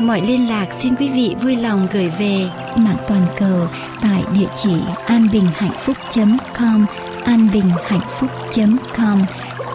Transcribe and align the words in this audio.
Mọi 0.00 0.20
liên 0.20 0.48
lạc 0.48 0.72
xin 0.72 0.94
quý 0.96 1.10
vị 1.14 1.34
vui 1.42 1.56
lòng 1.56 1.86
gửi 1.92 2.10
về 2.18 2.48
mạng 2.76 2.96
toàn 3.08 3.26
cầu 3.38 3.68
tại 4.02 4.24
địa 4.34 4.48
chỉ 4.62 4.74
anbinhhạnhphúc.com 5.06 6.86
anbinhhạnhphúc.com 7.24 9.22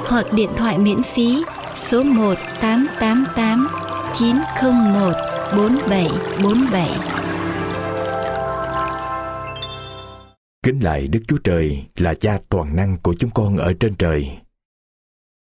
hoặc 0.08 0.26
điện 0.34 0.50
thoại 0.58 0.78
miễn 0.78 1.04
phí 1.04 1.44
số 1.76 2.04
1 2.04 2.34
888 2.62 3.68
901 4.14 5.14
4747. 5.58 6.90
Kính 10.64 10.80
lại 10.84 11.08
Đức 11.08 11.20
Chúa 11.28 11.38
Trời 11.44 11.86
là 11.98 12.14
cha 12.14 12.40
toàn 12.50 12.76
năng 12.76 12.98
của 12.98 13.16
chúng 13.20 13.30
con 13.30 13.58
ở 13.58 13.74
trên 13.80 13.96
trời 13.96 14.30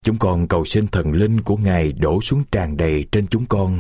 Chúng 0.05 0.17
con 0.19 0.49
cầu 0.49 0.65
xin 0.65 0.87
thần 0.87 1.13
linh 1.13 1.41
của 1.41 1.57
Ngài 1.57 1.93
đổ 1.93 2.21
xuống 2.21 2.43
tràn 2.53 2.77
đầy 2.77 3.05
trên 3.13 3.27
chúng 3.27 3.47
con 3.47 3.79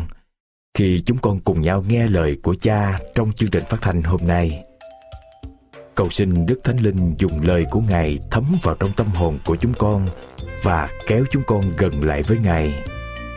khi 0.74 1.02
chúng 1.06 1.18
con 1.18 1.40
cùng 1.40 1.60
nhau 1.60 1.84
nghe 1.88 2.08
lời 2.08 2.36
của 2.42 2.54
cha 2.60 2.98
trong 3.14 3.32
chương 3.32 3.50
trình 3.50 3.64
phát 3.68 3.82
thanh 3.82 4.02
hôm 4.02 4.20
nay. 4.26 4.64
Cầu 5.94 6.10
xin 6.10 6.46
Đức 6.46 6.60
Thánh 6.64 6.78
Linh 6.80 7.14
dùng 7.18 7.46
lời 7.46 7.66
của 7.70 7.80
Ngài 7.80 8.18
thấm 8.30 8.44
vào 8.62 8.74
trong 8.80 8.90
tâm 8.96 9.06
hồn 9.06 9.38
của 9.46 9.56
chúng 9.56 9.72
con 9.78 10.06
và 10.62 10.88
kéo 11.06 11.24
chúng 11.30 11.42
con 11.46 11.62
gần 11.76 12.04
lại 12.04 12.22
với 12.22 12.38
Ngài, 12.38 12.74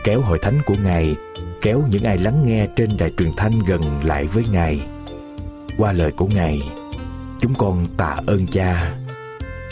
kéo 0.04 0.20
hội 0.20 0.38
thánh 0.42 0.60
của 0.66 0.76
Ngài, 0.84 1.14
kéo 1.62 1.82
những 1.90 2.04
ai 2.04 2.18
lắng 2.18 2.42
nghe 2.46 2.66
trên 2.76 2.96
đài 2.98 3.10
truyền 3.18 3.30
thanh 3.36 3.58
gần 3.66 4.04
lại 4.04 4.24
với 4.24 4.44
Ngài. 4.52 4.80
Qua 5.78 5.92
lời 5.92 6.12
của 6.12 6.26
Ngài, 6.26 6.62
chúng 7.40 7.54
con 7.54 7.86
tạ 7.96 8.16
ơn 8.26 8.46
Cha 8.46 8.94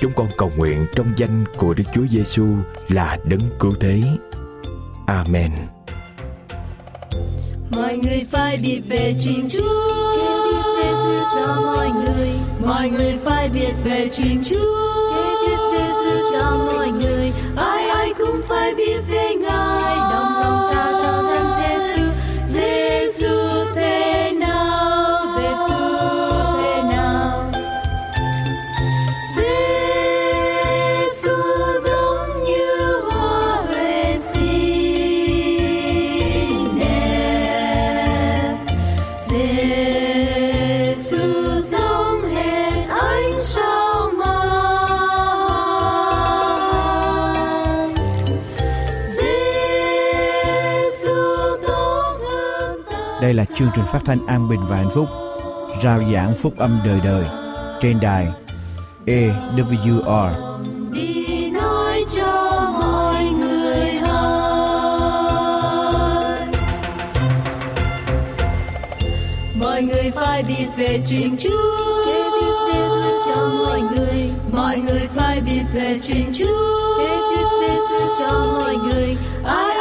Chúng 0.03 0.13
con 0.17 0.27
cầu 0.37 0.51
nguyện 0.57 0.87
trong 0.95 1.13
danh 1.17 1.45
của 1.57 1.75
Đức 1.75 1.85
Chúa 1.93 2.07
Giêsu 2.11 2.47
là 2.89 3.19
đấng 3.25 3.41
cứu 3.59 3.75
thế. 3.81 4.03
Amen. 5.07 5.53
Mọi 7.77 7.97
người 7.97 8.27
phải 8.31 8.59
biết 8.63 8.81
về 8.89 9.15
chuyện 9.25 9.49
Chúa. 9.49 10.13
cho 11.35 11.61
mọi 11.65 11.91
người. 11.91 12.29
Mọi 12.67 12.91
người 12.91 13.15
phải 13.25 13.49
biết 13.49 13.73
về 13.85 14.09
chuyện 14.17 14.43
Chúa. 14.51 14.93
cho 16.33 16.51
mọi 16.77 16.89
người. 16.89 17.33
Ai 17.57 17.89
ai 17.89 18.15
cũng 18.19 18.41
phải 18.49 18.75
biết 18.75 19.01
về 19.11 19.32
Đây 53.33 53.37
là 53.37 53.45
chương 53.55 53.69
trình 53.75 53.85
phát 53.85 53.99
thanh 54.05 54.27
an 54.27 54.49
bình 54.49 54.61
và 54.69 54.77
hạnh 54.77 54.91
phúc, 54.95 55.09
rao 55.83 56.01
giảng 56.13 56.35
phúc 56.35 56.55
âm 56.59 56.81
đời 56.85 57.01
đời 57.05 57.25
trên 57.81 58.01
đài 58.01 58.29
AWR. 59.07 60.33
Đi 60.93 61.51
nói 61.51 62.05
cho 62.17 62.61
mọi 62.81 63.25
người 63.25 63.95
hỏi. 63.95 64.83
Mọi 69.61 69.83
người 69.83 70.11
phải 70.15 70.43
biết 70.43 70.67
về 70.77 71.01
chuyện 71.11 71.37
Chúa. 71.37 72.05
Mọi 73.67 73.81
người. 73.81 74.31
Mọi 74.53 74.79
người 74.79 75.09
phải 75.15 75.41
biết 75.41 75.63
về 75.75 75.99
chuyện 76.03 76.33
Chúa. 76.39 76.99
Kể 76.99 77.19
cho 78.19 78.47
mọi 78.59 78.77
người. 78.77 79.17
Ai 79.45 79.72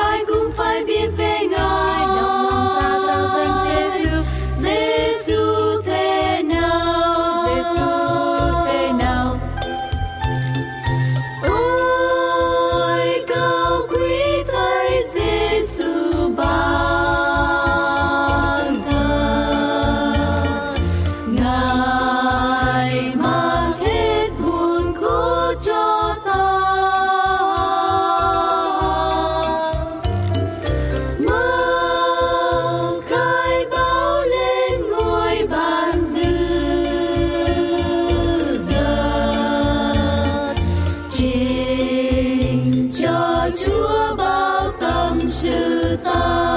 về 45.91 46.50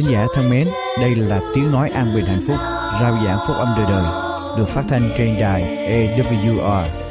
thính 0.00 0.12
giả 0.12 0.26
thân 0.34 0.50
mến, 0.50 0.66
đây 1.00 1.14
là 1.14 1.40
tiếng 1.54 1.72
nói 1.72 1.90
an 1.90 2.14
bình 2.14 2.24
hạnh 2.24 2.40
phúc, 2.46 2.56
rao 3.00 3.16
giảng 3.24 3.38
phúc 3.46 3.56
âm 3.56 3.68
đời 3.76 3.86
đời, 3.88 4.04
được 4.58 4.68
phát 4.68 4.82
thanh 4.88 5.10
trên 5.18 5.40
đài 5.40 5.62
AWR 5.62 7.09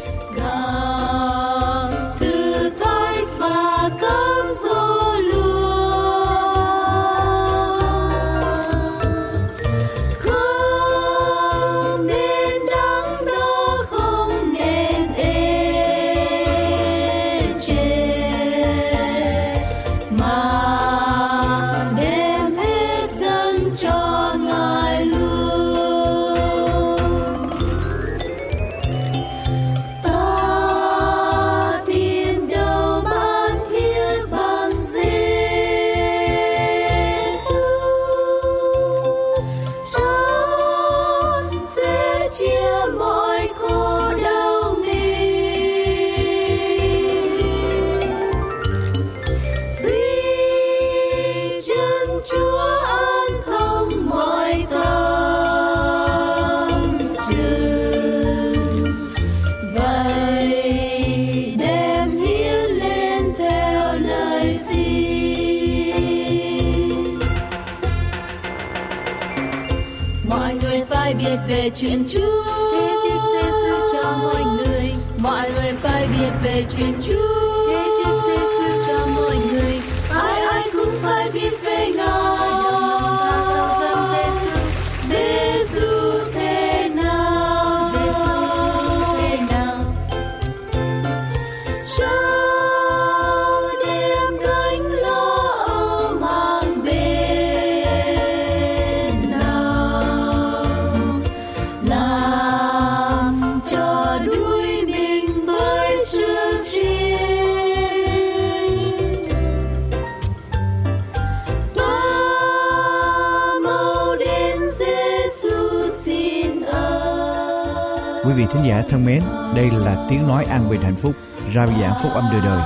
an 120.49 120.69
bình 120.69 120.81
hạnh 120.81 120.95
phúc, 120.95 121.15
rao 121.55 121.67
giảng 121.67 121.93
phúc 122.03 122.11
âm 122.13 122.23
đời 122.31 122.41
đời, 122.45 122.61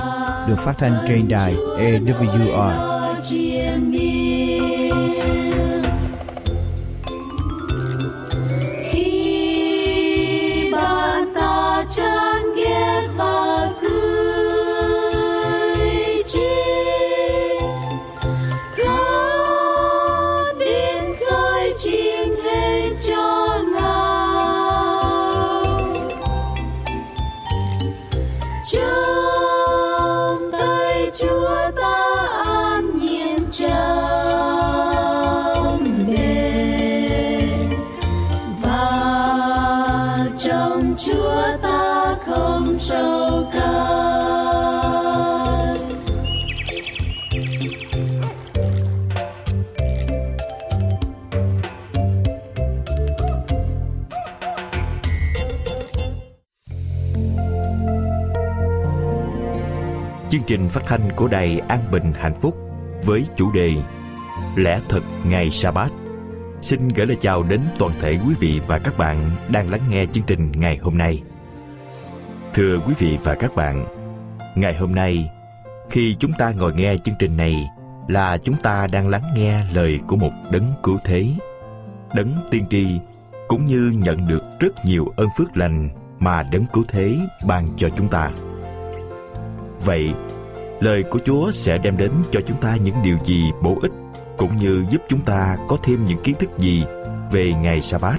được 0.48 0.58
phát 0.58 0.78
thanh 0.78 0.92
trên 1.08 1.28
đài 1.28 1.54
AWR. 1.54 2.93
Trình 60.46 60.68
phát 60.68 60.82
thanh 60.86 61.12
của 61.16 61.28
Đài 61.28 61.58
An 61.68 61.80
Bình 61.90 62.12
Hạnh 62.12 62.34
Phúc 62.40 62.56
với 63.04 63.24
chủ 63.36 63.52
đề 63.52 63.72
Lẽ 64.56 64.80
thật 64.88 65.02
ngày 65.24 65.50
Sa-bát 65.50 65.90
xin 66.60 66.88
gửi 66.88 67.06
lời 67.06 67.16
chào 67.20 67.42
đến 67.42 67.60
toàn 67.78 67.92
thể 68.00 68.18
quý 68.26 68.34
vị 68.40 68.60
và 68.66 68.78
các 68.78 68.98
bạn 68.98 69.30
đang 69.52 69.70
lắng 69.70 69.80
nghe 69.90 70.06
chương 70.12 70.24
trình 70.26 70.52
ngày 70.52 70.76
hôm 70.82 70.98
nay. 70.98 71.22
Thưa 72.54 72.78
quý 72.86 72.94
vị 72.98 73.18
và 73.22 73.34
các 73.34 73.54
bạn, 73.54 73.84
ngày 74.54 74.74
hôm 74.76 74.94
nay 74.94 75.30
khi 75.90 76.16
chúng 76.18 76.32
ta 76.38 76.52
ngồi 76.52 76.74
nghe 76.74 76.96
chương 76.96 77.14
trình 77.18 77.36
này 77.36 77.66
là 78.08 78.38
chúng 78.38 78.56
ta 78.56 78.86
đang 78.86 79.08
lắng 79.08 79.22
nghe 79.36 79.60
lời 79.72 80.00
của 80.08 80.16
một 80.16 80.32
đấng 80.50 80.66
cứu 80.82 80.98
thế, 81.04 81.26
đấng 82.14 82.34
tiên 82.50 82.64
tri 82.70 82.86
cũng 83.48 83.64
như 83.64 83.92
nhận 83.96 84.28
được 84.28 84.42
rất 84.60 84.84
nhiều 84.84 85.12
ơn 85.16 85.28
phước 85.38 85.56
lành 85.56 85.88
mà 86.18 86.42
đấng 86.42 86.66
cứu 86.72 86.84
thế 86.88 87.16
ban 87.46 87.68
cho 87.76 87.88
chúng 87.88 88.08
ta. 88.08 88.30
Vậy, 89.84 90.12
lời 90.80 91.02
của 91.02 91.18
Chúa 91.18 91.52
sẽ 91.52 91.78
đem 91.78 91.96
đến 91.96 92.10
cho 92.30 92.40
chúng 92.46 92.60
ta 92.60 92.76
những 92.76 93.02
điều 93.04 93.16
gì 93.24 93.50
bổ 93.62 93.78
ích 93.82 93.92
cũng 94.38 94.56
như 94.56 94.84
giúp 94.90 95.02
chúng 95.08 95.20
ta 95.20 95.56
có 95.68 95.76
thêm 95.82 96.04
những 96.04 96.22
kiến 96.22 96.34
thức 96.38 96.50
gì 96.58 96.84
về 97.32 97.52
ngày 97.52 97.82
Sa-bát. 97.82 98.18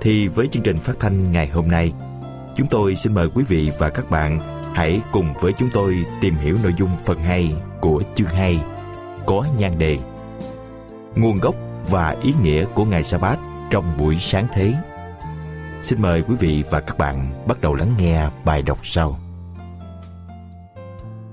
Thì 0.00 0.28
với 0.28 0.46
chương 0.46 0.62
trình 0.62 0.76
phát 0.76 0.96
thanh 1.00 1.32
ngày 1.32 1.48
hôm 1.48 1.68
nay, 1.68 1.92
chúng 2.56 2.66
tôi 2.70 2.94
xin 2.94 3.14
mời 3.14 3.28
quý 3.34 3.44
vị 3.48 3.70
và 3.78 3.88
các 3.88 4.10
bạn 4.10 4.40
hãy 4.74 5.00
cùng 5.12 5.34
với 5.40 5.52
chúng 5.52 5.68
tôi 5.72 6.04
tìm 6.20 6.34
hiểu 6.34 6.56
nội 6.62 6.74
dung 6.78 6.90
phần 7.04 7.18
2 7.18 7.52
của 7.80 8.02
chương 8.14 8.28
2 8.28 8.60
có 9.26 9.46
nhan 9.58 9.78
đề 9.78 9.98
Nguồn 11.16 11.36
gốc 11.36 11.54
và 11.90 12.16
ý 12.22 12.34
nghĩa 12.42 12.64
của 12.74 12.84
ngày 12.84 13.04
Sa-bát 13.04 13.38
trong 13.70 13.98
buổi 13.98 14.16
sáng 14.20 14.46
thế. 14.54 14.74
Xin 15.82 16.02
mời 16.02 16.22
quý 16.22 16.34
vị 16.40 16.64
và 16.70 16.80
các 16.80 16.98
bạn 16.98 17.44
bắt 17.46 17.60
đầu 17.60 17.74
lắng 17.74 17.94
nghe 17.98 18.28
bài 18.44 18.62
đọc 18.62 18.78
sau 18.82 19.18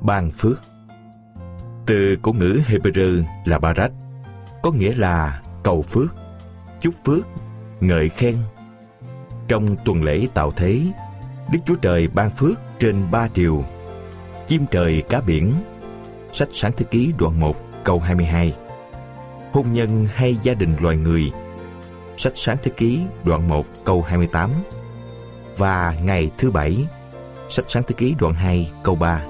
ban 0.02 0.32
phước. 0.32 0.58
Từ 1.86 2.18
cổ 2.22 2.34
ngữ 2.34 2.60
Hebrew 2.68 3.24
là 3.46 3.60
barak, 3.60 3.92
có 4.64 4.72
nghĩa 4.72 4.94
là 4.96 5.42
cầu 5.64 5.82
phước, 5.82 6.16
chúc 6.82 6.94
phước, 7.06 7.28
ngợi 7.80 8.10
khen. 8.10 8.36
Trong 9.48 9.76
tuần 9.86 10.04
lễ 10.04 10.28
tạo 10.34 10.52
thế, 10.52 10.82
Đức 11.52 11.60
Chúa 11.66 11.76
Trời 11.76 12.08
ban 12.08 12.32
phước 12.32 12.60
trên 12.80 13.12
ba 13.12 13.28
điều. 13.34 13.64
Chim 14.48 14.66
trời 14.72 15.04
cá 15.10 15.22
biển, 15.22 15.54
sách 16.34 16.48
sáng 16.52 16.72
thế 16.78 16.86
ký 16.92 17.14
đoạn 17.20 17.40
1 17.40 17.56
câu 17.84 18.00
22. 18.00 18.54
Hôn 19.54 19.72
nhân 19.72 20.06
hay 20.14 20.38
gia 20.44 20.54
đình 20.54 20.76
loài 20.80 20.98
người, 20.98 21.32
sách 22.18 22.34
sáng 22.36 22.58
thế 22.64 22.72
ký 22.78 23.02
đoạn 23.24 23.48
1 23.48 23.66
câu 23.86 24.02
28. 24.02 24.52
Và 25.58 25.96
ngày 26.04 26.32
thứ 26.38 26.52
bảy, 26.52 26.88
sách 27.50 27.66
sáng 27.68 27.84
thế 27.88 27.96
ký 27.98 28.16
đoạn 28.20 28.34
2 28.34 28.72
câu 28.84 28.96
3 28.96 29.22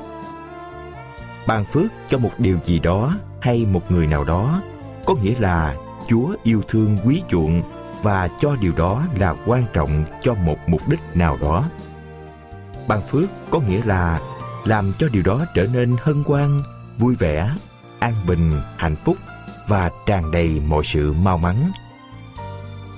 ban 1.47 1.65
phước 1.65 1.91
cho 2.07 2.17
một 2.17 2.31
điều 2.37 2.57
gì 2.65 2.79
đó 2.79 3.13
hay 3.41 3.65
một 3.65 3.91
người 3.91 4.07
nào 4.07 4.23
đó. 4.23 4.61
Có 5.05 5.15
nghĩa 5.15 5.35
là 5.39 5.75
chúa 6.07 6.35
yêu 6.43 6.61
thương 6.67 6.97
quý 7.05 7.21
chuộng 7.29 7.61
và 8.03 8.27
cho 8.39 8.55
điều 8.55 8.71
đó 8.77 9.03
là 9.19 9.35
quan 9.45 9.63
trọng 9.73 10.05
cho 10.21 10.33
một 10.33 10.57
mục 10.67 10.87
đích 10.87 10.99
nào 11.13 11.37
đó. 11.41 11.63
Ban 12.87 13.01
phước 13.01 13.29
có 13.51 13.59
nghĩa 13.59 13.81
là 13.85 14.21
làm 14.65 14.93
cho 14.99 15.07
điều 15.11 15.23
đó 15.23 15.45
trở 15.55 15.67
nên 15.73 15.95
hân 16.01 16.23
hoan, 16.25 16.61
vui 16.97 17.15
vẻ, 17.15 17.49
an 17.99 18.13
bình, 18.27 18.61
hạnh 18.77 18.95
phúc 18.95 19.17
và 19.67 19.89
tràn 20.05 20.31
đầy 20.31 20.61
mọi 20.67 20.83
sự 20.83 21.13
mau 21.13 21.37
mắn. 21.37 21.71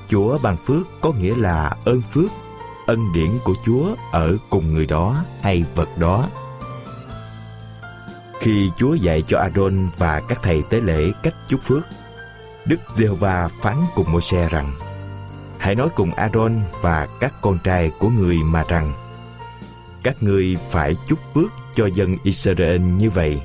Chúa 0.08 0.38
ban 0.44 0.58
phước 0.58 0.88
có 1.01 1.12
nghĩa 1.12 1.36
là 1.36 1.75
ơn 1.86 2.01
phước, 2.12 2.32
ân 2.88 3.13
điển 3.13 3.30
của 3.44 3.54
chúa 3.66 3.96
ở 4.12 4.38
cùng 4.50 4.74
người 4.74 4.86
đó 4.86 5.16
hay 5.42 5.66
vật 5.75 5.89
đó 5.98 6.27
khi 8.39 8.72
Chúa 8.75 8.94
dạy 8.94 9.22
cho 9.22 9.39
Aaron 9.39 9.89
và 9.98 10.22
các 10.29 10.39
thầy 10.44 10.63
tế 10.70 10.82
lễ 10.82 11.12
cách 11.24 11.36
chúc 11.48 11.62
phước, 11.62 11.84
Đức 12.65 12.79
Giê-hô-va 12.96 13.50
phán 13.62 13.77
cùng 13.96 14.12
Môi-se 14.12 14.50
rằng: 14.50 14.72
Hãy 15.58 15.75
nói 15.75 15.89
cùng 15.96 16.13
Aaron 16.13 16.62
và 16.82 17.08
các 17.20 17.34
con 17.41 17.58
trai 17.63 17.91
của 18.00 18.10
người 18.10 18.38
mà 18.44 18.63
rằng: 18.70 18.94
Các 20.03 20.24
ngươi 20.24 20.58
phải 20.70 20.96
chúc 21.08 21.20
phước 21.34 21.51
cho 21.74 21.89
dân 21.94 22.15
Israel 22.24 22.82
như 22.82 23.10
vậy. 23.10 23.41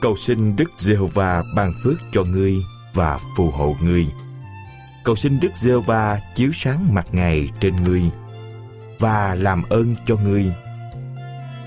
Cầu 0.00 0.16
xin 0.16 0.56
Đức 0.56 0.70
Giê-hô-va 0.76 1.42
ban 1.56 1.72
phước 1.84 1.96
cho 2.12 2.24
ngươi 2.24 2.56
và 2.94 3.18
phù 3.36 3.50
hộ 3.50 3.76
ngươi. 3.82 4.06
Cầu 5.04 5.16
xin 5.16 5.40
Đức 5.40 5.50
Giê-hô-va 5.54 6.20
chiếu 6.34 6.50
sáng 6.52 6.94
mặt 6.94 7.06
Ngài 7.12 7.48
trên 7.60 7.84
ngươi 7.84 8.02
và 8.98 9.34
làm 9.34 9.62
ơn 9.62 9.94
cho 10.04 10.16
ngươi 10.16 10.52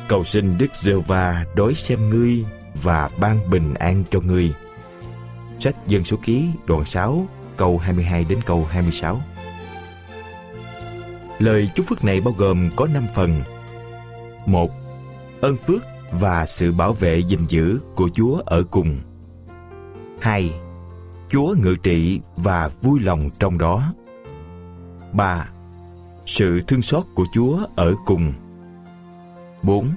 cầu 0.08 0.24
xin 0.24 0.58
Đức 0.58 0.76
giê 0.76 0.94
va 0.94 1.46
đối 1.56 1.76
xem 1.76 2.10
ngươi 2.10 2.46
và 2.84 3.10
ban 3.20 3.50
bình 3.50 3.74
an 3.74 4.04
cho 4.10 4.20
ngươi. 4.20 4.54
Sách 5.60 5.76
Dân 5.88 6.04
số 6.04 6.18
ký, 6.24 6.46
đoạn 6.66 6.86
6 6.86 7.28
câu 7.58 7.78
22 7.78 8.24
đến 8.24 8.40
câu 8.46 8.68
26. 8.70 9.22
Lời 11.40 11.70
chúc 11.76 11.86
phước 11.86 12.04
này 12.04 12.22
bao 12.22 12.34
gồm 12.38 12.70
có 12.76 12.88
5 12.94 13.04
phần. 13.16 13.42
1. 14.46 14.72
Ơn 15.42 15.58
phước 15.58 15.84
và 16.12 16.46
sự 16.46 16.72
bảo 16.72 16.94
vệ 16.94 17.20
gìn 17.20 17.40
giữ 17.48 17.80
của 17.96 18.10
Chúa 18.14 18.42
ở 18.46 18.64
cùng. 18.72 19.00
2. 20.22 20.52
Chúa 21.30 21.56
ngự 21.64 21.76
trị 21.84 22.22
và 22.36 22.70
vui 22.82 23.00
lòng 23.00 23.30
trong 23.40 23.58
đó. 23.58 23.94
3. 25.14 25.50
Sự 26.26 26.62
thương 26.68 26.82
xót 26.82 27.04
của 27.16 27.26
Chúa 27.34 27.60
ở 27.76 27.94
cùng. 28.06 28.34
4. 29.64 29.90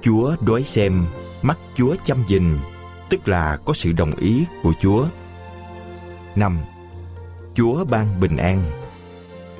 Chúa 0.00 0.36
đối 0.40 0.64
xem, 0.64 1.06
mắt 1.42 1.58
Chúa 1.74 1.94
chăm 2.04 2.24
nhìn, 2.28 2.58
tức 3.08 3.28
là 3.28 3.56
có 3.64 3.72
sự 3.72 3.92
đồng 3.92 4.14
ý 4.14 4.44
của 4.62 4.72
Chúa. 4.80 5.06
5. 6.36 6.58
Chúa 7.54 7.84
ban 7.84 8.20
bình 8.20 8.36
an. 8.36 8.62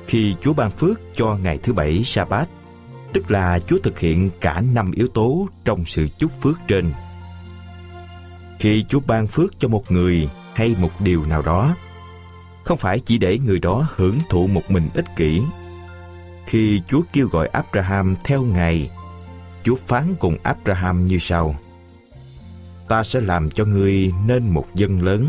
Khi 0.07 0.35
Chúa 0.41 0.53
ban 0.53 0.71
phước 0.71 0.99
cho 1.13 1.37
ngày 1.43 1.59
thứ 1.63 1.73
bảy 1.73 2.03
Sa-bát, 2.03 2.49
tức 3.13 3.31
là 3.31 3.59
Chúa 3.59 3.77
thực 3.83 3.99
hiện 3.99 4.29
cả 4.41 4.61
năm 4.73 4.91
yếu 4.91 5.07
tố 5.07 5.47
trong 5.65 5.85
sự 5.85 6.07
chúc 6.07 6.31
phước 6.41 6.55
trên. 6.67 6.93
Khi 8.59 8.83
Chúa 8.83 8.99
ban 9.07 9.27
phước 9.27 9.59
cho 9.59 9.67
một 9.67 9.91
người 9.91 10.29
hay 10.53 10.75
một 10.79 11.01
điều 11.01 11.25
nào 11.25 11.41
đó, 11.41 11.75
không 12.63 12.77
phải 12.77 12.99
chỉ 12.99 13.17
để 13.17 13.37
người 13.37 13.59
đó 13.59 13.87
hưởng 13.95 14.19
thụ 14.29 14.47
một 14.47 14.71
mình 14.71 14.89
ích 14.93 15.15
kỷ. 15.15 15.41
Khi 16.45 16.81
Chúa 16.87 17.01
kêu 17.13 17.27
gọi 17.27 17.47
Abraham 17.47 18.15
theo 18.23 18.41
Ngài, 18.41 18.89
Chúa 19.63 19.75
phán 19.87 20.15
cùng 20.19 20.37
Abraham 20.43 21.05
như 21.05 21.17
sau: 21.17 21.55
Ta 22.87 23.03
sẽ 23.03 23.21
làm 23.21 23.51
cho 23.51 23.65
ngươi 23.65 24.11
nên 24.25 24.49
một 24.49 24.65
dân 24.75 25.01
lớn. 25.01 25.25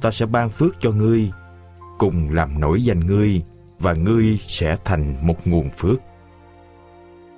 Ta 0.00 0.10
sẽ 0.10 0.26
ban 0.26 0.50
phước 0.50 0.76
cho 0.80 0.90
ngươi, 0.90 1.30
cùng 1.98 2.30
làm 2.30 2.60
nổi 2.60 2.84
danh 2.84 3.00
ngươi 3.00 3.42
và 3.78 3.92
ngươi 3.92 4.38
sẽ 4.46 4.76
thành 4.84 5.26
một 5.26 5.46
nguồn 5.46 5.70
phước. 5.76 6.00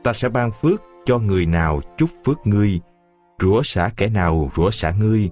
Ta 0.03 0.13
sẽ 0.13 0.29
ban 0.29 0.51
phước 0.53 0.83
cho 1.05 1.19
người 1.19 1.47
nào 1.47 1.81
chúc 1.97 2.11
phước 2.25 2.47
ngươi, 2.47 2.81
rủa 3.41 3.63
xả 3.63 3.91
kẻ 3.97 4.09
nào 4.09 4.51
rủa 4.57 4.71
xả 4.71 4.91
ngươi, 4.91 5.31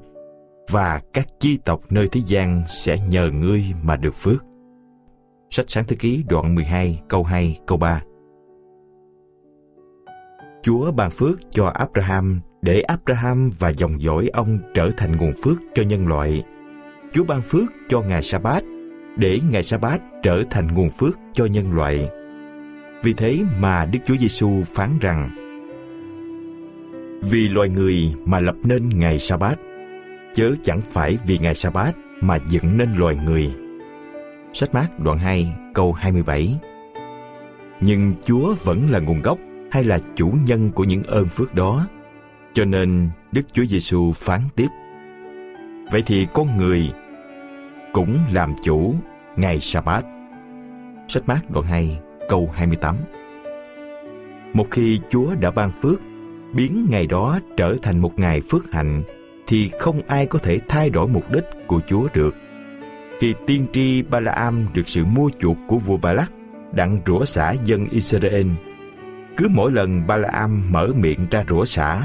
và 0.70 1.00
các 1.12 1.26
chi 1.40 1.58
tộc 1.64 1.80
nơi 1.90 2.08
thế 2.12 2.20
gian 2.26 2.62
sẽ 2.68 2.98
nhờ 3.08 3.30
ngươi 3.30 3.64
mà 3.82 3.96
được 3.96 4.14
phước. 4.14 4.44
Sách 5.50 5.66
Sáng 5.68 5.84
Thế 5.84 5.96
Ký 5.96 6.24
đoạn 6.28 6.54
12 6.54 7.02
câu 7.08 7.24
2 7.24 7.58
câu 7.66 7.78
3 7.78 8.02
Chúa 10.64 10.90
ban 10.90 11.10
phước 11.10 11.38
cho 11.50 11.66
Abraham 11.66 12.40
để 12.62 12.80
Abraham 12.80 13.50
và 13.58 13.68
dòng 13.68 14.02
dõi 14.02 14.30
ông 14.32 14.58
trở 14.74 14.90
thành 14.96 15.16
nguồn 15.16 15.32
phước 15.42 15.58
cho 15.74 15.82
nhân 15.82 16.06
loại. 16.06 16.42
Chúa 17.12 17.24
ban 17.24 17.42
phước 17.42 17.72
cho 17.88 18.00
ngày 18.00 18.22
Sa-bát 18.22 18.64
để 19.16 19.38
ngày 19.50 19.62
Sa-bát 19.62 20.00
trở 20.22 20.42
thành 20.50 20.68
nguồn 20.74 20.88
phước 20.90 21.18
cho 21.32 21.46
nhân 21.46 21.72
loại. 21.72 22.08
Vì 23.02 23.12
thế 23.12 23.38
mà 23.60 23.84
Đức 23.84 23.98
Chúa 24.04 24.16
Giêsu 24.16 24.50
phán 24.74 24.90
rằng: 25.00 25.30
Vì 27.22 27.48
loài 27.48 27.68
người 27.68 28.14
mà 28.26 28.40
lập 28.40 28.56
nên 28.62 28.88
ngày 28.88 29.18
Sa-bát, 29.18 29.58
chớ 30.34 30.50
chẳng 30.62 30.80
phải 30.90 31.18
vì 31.26 31.38
ngày 31.38 31.54
Sa-bát 31.54 31.96
mà 32.20 32.38
dựng 32.48 32.78
nên 32.78 32.94
loài 32.96 33.16
người. 33.26 33.54
Sách 34.52 34.74
Mát 34.74 35.00
đoạn 35.00 35.18
2 35.18 35.54
câu 35.74 35.92
27 35.92 36.58
Nhưng 37.80 38.14
Chúa 38.24 38.54
vẫn 38.64 38.90
là 38.90 38.98
nguồn 38.98 39.22
gốc 39.22 39.38
hay 39.74 39.84
là 39.84 39.98
chủ 40.14 40.34
nhân 40.46 40.70
của 40.70 40.84
những 40.84 41.02
ơn 41.02 41.28
phước 41.28 41.54
đó. 41.54 41.86
Cho 42.52 42.64
nên 42.64 43.10
Đức 43.32 43.42
Chúa 43.52 43.64
Giêsu 43.64 44.12
phán 44.12 44.40
tiếp: 44.56 44.66
Vậy 45.90 46.02
thì 46.06 46.26
con 46.34 46.58
người 46.58 46.92
cũng 47.92 48.18
làm 48.32 48.54
chủ 48.62 48.94
ngày 49.36 49.60
Sa-bát. 49.60 50.04
Sách 51.08 51.28
Mát 51.28 51.50
đoạn 51.50 51.66
2 51.66 51.98
câu 52.28 52.50
28 52.54 52.96
Một 54.52 54.66
khi 54.70 55.00
Chúa 55.10 55.34
đã 55.34 55.50
ban 55.50 55.70
phước, 55.82 56.00
biến 56.52 56.86
ngày 56.90 57.06
đó 57.06 57.38
trở 57.56 57.76
thành 57.82 57.98
một 57.98 58.18
ngày 58.18 58.40
phước 58.50 58.72
hạnh, 58.72 59.02
thì 59.46 59.70
không 59.78 60.00
ai 60.06 60.26
có 60.26 60.38
thể 60.38 60.58
thay 60.68 60.90
đổi 60.90 61.08
mục 61.08 61.32
đích 61.32 61.44
của 61.66 61.80
Chúa 61.86 62.06
được. 62.14 62.36
Khi 63.20 63.34
tiên 63.46 63.66
tri 63.72 64.02
Balaam 64.02 64.66
được 64.74 64.88
sự 64.88 65.04
mua 65.04 65.30
chuộc 65.38 65.56
của 65.66 65.78
vua 65.78 65.96
Balak, 65.96 66.32
đặng 66.72 67.00
rủa 67.06 67.24
xả 67.24 67.52
dân 67.64 67.86
Israel, 67.90 68.46
cứ 69.36 69.48
mỗi 69.50 69.72
lần 69.72 70.06
Balaam 70.06 70.72
mở 70.72 70.88
miệng 70.96 71.26
ra 71.30 71.44
rủa 71.48 71.64
xả, 71.64 72.02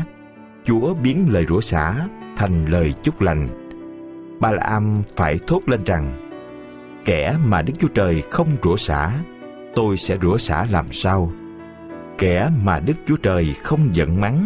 Chúa 0.63 0.93
biến 0.93 1.25
lời 1.29 1.45
rủa 1.49 1.61
xả 1.61 2.07
thành 2.35 2.65
lời 2.65 2.93
chúc 3.03 3.21
lành. 3.21 3.47
Balaam 4.39 5.01
phải 5.15 5.39
thốt 5.47 5.61
lên 5.65 5.79
rằng, 5.85 6.29
kẻ 7.05 7.37
mà 7.45 7.61
Đức 7.61 7.73
Chúa 7.79 7.87
Trời 7.87 8.23
không 8.29 8.47
rủa 8.63 8.75
xả 8.75 9.11
tôi 9.75 9.97
sẽ 9.97 10.17
rủa 10.21 10.37
xả 10.37 10.65
làm 10.71 10.85
sao? 10.91 11.31
Kẻ 12.17 12.49
mà 12.63 12.79
Đức 12.79 12.93
Chúa 13.05 13.15
Trời 13.15 13.55
không 13.63 13.79
giận 13.93 14.21
mắng, 14.21 14.45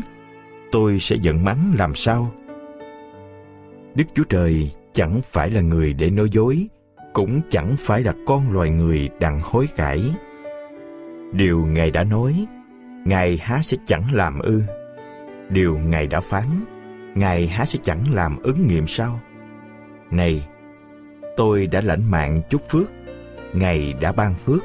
tôi 0.72 1.00
sẽ 1.00 1.16
giận 1.16 1.44
mắng 1.44 1.58
làm 1.78 1.96
sao? 1.96 2.32
Đức 3.96 4.04
Chúa 4.14 4.24
Trời 4.24 4.72
chẳng 4.94 5.22
phải 5.32 5.52
là 5.52 5.62
người 5.62 5.94
để 5.94 6.10
nói 6.10 6.28
dối, 6.32 6.68
cũng 7.14 7.42
chẳng 7.50 7.76
phải 7.80 8.02
là 8.04 8.14
con 8.26 8.52
loài 8.52 8.70
người 8.70 9.10
đặng 9.20 9.40
hối 9.44 9.68
cải. 9.76 10.04
Điều 11.32 11.66
Ngài 11.66 11.92
đã 11.92 12.04
nói, 12.04 12.48
Ngài 13.06 13.38
há 13.42 13.62
sẽ 13.62 13.78
chẳng 13.86 14.04
làm 14.12 14.40
ư? 14.40 14.64
Điều 15.50 15.78
Ngài 15.78 16.08
đã 16.08 16.22
phán, 16.22 16.48
Ngài 17.16 17.48
há 17.48 17.66
sẽ 17.66 17.80
chẳng 17.84 18.04
làm 18.14 18.38
ứng 18.38 18.68
nghiệm 18.68 18.88
sao? 18.88 19.20
Này, 20.12 20.48
tôi 21.38 21.68
đã 21.68 21.82
lãnh 21.82 22.12
mạng 22.12 22.42
chúc 22.50 22.70
phước, 22.70 22.92
Ngài 23.54 23.94
đã 23.94 24.12
ban 24.12 24.34
phước, 24.34 24.64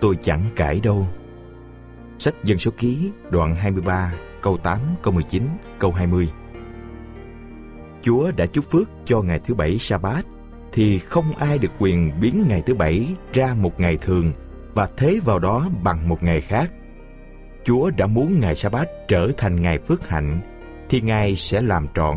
tôi 0.00 0.16
chẳng 0.20 0.44
cãi 0.56 0.80
đâu. 0.82 1.06
Sách 2.18 2.34
Dân 2.44 2.58
số 2.58 2.70
ký 2.78 3.10
đoạn 3.30 3.54
23 3.54 4.12
câu 4.40 4.58
8 4.58 4.78
câu 5.02 5.14
19 5.14 5.42
câu 5.78 5.92
20 5.92 6.28
Chúa 8.02 8.30
đã 8.36 8.46
chúc 8.46 8.64
phước 8.64 8.88
cho 9.04 9.22
ngày 9.22 9.40
thứ 9.46 9.54
bảy 9.54 9.78
sa-bát 9.78 10.26
thì 10.72 10.98
không 10.98 11.36
ai 11.36 11.58
được 11.58 11.70
quyền 11.78 12.20
biến 12.20 12.44
ngày 12.48 12.62
thứ 12.66 12.74
bảy 12.74 13.08
ra 13.32 13.54
một 13.60 13.80
ngày 13.80 13.96
thường 13.96 14.32
và 14.74 14.88
thế 14.96 15.20
vào 15.24 15.38
đó 15.38 15.68
bằng 15.82 16.08
một 16.08 16.22
ngày 16.22 16.40
khác. 16.40 16.72
Chúa 17.66 17.90
đã 17.90 18.06
muốn 18.06 18.40
ngày 18.40 18.56
sa-bát 18.56 18.88
trở 19.08 19.30
thành 19.36 19.62
ngày 19.62 19.78
phước 19.78 20.08
hạnh 20.08 20.40
thì 20.88 21.00
Ngài 21.00 21.36
sẽ 21.36 21.62
làm 21.62 21.86
trọn. 21.94 22.16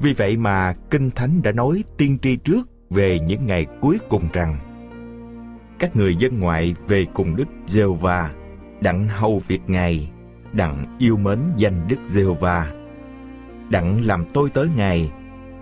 Vì 0.00 0.12
vậy 0.12 0.36
mà 0.36 0.74
Kinh 0.90 1.10
Thánh 1.10 1.42
đã 1.42 1.52
nói 1.52 1.84
tiên 1.96 2.18
tri 2.22 2.36
trước 2.36 2.68
về 2.90 3.18
những 3.20 3.46
ngày 3.46 3.66
cuối 3.80 3.98
cùng 4.08 4.22
rằng 4.32 4.56
các 5.78 5.96
người 5.96 6.16
dân 6.16 6.40
ngoại 6.40 6.74
về 6.88 7.06
cùng 7.14 7.36
Đức 7.36 7.48
Giê-hô-va, 7.66 8.30
đặng 8.80 9.08
hầu 9.08 9.40
việc 9.46 9.60
Ngài, 9.66 10.10
đặng 10.52 10.96
yêu 10.98 11.16
mến 11.16 11.38
danh 11.56 11.88
Đức 11.88 11.98
Giê-hô-va, 12.06 12.72
đặng 13.70 14.06
làm 14.06 14.24
tôi 14.34 14.50
tới 14.50 14.68
Ngài, 14.76 15.12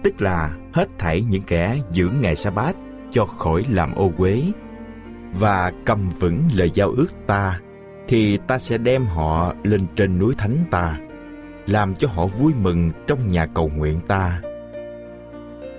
tức 0.02 0.20
là 0.20 0.56
hết 0.72 0.88
thảy 0.98 1.24
những 1.30 1.42
kẻ 1.42 1.78
giữ 1.92 2.10
ngày 2.20 2.36
sa-bát 2.36 2.76
cho 3.10 3.26
khỏi 3.26 3.64
làm 3.68 3.94
ô 3.94 4.12
uế 4.18 4.42
và 5.32 5.72
cầm 5.84 6.10
vững 6.20 6.40
lời 6.54 6.70
giao 6.74 6.90
ước 6.90 7.08
ta 7.26 7.60
thì 8.10 8.38
ta 8.46 8.58
sẽ 8.58 8.78
đem 8.78 9.06
họ 9.06 9.54
lên 9.62 9.86
trên 9.96 10.18
núi 10.18 10.34
thánh 10.38 10.56
ta 10.70 10.98
làm 11.66 11.94
cho 11.94 12.08
họ 12.08 12.26
vui 12.26 12.52
mừng 12.62 12.90
trong 13.06 13.28
nhà 13.28 13.46
cầu 13.46 13.70
nguyện 13.76 14.00
ta. 14.08 14.40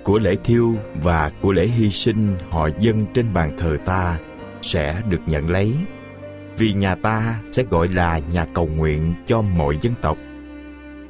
Của 0.04 0.18
lễ 0.18 0.36
thiêu 0.44 0.74
và 1.02 1.30
của 1.42 1.52
lễ 1.52 1.66
hy 1.66 1.90
sinh 1.90 2.36
họ 2.50 2.68
dâng 2.78 3.06
trên 3.14 3.34
bàn 3.34 3.56
thờ 3.58 3.76
ta 3.84 4.18
sẽ 4.62 5.02
được 5.08 5.20
nhận 5.26 5.50
lấy. 5.50 5.74
Vì 6.58 6.72
nhà 6.72 6.94
ta 6.94 7.40
sẽ 7.52 7.62
gọi 7.62 7.88
là 7.88 8.20
nhà 8.32 8.46
cầu 8.54 8.66
nguyện 8.66 9.14
cho 9.26 9.42
mọi 9.42 9.78
dân 9.80 9.94
tộc. 10.00 10.18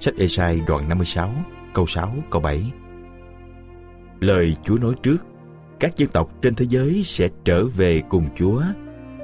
Sách 0.00 0.14
Esai 0.18 0.60
đoạn 0.66 0.88
56, 0.88 1.30
câu 1.74 1.86
6, 1.86 2.14
câu 2.30 2.42
7 2.42 2.72
Lời 4.20 4.56
Chúa 4.62 4.78
nói 4.78 4.94
trước, 5.02 5.26
các 5.80 5.96
dân 5.96 6.08
tộc 6.08 6.30
trên 6.42 6.54
thế 6.54 6.66
giới 6.68 7.02
sẽ 7.04 7.28
trở 7.44 7.64
về 7.64 8.02
cùng 8.08 8.24
Chúa, 8.36 8.62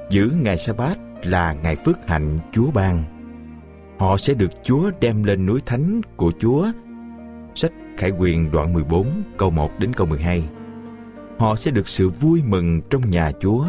giữ 0.09 0.31
ngày 0.41 0.57
sa-bát 0.57 0.97
là 1.23 1.53
ngày 1.53 1.75
phước 1.75 2.07
hạnh 2.07 2.39
Chúa 2.51 2.71
ban. 2.71 3.03
Họ 3.99 4.17
sẽ 4.17 4.33
được 4.33 4.63
Chúa 4.63 4.91
đem 4.99 5.23
lên 5.23 5.45
núi 5.45 5.59
thánh 5.65 6.01
của 6.15 6.31
Chúa. 6.39 6.67
Sách 7.55 7.71
Khải 7.97 8.11
Quyền 8.11 8.51
đoạn 8.51 8.73
14, 8.73 9.07
câu 9.37 9.49
1 9.51 9.71
đến 9.79 9.93
câu 9.93 10.07
12 10.07 10.43
Họ 11.39 11.55
sẽ 11.55 11.71
được 11.71 11.87
sự 11.87 12.09
vui 12.09 12.41
mừng 12.45 12.81
trong 12.89 13.09
nhà 13.09 13.31
Chúa, 13.39 13.65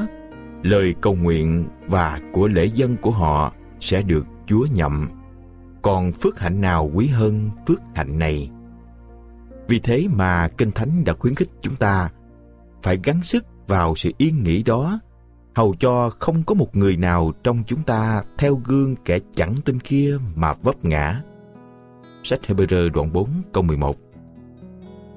lời 0.63 0.95
cầu 1.01 1.15
nguyện 1.15 1.69
và 1.87 2.21
của 2.33 2.49
lễ 2.49 2.65
dân 2.65 2.97
của 2.97 3.11
họ 3.11 3.53
sẽ 3.81 4.03
được 4.03 4.27
Chúa 4.47 4.67
nhậm. 4.75 5.09
Còn 5.83 6.13
phước 6.13 6.41
hạnh 6.41 6.61
nào 6.61 6.91
quý 6.95 7.07
hơn 7.07 7.51
phước 7.67 7.81
hạnh 7.95 8.19
này? 8.19 8.51
Vì 9.69 9.79
thế 9.79 10.07
mà 10.13 10.49
Kinh 10.49 10.71
Thánh 10.71 11.05
đã 11.05 11.13
khuyến 11.13 11.35
khích 11.35 11.49
chúng 11.61 11.77
ta 11.77 12.11
phải 12.83 12.99
gắng 13.05 13.23
sức 13.23 13.45
vào 13.67 13.95
sự 13.97 14.11
yên 14.19 14.45
nghỉ 14.45 14.63
đó, 14.63 15.01
hầu 15.55 15.75
cho 15.79 16.11
không 16.11 16.43
có 16.43 16.55
một 16.55 16.77
người 16.77 16.97
nào 16.97 17.33
trong 17.45 17.63
chúng 17.67 17.83
ta 17.83 18.23
theo 18.39 18.61
gương 18.65 18.97
kẻ 19.05 19.19
chẳng 19.33 19.55
tin 19.65 19.81
kia 19.81 20.19
mà 20.37 20.53
vấp 20.53 20.85
ngã. 20.85 21.23
Sách 22.23 22.41
Hebrew 22.47 22.89
đoạn 22.89 23.13
4 23.13 23.29
câu 23.53 23.63
11 23.63 23.97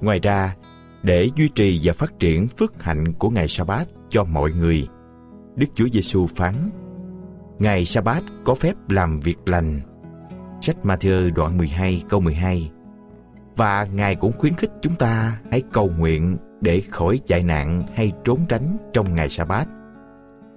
Ngoài 0.02 0.20
ra, 0.20 0.56
để 1.04 1.30
duy 1.36 1.50
trì 1.50 1.80
và 1.84 1.94
phát 1.94 2.20
triển 2.20 2.48
phước 2.48 2.84
hạnh 2.84 3.14
của 3.14 3.30
ngày 3.30 3.48
sa-bát 3.48 3.88
cho 4.10 4.24
mọi 4.24 4.52
người, 4.52 4.88
Đức 5.56 5.68
Chúa 5.76 5.88
Giêsu 5.94 6.28
phán: 6.28 6.54
Ngày 7.60 7.86
Sa-bát 7.86 8.24
có 8.44 8.56
phép 8.56 8.74
làm 8.90 9.20
việc 9.20 9.38
lành. 9.46 9.82
Sách 10.62 10.76
Matthew 10.84 11.34
đoạn 11.34 11.58
12 11.58 12.04
câu 12.10 12.20
12. 12.20 12.72
Và 13.56 13.88
Ngài 13.94 14.16
cũng 14.16 14.32
khuyến 14.38 14.54
khích 14.54 14.72
chúng 14.82 14.96
ta 14.96 15.40
hãy 15.52 15.62
cầu 15.72 15.90
nguyện 15.98 16.38
để 16.62 16.82
khỏi 16.90 17.20
chạy 17.28 17.44
nạn 17.44 17.84
hay 17.96 18.12
trốn 18.24 18.40
tránh 18.50 18.78
trong 18.94 19.16
ngày 19.16 19.30
Sa-bát. 19.30 19.68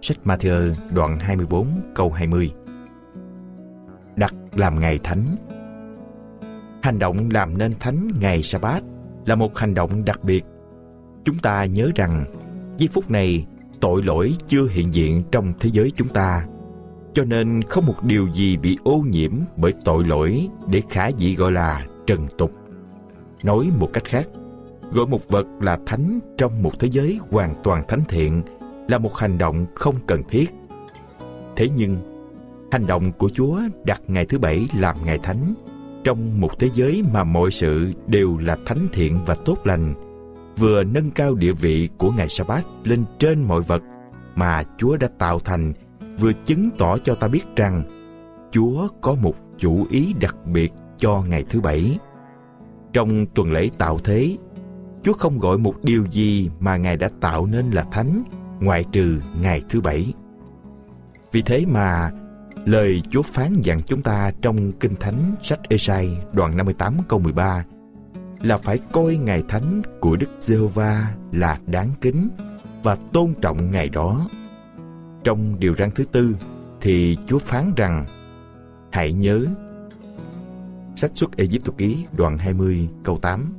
Sách 0.00 0.17
Matthew 0.25 0.75
đoạn 0.95 1.19
24 1.21 1.67
câu 1.95 2.11
20. 2.11 2.50
Đặt 4.17 4.35
làm 4.53 4.81
ngày 4.81 4.99
thánh. 5.05 5.37
Hành 6.83 6.99
động 6.99 7.29
làm 7.33 7.59
nên 7.59 7.73
thánh 7.81 8.09
ngày 8.21 8.43
Sa-bát 8.43 8.83
là 9.26 9.35
một 9.35 9.59
hành 9.59 9.75
động 9.75 10.05
đặc 10.05 10.25
biệt. 10.25 10.45
Chúng 11.25 11.38
ta 11.38 11.65
nhớ 11.65 11.91
rằng 11.95 12.25
Giây 12.79 12.88
phút 12.93 13.11
này, 13.11 13.47
tội 13.81 14.03
lỗi 14.03 14.35
chưa 14.47 14.67
hiện 14.69 14.95
diện 14.95 15.23
trong 15.33 15.53
thế 15.61 15.71
giới 15.71 15.93
chúng 15.97 16.09
ta, 16.09 16.47
cho 17.12 17.25
nên 17.25 17.62
không 17.62 17.87
một 17.87 18.05
điều 18.05 18.29
gì 18.29 18.57
bị 18.57 18.79
ô 18.85 19.03
nhiễm 19.11 19.33
bởi 19.57 19.73
tội 19.85 20.05
lỗi 20.05 20.49
để 20.69 20.83
khả 20.91 21.07
dĩ 21.07 21.35
gọi 21.35 21.53
là 21.53 21.87
trần 22.07 22.26
tục. 22.38 22.53
Nói 23.45 23.71
một 23.79 23.91
cách 23.93 24.05
khác, 24.05 24.29
gọi 24.93 25.07
một 25.07 25.29
vật 25.29 25.47
là 25.61 25.79
thánh 25.87 26.19
trong 26.38 26.62
một 26.62 26.73
thế 26.81 26.88
giới 26.91 27.19
hoàn 27.31 27.55
toàn 27.65 27.83
thánh 27.88 28.00
thiện 28.09 28.43
là 28.88 28.99
một 28.99 29.16
hành 29.16 29.38
động 29.38 29.66
không 29.75 29.95
cần 30.07 30.23
thiết. 30.31 30.47
Thế 31.57 31.69
nhưng, 31.76 31.97
hành 32.71 32.87
động 32.87 33.12
của 33.12 33.28
Chúa 33.28 33.61
đặt 33.85 34.02
ngày 34.07 34.26
thứ 34.26 34.38
bảy 34.38 34.69
làm 34.78 34.97
ngày 35.05 35.19
thánh 35.23 35.55
trong 36.05 36.40
một 36.40 36.59
thế 36.59 36.69
giới 36.75 37.05
mà 37.12 37.25
mọi 37.25 37.50
sự 37.50 37.93
đều 38.07 38.37
là 38.37 38.57
thánh 38.66 38.87
thiện 38.93 39.19
và 39.26 39.37
tốt 39.45 39.59
lành, 39.64 39.95
vừa 40.57 40.85
nâng 40.85 41.11
cao 41.11 41.35
địa 41.35 41.52
vị 41.52 41.88
của 41.99 42.11
ngày 42.11 42.28
sa-bát 42.28 42.64
lên 42.85 43.05
trên 43.19 43.43
mọi 43.43 43.61
vật 43.61 43.83
mà 44.35 44.62
Chúa 44.76 44.97
đã 44.97 45.09
tạo 45.19 45.38
thành, 45.38 45.73
vừa 46.19 46.33
chứng 46.45 46.71
tỏ 46.78 46.99
cho 46.99 47.14
ta 47.14 47.28
biết 47.28 47.45
rằng 47.57 47.83
Chúa 48.50 48.88
có 49.00 49.14
một 49.23 49.35
chủ 49.59 49.87
ý 49.90 50.14
đặc 50.21 50.37
biệt 50.47 50.73
cho 50.99 51.23
ngày 51.28 51.45
thứ 51.50 51.61
bảy. 51.61 51.99
Trong 52.93 53.26
tuần 53.35 53.52
lễ 53.52 53.71
tạo 53.78 53.99
thế, 53.99 54.37
Chúa 55.02 55.12
không 55.12 55.38
gọi 55.38 55.59
một 55.59 55.75
điều 55.83 56.07
gì 56.11 56.50
mà 56.61 56.76
Ngài 56.76 56.97
đã 56.97 57.11
tạo 57.21 57.47
nên 57.47 57.71
là 57.71 57.83
thánh, 57.93 58.23
ngoại 58.60 58.84
trừ 58.92 59.20
ngày 59.40 59.62
thứ 59.68 59.80
bảy. 59.80 60.12
Vì 61.32 61.42
thế 61.42 61.64
mà, 61.68 62.10
lời 62.64 63.02
Chúa 63.10 63.22
phán 63.22 63.60
dặn 63.62 63.80
chúng 63.82 64.02
ta 64.02 64.30
trong 64.42 64.72
Kinh 64.72 64.94
Thánh 65.00 65.34
sách 65.42 65.60
Esai 65.68 66.18
đoạn 66.32 66.56
58 66.56 66.96
câu 67.08 67.18
13 67.18 67.64
là 68.40 68.58
phải 68.58 68.78
coi 68.92 69.16
ngày 69.16 69.42
thánh 69.49 69.82
của 70.00 70.16
Đức 70.16 70.30
Giê-hô-va 70.40 71.14
là 71.32 71.58
đáng 71.66 71.88
kính 72.00 72.28
và 72.82 72.97
tôn 73.12 73.34
trọng 73.42 73.71
ngày 73.71 73.88
đó. 73.88 74.28
Trong 75.25 75.60
điều 75.60 75.75
răn 75.78 75.90
thứ 75.90 76.04
tư 76.04 76.36
thì 76.80 77.16
Chúa 77.26 77.38
phán 77.38 77.73
rằng, 77.76 78.04
hãy 78.92 79.12
nhớ, 79.12 79.47
Sách 80.97 81.10
xuất 81.14 81.36
Ai 81.36 81.49
Cập 81.64 81.78
ký 81.78 82.04
đoạn 82.16 82.38
20 82.38 82.88
câu 83.04 83.19
8 83.19 83.52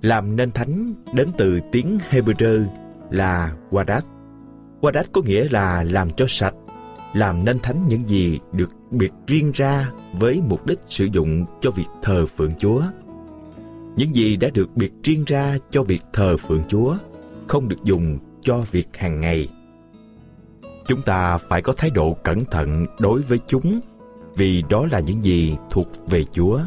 Làm 0.00 0.36
nên 0.36 0.50
thánh 0.50 0.94
đến 1.14 1.28
từ 1.38 1.60
tiếng 1.72 1.98
Hebrew 2.10 2.64
là 3.10 3.54
Wadat. 3.70 4.00
Wadat 4.80 5.04
có 5.12 5.22
nghĩa 5.22 5.48
là 5.48 5.82
làm 5.82 6.10
cho 6.10 6.24
sạch, 6.28 6.54
làm 7.12 7.44
nên 7.44 7.58
thánh 7.58 7.86
những 7.88 8.08
gì 8.08 8.40
được 8.52 8.70
biệt 8.90 9.12
riêng 9.26 9.52
ra 9.54 9.90
với 10.12 10.42
mục 10.48 10.66
đích 10.66 10.78
sử 10.88 11.04
dụng 11.04 11.44
cho 11.60 11.70
việc 11.70 11.88
thờ 12.02 12.26
phượng 12.26 12.54
Chúa. 12.58 12.82
Những 13.96 14.14
gì 14.14 14.36
đã 14.36 14.48
được 14.54 14.76
biệt 14.76 14.92
riêng 15.02 15.24
ra 15.26 15.58
cho 15.70 15.82
việc 15.82 16.02
thờ 16.12 16.36
phượng 16.36 16.62
Chúa 16.68 16.96
không 17.48 17.68
được 17.68 17.84
dùng 17.84 18.18
cho 18.40 18.64
việc 18.70 18.96
hàng 18.96 19.20
ngày. 19.20 19.48
Chúng 20.86 21.02
ta 21.02 21.38
phải 21.38 21.62
có 21.62 21.72
thái 21.76 21.90
độ 21.90 22.16
cẩn 22.24 22.44
thận 22.44 22.86
đối 23.00 23.20
với 23.20 23.38
chúng 23.46 23.80
vì 24.36 24.62
đó 24.68 24.86
là 24.90 25.00
những 25.00 25.24
gì 25.24 25.56
thuộc 25.70 25.88
về 26.06 26.24
Chúa. 26.24 26.60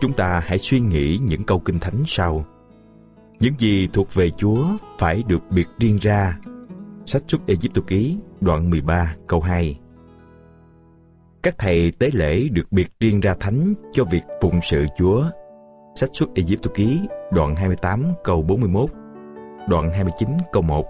Chúng 0.00 0.12
ta 0.12 0.42
hãy 0.46 0.58
suy 0.58 0.80
nghĩ 0.80 1.18
những 1.22 1.44
câu 1.44 1.58
kinh 1.58 1.78
thánh 1.78 2.02
sau. 2.06 2.46
Những 3.44 3.54
gì 3.58 3.88
thuộc 3.92 4.14
về 4.14 4.30
Chúa 4.30 4.64
phải 4.98 5.22
được 5.28 5.42
biệt 5.50 5.66
riêng 5.78 5.98
ra. 6.02 6.38
Sách 7.06 7.22
xuất 7.28 7.46
Ai 7.46 7.56
Cập 7.74 7.86
ký 7.86 8.18
đoạn 8.40 8.70
13 8.70 9.14
câu 9.26 9.40
2. 9.40 9.80
Các 11.42 11.54
thầy 11.58 11.92
tế 11.98 12.10
lễ 12.12 12.48
được 12.48 12.72
biệt 12.72 12.88
riêng 13.00 13.20
ra 13.20 13.34
thánh 13.40 13.74
cho 13.92 14.04
việc 14.04 14.22
phụng 14.40 14.60
sự 14.62 14.86
Chúa. 14.98 15.24
Sách 15.94 16.08
xuất 16.12 16.28
Ai 16.34 16.56
Cập 16.62 16.74
ký 16.74 17.00
đoạn 17.32 17.56
28 17.56 18.04
câu 18.24 18.42
41, 18.42 18.90
đoạn 19.68 19.92
29 19.92 20.28
câu 20.52 20.62
1. 20.62 20.86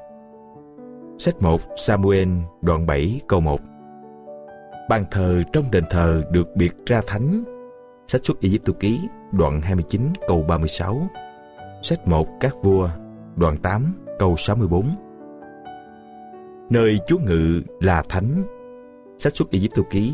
Sách 1.18 1.34
1 1.40 1.60
Samuel 1.76 2.28
đoạn 2.62 2.86
7 2.86 3.20
câu 3.28 3.40
1 3.40 3.60
Bàn 4.88 5.04
thờ 5.10 5.42
trong 5.52 5.64
đền 5.70 5.84
thờ 5.90 6.22
được 6.30 6.48
biệt 6.56 6.74
ra 6.86 7.00
thánh. 7.06 7.44
Sách 8.06 8.24
xuất 8.24 8.40
Ai 8.40 8.58
Cập 8.64 8.80
ký 8.80 9.00
đoạn 9.32 9.60
29 9.62 10.00
câu 10.28 10.44
36. 10.48 11.08
Sách 11.84 12.08
1 12.08 12.28
Các 12.40 12.54
vua 12.62 12.88
đoạn 13.36 13.56
8 13.56 13.92
câu 14.18 14.36
64. 14.36 14.86
Nơi 16.70 16.98
Chúa 17.06 17.18
ngự 17.18 17.62
là 17.80 18.02
thánh. 18.08 18.42
Sách 19.18 19.36
xuất 19.36 19.50
Ai 19.50 19.68
Cập 19.74 19.84
ký 19.90 20.12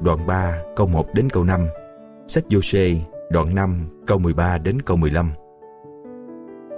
đoạn 0.00 0.26
3 0.26 0.62
câu 0.76 0.86
1 0.86 1.06
đến 1.14 1.30
câu 1.30 1.44
5. 1.44 1.66
Sách 2.28 2.44
Giô-xê 2.48 2.96
đoạn 3.30 3.54
5 3.54 4.02
câu 4.06 4.18
13 4.18 4.58
đến 4.58 4.82
câu 4.82 4.96
15. 4.96 5.30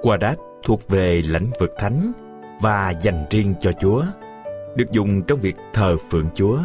Qua 0.02 0.16
đát 0.16 0.38
thuộc 0.64 0.88
về 0.88 1.22
lãnh 1.24 1.46
vực 1.60 1.70
thánh 1.78 2.12
và 2.62 2.92
dành 3.00 3.26
riêng 3.30 3.54
cho 3.60 3.72
Chúa, 3.72 4.02
được 4.76 4.90
dùng 4.90 5.22
trong 5.22 5.40
việc 5.40 5.56
thờ 5.72 5.96
phượng 6.10 6.28
Chúa 6.34 6.58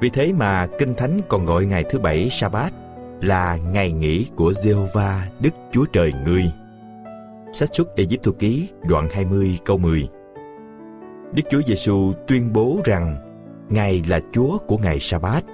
vì 0.00 0.10
thế 0.10 0.32
mà 0.32 0.66
Kinh 0.78 0.94
Thánh 0.94 1.20
còn 1.28 1.46
gọi 1.46 1.64
ngày 1.64 1.84
thứ 1.90 1.98
bảy 1.98 2.28
Sa-bát 2.30 2.72
là 3.20 3.56
ngày 3.56 3.92
nghỉ 3.92 4.26
của 4.36 4.52
Giê-hô-va 4.52 5.28
Đức 5.40 5.54
Chúa 5.72 5.84
Trời 5.92 6.12
ngươi. 6.24 6.44
Sách 7.56 7.74
xuất 7.74 7.96
Ai 7.96 8.06
Cập 8.22 8.38
ký 8.38 8.68
đoạn 8.88 9.08
20 9.12 9.58
câu 9.64 9.78
10. 9.78 10.08
Đức 11.32 11.42
Chúa 11.50 11.60
Giêsu 11.66 12.12
tuyên 12.26 12.52
bố 12.52 12.80
rằng 12.84 13.16
Ngài 13.68 14.02
là 14.08 14.20
Chúa 14.32 14.58
của 14.58 14.78
ngày 14.78 15.00
Sa-bát 15.00 15.44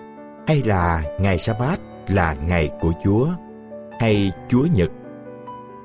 hay 0.47 0.63
là 0.65 1.03
ngày 1.21 1.39
Sa-bát 1.39 1.81
là 2.09 2.37
ngày 2.49 2.71
của 2.81 2.93
Chúa 3.05 3.29
hay 4.01 4.33
Chúa 4.49 4.67
Nhật. 4.75 4.91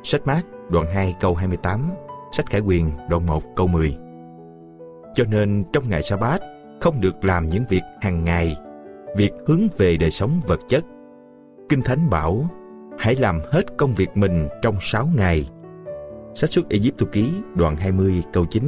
Sách 0.03 0.27
Mát 0.27 0.41
đoạn 0.69 0.87
2 0.93 1.15
câu 1.19 1.35
28, 1.35 1.89
sách 2.31 2.45
Khải 2.49 2.61
Quyền 2.61 2.91
đoạn 3.09 3.25
1 3.25 3.43
câu 3.55 3.67
10. 3.67 3.97
Cho 5.13 5.23
nên 5.29 5.63
trong 5.73 5.89
ngày 5.89 6.03
Sa-bát 6.03 6.41
không 6.81 7.01
được 7.01 7.23
làm 7.23 7.47
những 7.47 7.63
việc 7.69 7.83
hàng 8.01 8.23
ngày, 8.23 8.57
việc 9.17 9.31
hướng 9.47 9.67
về 9.77 9.97
đời 9.97 10.11
sống 10.11 10.31
vật 10.47 10.59
chất. 10.67 10.85
Kinh 11.69 11.81
Thánh 11.81 12.09
bảo, 12.09 12.49
hãy 12.99 13.15
làm 13.15 13.39
hết 13.51 13.63
công 13.77 13.93
việc 13.93 14.09
mình 14.17 14.47
trong 14.61 14.75
6 14.81 15.07
ngày. 15.17 15.49
Sách 16.37 16.49
xuất 16.49 16.69
Ai 16.69 16.91
Cập 16.97 17.11
ký 17.11 17.29
đoạn 17.55 17.77
20 17.77 18.23
câu 18.33 18.45
9 18.45 18.63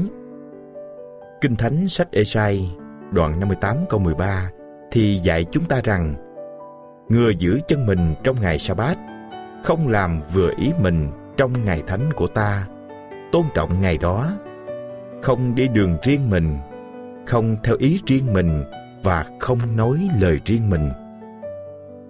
Kinh 1.42 1.56
Thánh 1.56 1.88
sách 1.88 2.12
Esai 2.12 2.70
đoạn 3.12 3.40
58 3.40 3.76
câu 3.90 4.00
13 4.00 4.52
thì 4.92 5.20
dạy 5.24 5.46
chúng 5.52 5.66
ta 5.66 5.82
rằng 5.84 6.16
Ngừa 7.10 7.30
giữ 7.30 7.60
chân 7.68 7.86
mình 7.86 8.16
trong 8.24 8.36
ngày 8.42 8.60
sa-bát 8.60 8.98
không 9.64 9.88
làm 9.88 10.22
vừa 10.34 10.52
ý 10.58 10.72
mình 10.82 11.08
trong 11.38 11.66
ngày 11.66 11.84
thánh 11.88 12.14
của 12.16 12.28
ta 12.28 12.68
tôn 13.32 13.44
trọng 13.56 13.80
ngày 13.80 13.98
đó 13.98 14.32
không 15.22 15.56
đi 15.56 15.68
đường 15.68 15.98
riêng 16.04 16.30
mình 16.30 16.58
không 17.26 17.56
theo 17.64 17.76
ý 17.80 18.00
riêng 18.06 18.34
mình 18.34 18.64
và 19.04 19.26
không 19.40 19.60
nói 19.76 20.10
lời 20.20 20.40
riêng 20.46 20.70
mình. 20.70 20.90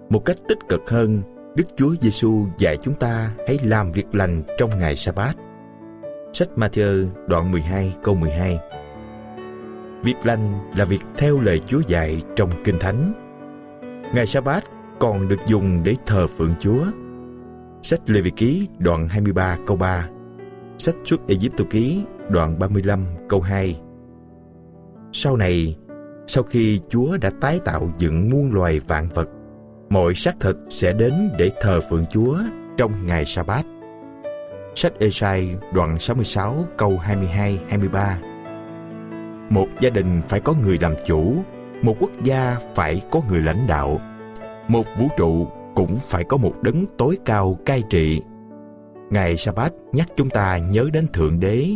Một 0.08 0.24
cách 0.24 0.36
tích 0.48 0.58
cực 0.68 0.90
hơn, 0.90 1.22
Đức 1.54 1.64
Chúa 1.76 1.94
Giêsu 2.00 2.46
dạy 2.58 2.76
chúng 2.82 2.94
ta 2.94 3.30
hãy 3.46 3.58
làm 3.62 3.92
việc 3.92 4.14
lành 4.14 4.42
trong 4.58 4.78
ngày 4.78 4.96
Sa-bát. 4.96 5.36
Sách 6.32 6.48
Matthew 6.56 7.08
đoạn 7.26 7.50
12 7.50 7.94
câu 8.04 8.14
12 8.14 8.58
Việc 10.02 10.16
lành 10.24 10.70
là 10.76 10.84
việc 10.84 11.00
theo 11.16 11.40
lời 11.40 11.58
Chúa 11.58 11.80
dạy 11.86 12.22
trong 12.36 12.50
Kinh 12.64 12.78
Thánh. 12.78 13.12
Ngày 14.14 14.26
Sa-bát 14.26 14.64
còn 14.98 15.28
được 15.28 15.46
dùng 15.46 15.82
để 15.84 15.94
thờ 16.06 16.26
phượng 16.26 16.54
Chúa. 16.58 16.84
Sách 17.82 18.00
Lê 18.06 18.20
Vị 18.20 18.30
Ký 18.36 18.68
đoạn 18.78 19.08
23 19.08 19.56
câu 19.66 19.76
3 19.76 20.08
Sách 20.78 20.94
Xuất 21.04 21.28
Ai 21.28 21.38
Cập 21.56 21.70
Ký 21.70 22.04
đoạn 22.28 22.58
35 22.58 23.04
câu 23.28 23.40
2 23.40 23.80
sau 25.12 25.36
này, 25.36 25.76
sau 26.26 26.44
khi 26.44 26.80
Chúa 26.88 27.16
đã 27.16 27.30
tái 27.40 27.60
tạo 27.64 27.90
dựng 27.98 28.30
muôn 28.30 28.52
loài 28.52 28.80
vạn 28.80 29.08
vật, 29.14 29.28
mọi 29.90 30.14
xác 30.14 30.40
thịt 30.40 30.56
sẽ 30.68 30.92
đến 30.92 31.12
để 31.38 31.50
thờ 31.60 31.80
phượng 31.90 32.04
Chúa 32.10 32.38
trong 32.76 33.06
ngày 33.06 33.24
sa-bát. 33.26 33.66
Sách 34.74 34.92
Esai 34.98 35.56
đoạn 35.74 35.98
66 35.98 36.56
câu 36.78 37.00
22-23 37.70 38.14
Một 39.50 39.66
gia 39.80 39.90
đình 39.90 40.22
phải 40.28 40.40
có 40.40 40.54
người 40.62 40.78
làm 40.80 40.94
chủ, 41.06 41.34
một 41.82 41.96
quốc 42.00 42.10
gia 42.22 42.56
phải 42.74 43.02
có 43.10 43.20
người 43.28 43.40
lãnh 43.40 43.66
đạo, 43.66 44.00
một 44.68 44.86
vũ 44.98 45.08
trụ 45.16 45.48
cũng 45.74 45.98
phải 46.08 46.24
có 46.24 46.36
một 46.36 46.54
đấng 46.62 46.84
tối 46.98 47.18
cao 47.24 47.58
cai 47.66 47.82
trị. 47.90 48.22
Ngày 49.10 49.36
sa-bát 49.36 49.72
nhắc 49.92 50.08
chúng 50.16 50.30
ta 50.30 50.58
nhớ 50.58 50.88
đến 50.92 51.06
Thượng 51.12 51.40
Đế 51.40 51.66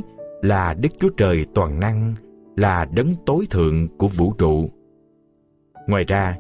là 0.43 0.75
Đức 0.75 0.89
Chúa 0.99 1.09
Trời 1.17 1.47
toàn 1.55 1.81
năng 1.81 2.15
là 2.57 2.85
đấng 2.85 3.15
tối 3.27 3.47
thượng 3.51 3.89
của 3.99 4.09
vũ 4.09 4.33
trụ. 4.39 4.71
Ngoài 5.87 6.05
ra, 6.05 6.37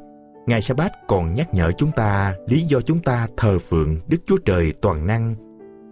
Ngài 0.47 0.63
Sa-bát 0.63 0.93
còn 1.07 1.35
nhắc 1.35 1.49
nhở 1.55 1.73
chúng 1.73 1.91
ta 1.97 2.35
lý 2.47 2.61
do 2.61 2.81
chúng 2.81 2.99
ta 2.99 3.27
thờ 3.37 3.59
phượng 3.59 3.97
Đức 4.09 4.19
Chúa 4.27 4.37
Trời 4.45 4.73
toàn 4.83 5.07
năng 5.07 5.35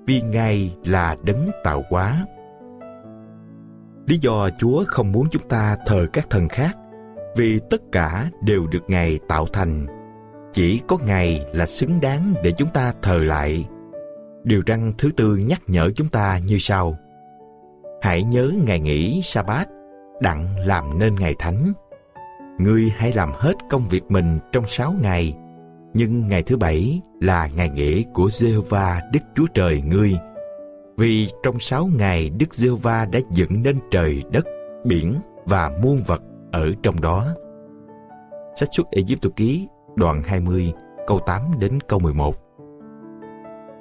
vì 0.07 0.23
Ngài 0.23 0.77
là 0.85 1.17
đấng 1.23 1.51
tạo 1.65 1.85
hóa. 1.91 2.27
Lý 4.07 4.19
do 4.19 4.49
Chúa 4.59 4.85
không 4.87 5.12
muốn 5.12 5.27
chúng 5.31 5.49
ta 5.49 5.77
thờ 5.87 6.07
các 6.12 6.31
thần 6.31 6.49
khác 6.49 6.77
vì 7.37 7.61
tất 7.71 7.83
cả 7.93 8.31
đều 8.43 8.67
được 8.67 8.83
Ngài 8.88 9.19
tạo 9.29 9.47
thành. 9.53 9.87
Chỉ 10.53 10.81
có 10.88 10.99
Ngài 11.07 11.47
là 11.53 11.67
xứng 11.67 12.01
đáng 12.01 12.35
để 12.45 12.53
chúng 12.53 12.69
ta 12.69 12.93
thờ 13.03 13.19
lại. 13.19 13.69
Điều 14.45 14.61
răn 14.67 14.93
thứ 14.99 15.11
tư 15.17 15.37
nhắc 15.37 15.61
nhở 15.67 15.91
chúng 15.91 16.09
ta 16.09 16.38
như 16.47 16.57
sau. 16.61 16.97
Hãy 18.03 18.25
nhớ 18.25 18.53
ngày 18.67 18.81
nghỉ 18.81 19.21
Sa-bát, 19.23 19.69
đặng 20.21 20.47
làm 20.67 20.99
nên 20.99 21.15
ngày 21.15 21.35
thánh. 21.38 21.73
Ngươi 22.59 22.93
hãy 22.97 23.12
làm 23.12 23.33
hết 23.35 23.53
công 23.71 23.87
việc 23.87 24.03
mình 24.09 24.38
trong 24.53 24.65
sáu 24.67 24.95
ngày, 25.03 25.35
nhưng 25.94 26.28
ngày 26.28 26.42
thứ 26.42 26.57
bảy 26.57 27.00
là 27.20 27.48
ngày 27.57 27.68
nghỉ 27.68 28.05
của 28.14 28.26
Jehovah 28.26 29.00
Đức 29.12 29.20
Chúa 29.35 29.46
Trời 29.55 29.83
ngươi. 29.83 30.12
Vì 30.96 31.28
trong 31.42 31.59
sáu 31.59 31.88
ngày 31.98 32.31
Đức 32.31 32.48
Jehovah 32.50 33.11
đã 33.11 33.20
dựng 33.31 33.62
nên 33.62 33.76
trời 33.90 34.22
đất, 34.31 34.46
biển 34.85 35.14
và 35.44 35.70
muôn 35.83 35.96
vật 36.07 36.22
ở 36.52 36.72
trong 36.83 37.00
đó. 37.00 37.26
Sách 38.57 38.68
xuất 38.72 38.87
Ê 38.90 39.02
Ký 39.37 39.68
đoạn 39.96 40.22
20 40.22 40.72
câu 41.07 41.20
8 41.26 41.42
đến 41.59 41.78
câu 41.81 41.98
11 41.98 42.37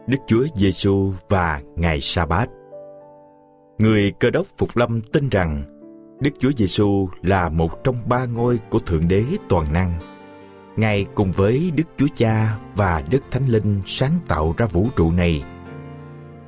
Đức 0.07 0.17
Chúa 0.27 0.45
Giêsu 0.55 1.13
và 1.29 1.61
ngày 1.75 2.01
Sa-bát 2.01 2.49
Người 3.77 4.11
cơ 4.19 4.29
đốc 4.29 4.47
Phục 4.57 4.69
Lâm 4.77 5.01
tin 5.01 5.29
rằng 5.29 5.63
Đức 6.19 6.29
Chúa 6.39 6.51
Giêsu 6.57 7.07
là 7.21 7.49
một 7.49 7.83
trong 7.83 7.95
ba 8.09 8.25
ngôi 8.25 8.59
của 8.69 8.79
Thượng 8.79 9.07
Đế 9.07 9.23
toàn 9.49 9.73
năng. 9.73 10.10
Ngài 10.75 11.05
cùng 11.15 11.31
với 11.31 11.71
Đức 11.75 11.83
Chúa 11.97 12.07
Cha 12.15 12.57
và 12.75 13.03
Đức 13.09 13.23
Thánh 13.31 13.47
Linh 13.47 13.81
sáng 13.85 14.13
tạo 14.27 14.55
ra 14.57 14.65
vũ 14.65 14.87
trụ 14.95 15.11
này. 15.11 15.43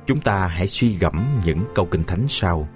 Chúng 0.06 0.20
ta 0.20 0.46
hãy 0.46 0.66
suy 0.66 0.96
gẫm 0.98 1.26
những 1.44 1.64
câu 1.74 1.86
kinh 1.86 2.04
thánh 2.04 2.24
sau. 2.28 2.68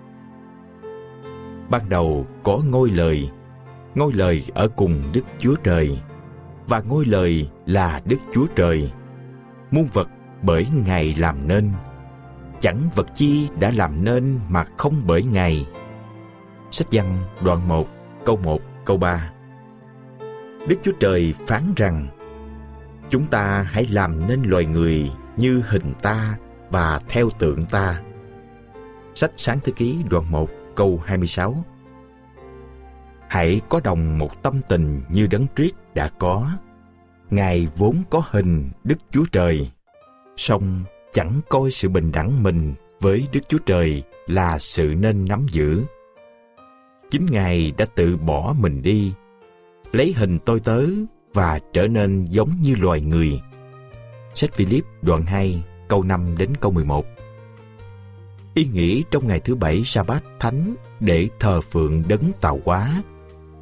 Ban 1.71 1.89
đầu 1.89 2.27
có 2.43 2.61
ngôi 2.71 2.91
lời, 2.91 3.29
ngôi 3.95 4.13
lời 4.13 4.45
ở 4.55 4.69
cùng 4.69 5.03
Đức 5.13 5.25
Chúa 5.39 5.55
Trời, 5.55 5.99
và 6.67 6.81
ngôi 6.81 7.05
lời 7.05 7.49
là 7.67 8.01
Đức 8.05 8.17
Chúa 8.33 8.47
Trời. 8.57 8.93
Muôn 9.71 9.85
vật 9.93 10.09
bởi 10.43 10.67
Ngài 10.87 11.15
làm 11.19 11.49
nên. 11.49 11.73
Chẳng 12.61 12.79
vật 12.95 13.07
chi 13.15 13.49
đã 13.61 13.73
làm 13.77 14.05
nên 14.05 14.39
mà 14.49 14.65
không 14.77 14.95
bởi 15.07 15.23
Ngài. 15.23 15.67
Sách 16.71 16.87
văn 16.93 17.19
đoạn 17.45 17.69
1, 17.69 17.89
câu 18.25 18.37
1, 18.45 18.61
câu 18.85 18.97
3 18.97 19.31
Đức 20.68 20.76
Chúa 20.83 20.92
Trời 21.00 21.35
phán 21.46 21.62
rằng 21.76 22.07
Chúng 23.11 23.26
ta 23.26 23.66
hãy 23.70 23.87
làm 23.90 24.28
nên 24.28 24.42
loài 24.42 24.66
người 24.66 25.11
như 25.37 25.62
hình 25.66 25.94
ta 26.02 26.37
và 26.70 27.00
theo 27.09 27.31
tượng 27.38 27.64
ta. 27.64 28.02
Sách 29.14 29.31
Sáng 29.37 29.59
Thế 29.64 29.72
Ký 29.76 29.96
đoạn 30.11 30.31
1 30.31 30.50
câu 30.76 31.00
26 31.04 31.64
Hãy 33.28 33.61
có 33.68 33.81
đồng 33.85 34.18
một 34.18 34.42
tâm 34.42 34.61
tình 34.68 35.02
như 35.09 35.26
đấng 35.31 35.46
triết 35.57 35.72
đã 35.94 36.11
có. 36.18 36.50
Ngài 37.31 37.68
vốn 37.76 37.96
có 38.11 38.22
hình 38.31 38.70
Đức 38.85 38.98
Chúa 39.11 39.24
Trời, 39.33 39.70
song 40.37 40.85
chẳng 41.12 41.40
coi 41.48 41.70
sự 41.70 41.88
bình 41.88 42.12
đẳng 42.12 42.42
mình 42.42 42.74
với 43.00 43.28
Đức 43.33 43.40
Chúa 43.48 43.59
Trời 43.66 44.02
là 44.26 44.59
sự 44.59 44.94
nên 44.98 45.24
nắm 45.28 45.46
giữ. 45.50 45.85
Chính 47.11 47.26
Ngài 47.26 47.72
đã 47.78 47.85
tự 47.94 48.16
bỏ 48.16 48.54
mình 48.59 48.83
đi, 48.83 49.12
lấy 49.92 50.12
hình 50.12 50.38
tôi 50.38 50.61
tớ 50.61 50.85
và 51.35 51.61
trở 51.72 51.87
nên 51.87 52.24
giống 52.24 52.51
như 52.62 52.74
loài 52.74 53.01
người. 53.01 53.40
Sách 54.35 54.55
Philip 54.55 54.85
đoạn 55.03 55.27
2 55.27 55.62
câu 55.88 56.03
5 56.03 56.38
đến 56.38 56.57
câu 56.61 56.72
11 56.72 57.07
Ý 58.55 58.64
nghĩ 58.64 59.05
trong 59.11 59.27
ngày 59.27 59.40
thứ 59.40 59.55
bảy 59.55 59.83
sa-bát 59.85 60.22
thánh 60.40 60.74
để 61.01 61.29
thờ 61.40 61.61
phượng 61.61 62.03
đấng 62.09 62.33
tạo 62.40 62.61
hóa, 62.64 63.03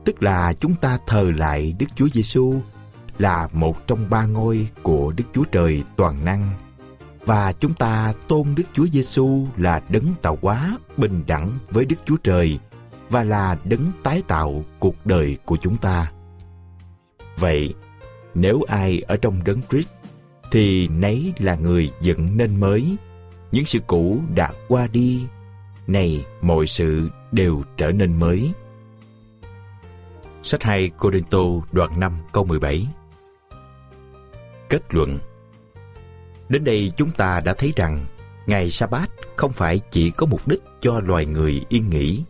tức 0.04 0.22
là 0.22 0.52
chúng 0.52 0.74
ta 0.74 0.98
thờ 1.06 1.32
lại 1.36 1.74
Đức 1.78 1.86
Chúa 1.94 2.08
Giêsu 2.12 2.54
là 3.18 3.48
một 3.52 3.86
trong 3.86 4.10
ba 4.10 4.26
ngôi 4.26 4.68
của 4.82 5.12
Đức 5.16 5.24
Chúa 5.32 5.44
Trời 5.44 5.82
toàn 5.96 6.24
năng 6.24 6.50
và 7.26 7.52
chúng 7.52 7.74
ta 7.74 8.12
tôn 8.28 8.54
Đức 8.56 8.64
Chúa 8.72 8.86
Giêsu 8.86 9.46
là 9.56 9.82
đấng 9.88 10.14
tạo 10.22 10.38
hóa 10.42 10.78
bình 10.96 11.22
đẳng 11.26 11.50
với 11.70 11.84
Đức 11.84 11.96
Chúa 12.04 12.16
Trời 12.16 12.58
và 13.10 13.24
là 13.24 13.56
đấng 13.64 13.92
tái 14.02 14.22
tạo 14.26 14.64
cuộc 14.78 15.06
đời 15.06 15.36
của 15.44 15.56
chúng 15.56 15.76
ta. 15.76 16.12
Vậy, 17.36 17.74
nếu 18.34 18.62
ai 18.68 19.02
ở 19.06 19.16
trong 19.16 19.44
đấng 19.44 19.60
Christ 19.70 19.88
thì 20.50 20.88
nấy 20.88 21.32
là 21.38 21.54
người 21.54 21.90
dựng 22.00 22.36
nên 22.36 22.60
mới. 22.60 22.96
Những 23.52 23.64
sự 23.64 23.78
cũ 23.86 24.20
đã 24.34 24.52
qua 24.68 24.86
đi, 24.86 25.22
này 25.86 26.24
mọi 26.40 26.66
sự 26.66 27.10
đều 27.32 27.62
trở 27.76 27.90
nên 27.90 28.20
mới. 28.20 28.52
Sách 30.42 30.62
2 30.62 30.88
Corinto 30.88 31.38
đoạn 31.72 32.00
5 32.00 32.12
câu 32.32 32.44
17 32.44 32.86
Kết 34.68 34.94
luận 34.94 35.18
Đến 36.48 36.64
đây 36.64 36.92
chúng 36.96 37.10
ta 37.10 37.40
đã 37.40 37.54
thấy 37.54 37.72
rằng 37.76 38.06
Ngày 38.46 38.70
Sa-bát 38.70 39.10
không 39.36 39.52
phải 39.52 39.80
chỉ 39.90 40.10
có 40.10 40.26
mục 40.26 40.48
đích 40.48 40.62
cho 40.80 41.00
loài 41.00 41.26
người 41.26 41.64
yên 41.68 41.90
nghỉ, 41.90 42.22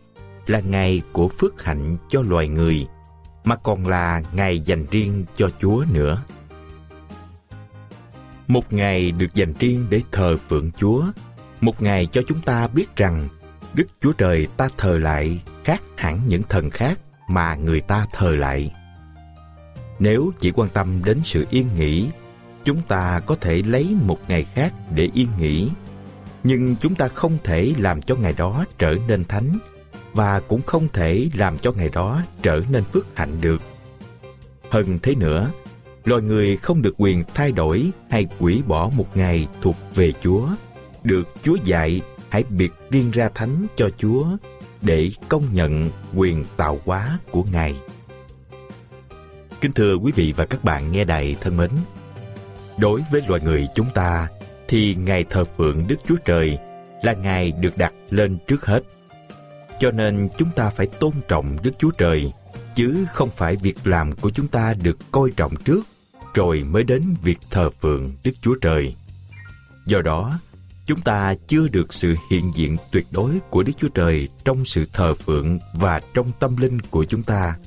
là 0.47 0.59
ngày 0.59 1.01
của 1.11 1.27
phước 1.27 1.63
hạnh 1.63 1.97
cho 2.07 2.21
loài 2.21 2.47
người, 2.47 2.87
mà 3.47 3.55
còn 3.55 3.87
là 3.87 4.21
ngày 4.33 4.59
dành 4.59 4.85
riêng 4.91 5.25
cho 5.35 5.49
Chúa 5.59 5.85
nữa. 5.91 6.23
Một 8.47 8.73
ngày 8.73 9.11
được 9.11 9.33
dành 9.33 9.53
riêng 9.59 9.85
để 9.89 10.01
thờ 10.11 10.37
phượng 10.49 10.71
Chúa, 10.71 11.03
một 11.61 11.81
ngày 11.81 12.07
cho 12.11 12.21
chúng 12.27 12.41
ta 12.41 12.67
biết 12.67 12.95
rằng 12.95 13.27
Đức 13.73 13.87
Chúa 14.01 14.11
Trời 14.11 14.47
ta 14.57 14.67
thờ 14.77 14.97
lại 14.97 15.41
khác 15.63 15.81
hẳn 15.97 16.19
những 16.27 16.43
thần 16.43 16.69
khác 16.69 16.99
mà 17.29 17.55
người 17.55 17.81
ta 17.81 18.07
thờ 18.13 18.35
lại. 18.35 18.71
Nếu 19.99 20.31
chỉ 20.39 20.51
quan 20.51 20.69
tâm 20.69 21.03
đến 21.03 21.19
sự 21.23 21.45
yên 21.49 21.67
nghỉ 21.77 22.09
chúng 22.63 22.81
ta 22.81 23.19
có 23.25 23.35
thể 23.35 23.61
lấy 23.61 23.95
một 24.05 24.19
ngày 24.27 24.43
khác 24.43 24.73
để 24.91 25.09
yên 25.13 25.27
nghỉ 25.39 25.69
nhưng 26.43 26.75
chúng 26.75 26.95
ta 26.95 27.07
không 27.07 27.37
thể 27.43 27.73
làm 27.77 28.01
cho 28.01 28.15
ngày 28.15 28.33
đó 28.37 28.65
trở 28.77 28.95
nên 29.07 29.25
thánh 29.25 29.57
và 30.17 30.39
cũng 30.39 30.61
không 30.61 30.87
thể 30.93 31.29
làm 31.33 31.57
cho 31.57 31.71
ngày 31.71 31.89
đó 31.93 32.21
trở 32.41 32.59
nên 32.71 32.83
phước 32.83 33.05
hạnh 33.15 33.41
được. 33.41 33.61
Hơn 34.69 34.99
thế 35.03 35.15
nữa 35.15 35.51
loài 36.05 36.21
người 36.21 36.57
không 36.57 36.81
được 36.81 36.93
quyền 36.97 37.23
thay 37.33 37.51
đổi 37.51 37.91
hay 38.09 38.25
quỷ 38.39 38.61
bỏ 38.67 38.89
một 38.97 39.17
ngày 39.17 39.47
thuộc 39.61 39.75
về 39.95 40.13
chúa. 40.21 40.47
Được 41.03 41.23
chúa 41.43 41.57
dạy 41.63 42.01
hãy 42.29 42.43
biệt 42.49 42.71
riêng 42.89 43.11
ra 43.11 43.29
thánh 43.35 43.67
cho 43.75 43.89
chúa 43.97 44.25
để 44.81 45.11
công 45.29 45.43
nhận 45.53 45.89
quyền 46.15 46.45
tạo 46.57 46.79
hóa 46.85 47.19
của 47.31 47.43
ngài. 47.51 47.75
Kính 49.61 49.71
thưa 49.71 49.95
quý 49.95 50.11
vị 50.15 50.33
và 50.37 50.45
các 50.45 50.63
bạn 50.63 50.91
nghe 50.91 51.03
đài 51.03 51.35
thân 51.41 51.57
mến 51.57 51.71
Đối 52.77 53.01
với 53.11 53.21
loài 53.27 53.41
người 53.43 53.67
chúng 53.75 53.89
ta, 53.93 54.27
thì 54.67 54.95
ngày 54.95 55.25
thờ 55.29 55.43
phượng 55.57 55.87
Đức 55.87 55.95
Chúa 56.05 56.17
Trời 56.25 56.57
là 57.03 57.13
ngày 57.13 57.51
được 57.51 57.77
đặt 57.77 57.93
lên 58.09 58.37
trước 58.47 58.65
hết. 58.65 58.83
Cho 59.79 59.91
nên 59.91 60.29
chúng 60.37 60.49
ta 60.55 60.69
phải 60.69 60.87
tôn 60.87 61.11
trọng 61.27 61.57
Đức 61.63 61.71
Chúa 61.79 61.91
Trời, 61.91 62.31
chứ 62.75 63.05
không 63.13 63.29
phải 63.29 63.55
việc 63.55 63.87
làm 63.87 64.11
của 64.11 64.29
chúng 64.29 64.47
ta 64.47 64.73
được 64.73 64.97
coi 65.11 65.31
trọng 65.31 65.55
trước, 65.55 65.81
rồi 66.33 66.63
mới 66.63 66.83
đến 66.83 67.15
việc 67.21 67.39
thờ 67.51 67.69
phượng 67.81 68.11
Đức 68.23 68.31
Chúa 68.41 68.55
Trời. 68.55 68.95
Do 69.85 70.01
đó, 70.01 70.39
chúng 70.85 71.01
ta 71.01 71.33
chưa 71.47 71.67
được 71.67 71.93
sự 71.93 72.15
hiện 72.31 72.51
diện 72.53 72.77
tuyệt 72.91 73.07
đối 73.11 73.39
của 73.49 73.63
Đức 73.63 73.73
Chúa 73.77 73.89
Trời 73.89 74.27
trong 74.45 74.65
sự 74.65 74.85
thờ 74.93 75.13
phượng 75.13 75.59
và 75.73 76.01
trong 76.13 76.31
tâm 76.39 76.57
linh 76.57 76.79
của 76.79 77.05
chúng 77.05 77.23
ta. 77.23 77.57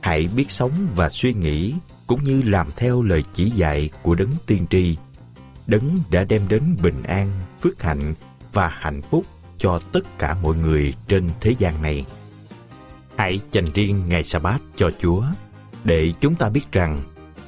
Hãy 0.00 0.28
biết 0.36 0.50
sống 0.50 0.72
và 0.94 1.08
suy 1.08 1.34
nghĩ 1.34 1.74
cũng 2.06 2.24
như 2.24 2.42
làm 2.42 2.66
theo 2.76 3.02
lời 3.02 3.24
chỉ 3.34 3.50
dạy 3.50 3.90
của 4.02 4.14
đấng 4.14 4.30
tiên 4.46 4.66
tri 4.70 4.96
đấng 5.66 5.98
đã 6.10 6.24
đem 6.24 6.42
đến 6.48 6.76
bình 6.82 7.02
an 7.02 7.30
phước 7.60 7.82
hạnh 7.82 8.14
và 8.52 8.68
hạnh 8.68 9.02
phúc 9.10 9.24
cho 9.66 9.80
tất 9.92 10.18
cả 10.18 10.36
mọi 10.42 10.56
người 10.56 10.94
trên 11.08 11.30
thế 11.40 11.54
gian 11.58 11.82
này. 11.82 12.04
Hãy 13.16 13.40
dành 13.52 13.72
riêng 13.74 14.02
ngày 14.08 14.24
sa 14.24 14.38
bát 14.38 14.58
cho 14.76 14.90
chúa, 15.00 15.22
để 15.84 16.12
chúng 16.20 16.34
ta 16.34 16.48
biết 16.48 16.72
rằng 16.72 17.02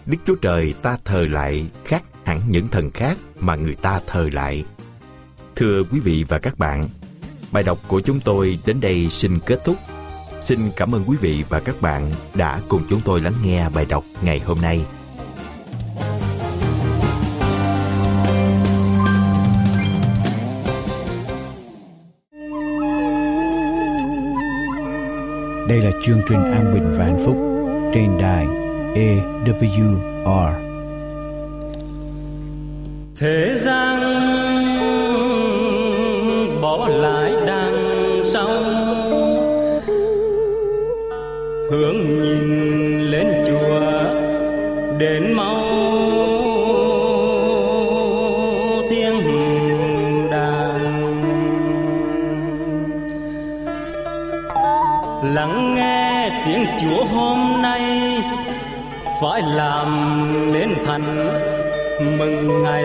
đức 0.06 0.18
chúa 0.26 0.34
trời 0.34 0.74
ta 0.82 0.98
thờ 1.04 1.26
lại 1.30 1.66
khác 1.84 2.02
hẳn 2.24 2.40
những 2.48 2.68
thần 2.68 2.90
khác 2.90 3.18
mà 3.40 3.56
người 3.56 3.74
ta 3.74 4.00
thờ 4.06 4.28
lại. 4.32 4.64
Thưa 5.56 5.82
quý 5.90 6.00
vị 6.00 6.24
và 6.28 6.38
các 6.38 6.58
bạn, 6.58 6.88
bài 7.52 7.62
đọc 7.62 7.78
của 7.88 8.00
chúng 8.00 8.20
tôi 8.20 8.58
đến 8.66 8.80
đây 8.80 9.08
xin 9.10 9.38
kết 9.46 9.58
thúc. 9.64 9.76
Xin 10.40 10.58
cảm 10.76 10.94
ơn 10.94 11.04
quý 11.06 11.16
vị 11.20 11.44
và 11.48 11.60
các 11.60 11.80
bạn 11.80 12.12
đã 12.34 12.60
cùng 12.68 12.82
chúng 12.88 13.00
tôi 13.00 13.20
lắng 13.20 13.34
nghe 13.44 13.68
bài 13.68 13.86
đọc 13.88 14.04
ngày 14.22 14.38
hôm 14.38 14.60
nay. 14.60 14.84
Đây 25.68 25.82
là 25.82 25.90
chương 26.02 26.20
trình 26.28 26.44
an 26.44 26.74
bình 26.74 26.92
và 26.98 27.04
hạnh 27.04 27.18
phúc 27.26 27.36
trên 27.94 28.10
đài 28.20 28.46
EWR. 28.94 30.52
Thế 33.18 33.54
gian 33.56 34.07
cõi 59.42 59.52
làm 59.54 60.52
nên 60.52 60.68
thành 60.84 61.28
mừng 62.18 62.62
ngày 62.62 62.84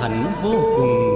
hạnh 0.00 0.24
vô 0.42 0.62
cùng. 0.76 1.07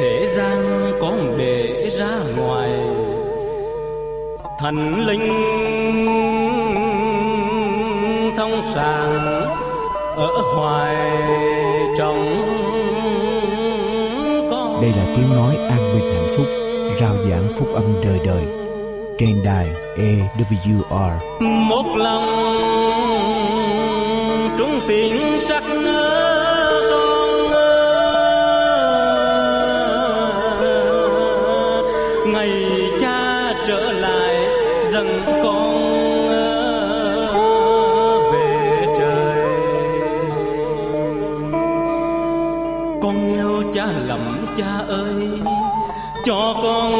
Thế 0.00 0.26
gian 0.26 0.92
con 1.00 1.38
để 1.38 1.90
ra 1.98 2.18
ngoài 2.36 2.70
thần 4.60 5.06
linh 5.06 5.28
thông 8.36 8.62
sàng 8.74 9.14
ở 10.16 10.28
hoài 10.54 10.96
trong 11.98 12.36
con 14.50 14.82
Đây 14.82 14.92
là 14.96 15.04
tiếng 15.16 15.36
nói 15.36 15.56
an 15.56 15.94
bình 15.94 16.14
hạnh 16.14 16.28
phúc, 16.36 16.46
rao 17.00 17.14
giảng 17.30 17.48
phúc 17.58 17.68
âm 17.74 18.02
đời 18.04 18.18
đời. 18.26 18.44
Trên 19.18 19.42
đài 19.44 19.66
AWR. 19.96 21.18
một 21.68 21.96
lòng 21.96 22.24
trung 24.58 24.80
tiếng 24.88 25.40
sắc 25.40 25.62
cha 44.60 44.84
ơi 44.88 45.28
cho 46.24 46.54
con 46.62 46.92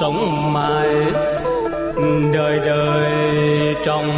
sống 0.00 0.52
mãi 0.52 0.88
đời 2.32 2.58
đời 2.58 3.74
trong 3.84 4.08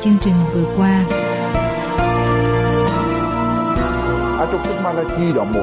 chương 0.00 0.18
trình 0.20 0.34
vừa 0.54 0.74
qua. 0.76 1.04
Ở 4.38 4.48
trong 4.52 4.64
sách 4.64 4.84
Malachi 4.84 5.32
đoạn 5.34 5.52
1 5.52 5.60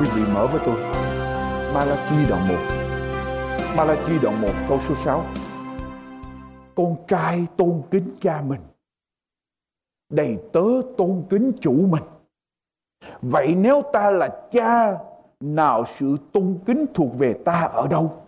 Quý 0.00 0.06
vị 0.14 0.22
mở 0.34 0.46
với 0.46 0.60
tôi. 0.66 0.76
Malachi 1.74 2.28
đoạn 2.28 2.48
1 2.48 2.54
Malachi 3.76 4.18
đoạn 4.22 4.42
1 4.42 4.48
câu 4.68 4.80
số 4.88 4.94
6 5.04 5.26
Con 6.74 6.96
trai 7.08 7.46
tôn 7.56 7.82
kính 7.90 8.16
cha 8.20 8.42
mình. 8.46 8.60
Đầy 10.12 10.38
tớ 10.52 10.64
tôn 10.96 11.24
kính 11.30 11.52
chủ 11.60 11.72
mình. 11.72 12.02
Vậy 13.22 13.54
nếu 13.54 13.82
ta 13.92 14.10
là 14.10 14.28
cha, 14.52 14.98
Nào 15.40 15.84
sự 15.98 16.16
tôn 16.32 16.58
kính 16.66 16.86
thuộc 16.94 17.18
về 17.18 17.34
ta 17.44 17.60
ở 17.60 17.88
đâu? 17.88 18.26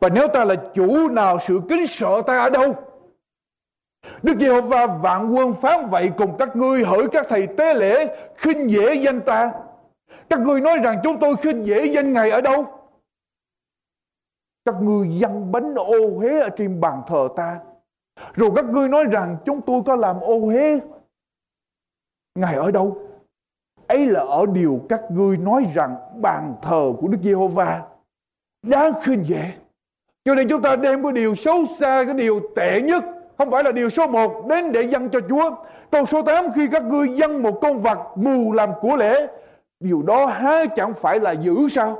Và 0.00 0.08
nếu 0.08 0.28
ta 0.28 0.44
là 0.44 0.54
chủ, 0.74 1.08
Nào 1.08 1.38
sự 1.46 1.60
kính 1.68 1.86
sợ 1.86 2.22
ta 2.26 2.38
ở 2.38 2.50
đâu? 2.50 2.89
Đức 4.22 4.34
Giê-hô-va 4.40 4.86
vạn 4.86 5.34
quân 5.34 5.54
phán 5.54 5.90
vậy 5.90 6.10
cùng 6.18 6.36
các 6.38 6.56
ngươi 6.56 6.84
hỡi 6.84 7.08
các 7.12 7.26
thầy 7.28 7.46
tế 7.46 7.74
lễ 7.74 8.16
khinh 8.36 8.70
dễ 8.70 8.94
danh 8.94 9.20
ta. 9.20 9.52
Các 10.28 10.40
ngươi 10.40 10.60
nói 10.60 10.78
rằng 10.78 11.00
chúng 11.04 11.20
tôi 11.20 11.36
khinh 11.36 11.66
dễ 11.66 11.84
danh 11.84 12.12
Ngài 12.12 12.30
ở 12.30 12.40
đâu? 12.40 12.64
Các 14.64 14.74
ngươi 14.82 15.08
dâng 15.18 15.52
bánh 15.52 15.74
ô 15.74 16.18
hế 16.18 16.40
ở 16.40 16.48
trên 16.56 16.80
bàn 16.80 17.02
thờ 17.06 17.28
ta. 17.36 17.58
Rồi 18.34 18.50
các 18.56 18.64
ngươi 18.64 18.88
nói 18.88 19.04
rằng 19.10 19.36
chúng 19.44 19.60
tôi 19.60 19.82
có 19.86 19.96
làm 19.96 20.20
ô 20.20 20.48
hế. 20.48 20.78
Ngài 22.34 22.54
ở 22.54 22.70
đâu? 22.70 22.98
Ấy 23.86 24.06
là 24.06 24.20
ở 24.20 24.46
điều 24.46 24.80
các 24.88 25.02
ngươi 25.10 25.36
nói 25.36 25.66
rằng 25.74 25.96
bàn 26.20 26.54
thờ 26.62 26.92
của 27.00 27.08
Đức 27.08 27.18
Giê-hô-va 27.22 27.82
đáng 28.62 28.92
khinh 29.02 29.24
dễ. 29.24 29.52
Cho 30.24 30.34
nên 30.34 30.48
chúng 30.48 30.62
ta 30.62 30.76
đem 30.76 31.02
cái 31.02 31.12
điều 31.12 31.34
xấu 31.34 31.56
xa, 31.80 32.04
cái 32.06 32.14
điều 32.14 32.40
tệ 32.56 32.80
nhất 32.82 33.04
không 33.40 33.50
phải 33.50 33.64
là 33.64 33.72
điều 33.72 33.90
số 33.90 34.06
một 34.06 34.46
đến 34.46 34.72
để 34.72 34.82
dâng 34.82 35.08
cho 35.10 35.20
Chúa. 35.28 35.50
Câu 35.90 36.06
số 36.06 36.22
8 36.22 36.44
khi 36.54 36.68
các 36.72 36.82
ngươi 36.84 37.08
dâng 37.08 37.42
một 37.42 37.58
con 37.62 37.80
vật 37.80 37.98
mù 38.16 38.52
làm 38.52 38.70
của 38.80 38.96
lễ, 38.96 39.26
điều 39.80 40.02
đó 40.02 40.26
há 40.26 40.64
chẳng 40.76 40.94
phải 40.94 41.20
là 41.20 41.32
dữ 41.32 41.68
sao? 41.68 41.98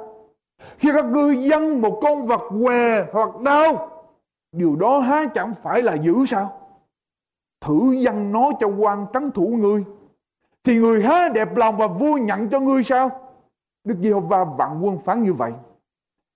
Khi 0.79 0.91
các 0.95 1.05
ngươi 1.05 1.37
dâng 1.37 1.81
một 1.81 2.01
con 2.03 2.27
vật 2.27 2.41
què 2.65 3.05
hoặc 3.13 3.41
đau, 3.41 3.89
điều 4.53 4.77
đó 4.77 4.99
há 4.99 5.27
chẳng 5.35 5.55
phải 5.63 5.83
là 5.83 5.95
dữ 5.95 6.27
sao? 6.27 6.61
Thử 7.61 7.93
dâng 7.93 8.33
nó 8.33 8.51
cho 8.61 8.69
quan 8.79 9.07
trấn 9.13 9.31
thủ 9.31 9.47
ngươi, 9.47 9.85
thì 10.65 10.77
người 10.77 11.03
há 11.03 11.29
đẹp 11.29 11.57
lòng 11.57 11.77
và 11.77 11.87
vui 11.87 12.21
nhận 12.21 12.49
cho 12.49 12.61
ngươi 12.61 12.85
sao? 12.85 13.11
Đức 13.85 13.95
Giê-hô-va 14.03 14.45
vạn 14.45 14.81
quân 14.83 14.99
phán 14.99 15.23
như 15.23 15.33
vậy 15.33 15.53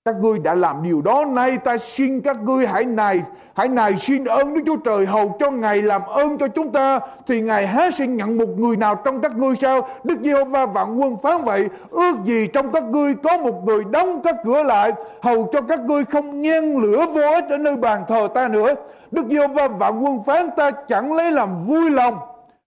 các 0.04 0.14
ngươi 0.20 0.38
đã 0.38 0.54
làm 0.54 0.82
điều 0.82 1.02
đó, 1.02 1.24
nay 1.24 1.58
ta 1.58 1.78
xin 1.78 2.20
các 2.20 2.36
ngươi 2.42 2.66
hãy 2.66 2.84
này 2.84 3.22
hãy 3.54 3.68
này 3.68 3.96
xin 4.00 4.24
ơn 4.24 4.54
Đức 4.54 4.60
Chúa 4.66 4.76
Trời 4.76 5.06
hầu 5.06 5.36
cho 5.40 5.50
Ngài 5.50 5.82
làm 5.82 6.02
ơn 6.06 6.38
cho 6.38 6.48
chúng 6.48 6.72
ta. 6.72 7.00
Thì 7.26 7.40
Ngài 7.40 7.66
há 7.66 7.90
sẽ 7.98 8.06
nhận 8.06 8.38
một 8.38 8.48
người 8.58 8.76
nào 8.76 8.94
trong 8.94 9.20
các 9.20 9.36
ngươi 9.36 9.54
sao? 9.60 9.88
Đức 10.04 10.18
Giê-hô-va 10.24 10.66
vạn 10.66 11.00
quân 11.00 11.16
phán 11.22 11.44
vậy, 11.44 11.68
ước 11.90 12.16
gì 12.24 12.46
trong 12.46 12.72
các 12.72 12.84
ngươi 12.84 13.14
có 13.14 13.36
một 13.36 13.64
người 13.64 13.84
đóng 13.90 14.20
các 14.24 14.36
cửa 14.44 14.62
lại, 14.62 14.92
hầu 15.22 15.50
cho 15.52 15.60
các 15.60 15.80
ngươi 15.80 16.04
không 16.04 16.42
nhen 16.42 16.74
lửa 16.74 17.06
vô 17.14 17.22
ích 17.22 17.44
ở 17.50 17.58
nơi 17.58 17.76
bàn 17.76 18.04
thờ 18.08 18.28
ta 18.34 18.48
nữa. 18.48 18.74
Đức 19.10 19.26
Giê-hô-va 19.30 19.68
vạn 19.68 20.04
quân 20.04 20.24
phán, 20.26 20.50
ta 20.56 20.70
chẳng 20.70 21.12
lấy 21.12 21.32
làm 21.32 21.66
vui 21.66 21.90
lòng 21.90 22.18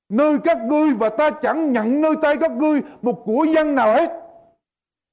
nơi 0.10 0.38
các 0.44 0.58
ngươi 0.58 0.90
và 0.94 1.10
ta 1.10 1.30
chẳng 1.30 1.74
nhận 1.74 2.02
nơi 2.02 2.14
tay 2.22 2.36
các 2.38 2.52
ngươi 2.52 2.82
một 3.02 3.26
của 3.26 3.44
dân 3.44 3.76
nào 3.76 3.94
hết 3.94 4.27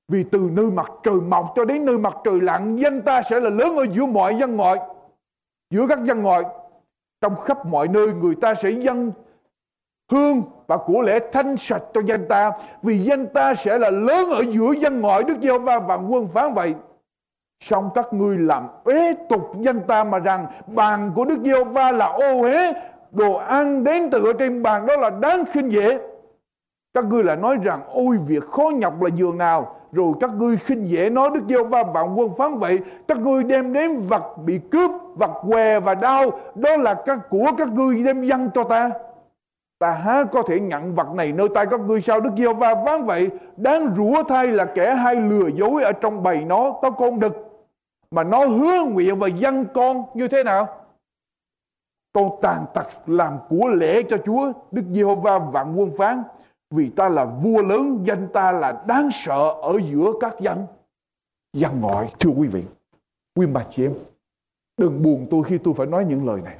vì 0.09 0.25
từ 0.25 0.49
nơi 0.53 0.67
mặt 0.67 0.93
trời 1.03 1.15
mọc 1.15 1.53
cho 1.57 1.65
đến 1.65 1.85
nơi 1.85 1.99
mặt 1.99 2.15
trời 2.25 2.41
lặn 2.41 2.77
Danh 2.77 3.03
ta 3.03 3.23
sẽ 3.31 3.41
là 3.41 3.51
lớn 3.51 3.77
ở 3.77 3.87
giữa 3.93 4.07
mọi 4.07 4.37
dân 4.37 4.57
ngoại, 4.57 4.79
Giữa 5.71 5.87
các 5.89 6.05
dân 6.05 6.23
ngoại. 6.23 6.43
Trong 7.21 7.37
khắp 7.37 7.67
mọi 7.67 7.89
nơi, 7.89 8.13
người 8.13 8.35
ta 8.35 8.55
sẽ 8.55 8.71
dâng 8.71 9.13
hương 10.11 10.43
và 10.67 10.77
của 10.77 11.03
lễ 11.03 11.19
thanh 11.33 11.57
sạch 11.57 11.83
cho 11.95 12.01
danh 12.07 12.29
ta, 12.29 12.53
vì 12.83 12.99
danh 12.99 13.27
ta 13.27 13.55
sẽ 13.55 13.79
là 13.79 13.91
lớn 13.91 14.31
ở 14.31 14.41
giữa 14.41 14.73
dân 14.81 15.01
ngoại, 15.01 15.23
Đức 15.23 15.37
Giêsu 15.43 15.59
va 15.59 15.79
vạn 15.79 16.09
quân 16.13 16.29
phán 16.29 16.55
vậy. 16.55 16.75
Xong 17.61 17.91
các 17.95 18.13
ngươi 18.13 18.39
làm 18.39 18.69
uế 18.85 19.15
tục 19.29 19.53
danh 19.61 19.81
ta 19.81 20.05
mà 20.05 20.19
rằng 20.19 20.47
bàn 20.67 21.13
của 21.15 21.25
Đức 21.25 21.39
Giêsu 21.45 21.65
va 21.65 21.93
là 21.93 22.07
ô 22.07 22.41
uế, 22.43 22.73
đồ 23.11 23.35
ăn 23.35 23.85
đến 23.85 24.11
từ 24.11 24.25
ở 24.25 24.33
trên 24.39 24.63
bàn 24.63 24.87
đó 24.87 24.97
là 24.97 25.11
đáng 25.11 25.45
khinh 25.53 25.73
dễ 25.73 25.99
các 26.95 27.05
ngươi 27.05 27.25
lại 27.25 27.37
nói 27.37 27.59
rằng, 27.63 27.81
ôi, 27.93 28.19
việc 28.27 28.51
khó 28.51 28.71
nhọc 28.75 29.03
là 29.03 29.11
giường 29.17 29.39
nào? 29.39 29.77
Rồi 29.93 30.13
các 30.21 30.31
ngươi 30.31 30.57
khinh 30.57 30.89
dễ 30.89 31.11
nói 31.11 31.31
Đức 31.35 31.41
Giêsu 31.49 31.65
va 31.65 31.83
vạn 31.83 32.19
quân 32.19 32.31
phán 32.39 32.59
vậy. 32.59 32.79
Các 33.09 33.19
ngươi 33.19 33.45
đem 33.45 33.73
đến 33.73 34.01
vật 34.01 34.39
bị 34.45 34.61
cướp, 34.71 34.91
vật 35.15 35.31
què 35.49 35.81
và 35.81 35.95
đau. 35.95 36.31
Đó 36.55 36.77
là 36.77 36.95
các 36.95 37.19
của 37.31 37.47
các 37.59 37.69
ngươi 37.73 38.05
đem 38.05 38.23
dâng 38.23 38.51
cho 38.55 38.65
ta. 38.65 38.91
Ta 39.79 39.91
há 39.91 40.25
có 40.33 40.43
thể 40.43 40.61
nhận 40.61 40.95
vật 40.95 41.15
này 41.15 41.33
nơi 41.33 41.49
tay 41.55 41.67
các 41.67 41.81
ngươi 41.81 42.01
sao? 42.01 42.21
Đức 42.21 42.31
Giêsu 42.37 42.55
va 42.55 42.75
phán 42.87 43.07
vậy, 43.07 43.31
đáng 43.57 43.95
rủa 43.97 44.23
thay 44.29 44.47
là 44.47 44.65
kẻ 44.65 44.95
hay 44.95 45.15
lừa 45.15 45.47
dối 45.47 45.83
ở 45.83 45.93
trong 45.93 46.23
bầy 46.23 46.45
nó 46.45 46.71
có 46.83 46.91
con 46.91 47.21
đực, 47.21 47.67
mà 48.11 48.25
nó 48.25 48.47
hứa 48.47 48.85
nguyện 48.85 49.19
và 49.19 49.29
dâng 49.29 49.65
con 49.75 50.05
như 50.15 50.29
thế 50.29 50.45
nào? 50.45 50.69
Con 52.13 52.31
tàn 52.43 52.65
tật 52.75 52.87
làm 53.07 53.39
của 53.49 53.69
lễ 53.69 54.03
cho 54.03 54.17
Chúa, 54.25 54.53
Đức 54.71 54.83
giê 54.95 55.03
va 55.23 55.39
vạn 55.39 55.75
quân 55.77 55.91
phán 55.99 56.23
vì 56.71 56.91
ta 56.91 57.09
là 57.09 57.25
vua 57.25 57.63
lớn, 57.63 58.05
danh 58.07 58.29
ta 58.33 58.53
là 58.53 58.85
đáng 58.87 59.09
sợ 59.13 59.49
ở 59.63 59.79
giữa 59.91 60.13
các 60.21 60.35
dân. 60.41 60.67
Dân 61.53 61.81
ngoại 61.81 62.15
thưa 62.21 62.31
quý 62.31 62.49
vị, 62.49 62.65
quý 63.35 63.47
bà 63.47 63.67
chị 63.71 63.83
em, 63.83 63.95
đừng 64.77 65.03
buồn 65.03 65.27
tôi 65.31 65.45
khi 65.45 65.59
tôi 65.59 65.75
phải 65.75 65.87
nói 65.87 66.05
những 66.05 66.27
lời 66.27 66.43
này. 66.43 66.59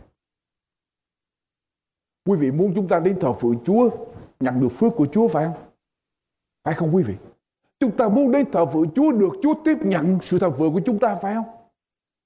Quý 2.29 2.37
vị 2.37 2.51
muốn 2.51 2.73
chúng 2.75 2.89
ta 2.89 3.01
đến 3.01 3.19
thờ 3.21 3.33
phượng 3.33 3.59
Chúa, 3.65 3.91
nhận 4.41 4.61
được 4.61 4.69
phước 4.69 4.93
của 4.97 5.07
Chúa 5.13 5.29
phải 5.29 5.47
không? 5.47 5.57
Phải 6.65 6.75
không 6.75 6.95
quý 6.95 7.03
vị? 7.03 7.15
Chúng 7.81 7.97
ta 7.97 8.09
muốn 8.09 8.33
đến 8.33 8.51
thờ 8.53 8.67
phượng 8.67 8.91
Chúa 8.95 9.13
được 9.13 9.33
Chúa 9.43 9.55
tiếp 9.65 9.79
nhận 9.81 10.19
sự 10.23 10.39
thờ 10.39 10.51
phượng 10.51 10.73
của 10.73 10.81
chúng 10.87 10.99
ta 10.99 11.15
phải 11.23 11.35
không? 11.35 11.47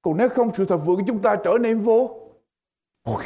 Còn 0.03 0.17
nếu 0.17 0.29
không 0.29 0.51
sự 0.57 0.65
thờ 0.65 0.79
phượng 0.79 0.97
của 0.97 1.03
chúng 1.07 1.23
ta 1.23 1.37
trở 1.45 1.59
nên 1.61 1.81
vô, 1.81 2.31
ok 3.03 3.23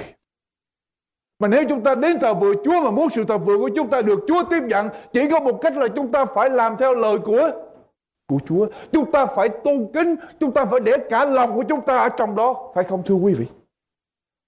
mà 1.43 1.49
nếu 1.49 1.65
chúng 1.69 1.83
ta 1.83 1.95
đến 1.95 2.19
thờ 2.21 2.35
vựa 2.35 2.53
Chúa 2.65 2.81
mà 2.85 2.91
muốn 2.91 3.11
sự 3.11 3.25
thờ 3.25 3.39
vựa 3.39 3.59
của 3.59 3.71
chúng 3.77 3.91
ta 3.91 4.03
được 4.03 4.21
Chúa 4.29 4.43
tiếp 4.51 4.63
nhận 4.63 4.89
chỉ 5.13 5.31
có 5.31 5.41
một 5.41 5.59
cách 5.63 5.77
là 5.77 5.89
chúng 5.89 6.13
ta 6.13 6.25
phải 6.25 6.51
làm 6.51 6.77
theo 6.79 6.95
lời 6.95 7.19
của 7.19 7.51
của 8.29 8.39
Chúa. 8.47 8.67
Chúng 8.93 9.13
ta 9.13 9.27
phải 9.27 9.49
tôn 9.49 9.91
kính, 9.95 10.15
chúng 10.41 10.53
ta 10.53 10.65
phải 10.65 10.81
để 10.81 10.93
cả 11.11 11.25
lòng 11.25 11.55
của 11.55 11.65
chúng 11.69 11.81
ta 11.87 11.99
ở 11.99 12.09
trong 12.09 12.37
đó, 12.37 12.73
phải 12.75 12.85
không 12.85 13.03
thưa 13.07 13.15
quý 13.15 13.35
vị? 13.35 13.47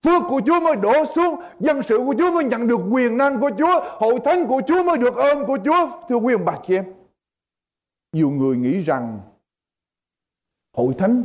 Phước 0.04 0.22
của 0.28 0.40
Chúa 0.46 0.60
mới 0.60 0.76
đổ 0.76 1.04
xuống, 1.14 1.40
dân 1.60 1.82
sự 1.82 1.98
của 2.06 2.14
Chúa 2.18 2.30
mới 2.30 2.44
nhận 2.44 2.68
được 2.68 2.80
quyền 2.90 3.16
năng 3.16 3.40
của 3.40 3.50
Chúa, 3.58 3.80
hội 3.84 4.20
thánh 4.24 4.46
của 4.46 4.62
Chúa 4.66 4.82
mới 4.82 4.98
được 4.98 5.16
ơn 5.16 5.46
của 5.46 5.58
Chúa. 5.64 5.90
Thưa 6.08 6.16
quý 6.16 6.34
ông 6.34 6.44
bà 6.44 6.58
chị 6.66 6.76
em, 6.76 6.94
nhiều 8.12 8.30
người 8.30 8.56
nghĩ 8.56 8.80
rằng 8.80 9.20
hội 10.76 10.94
thánh 10.98 11.24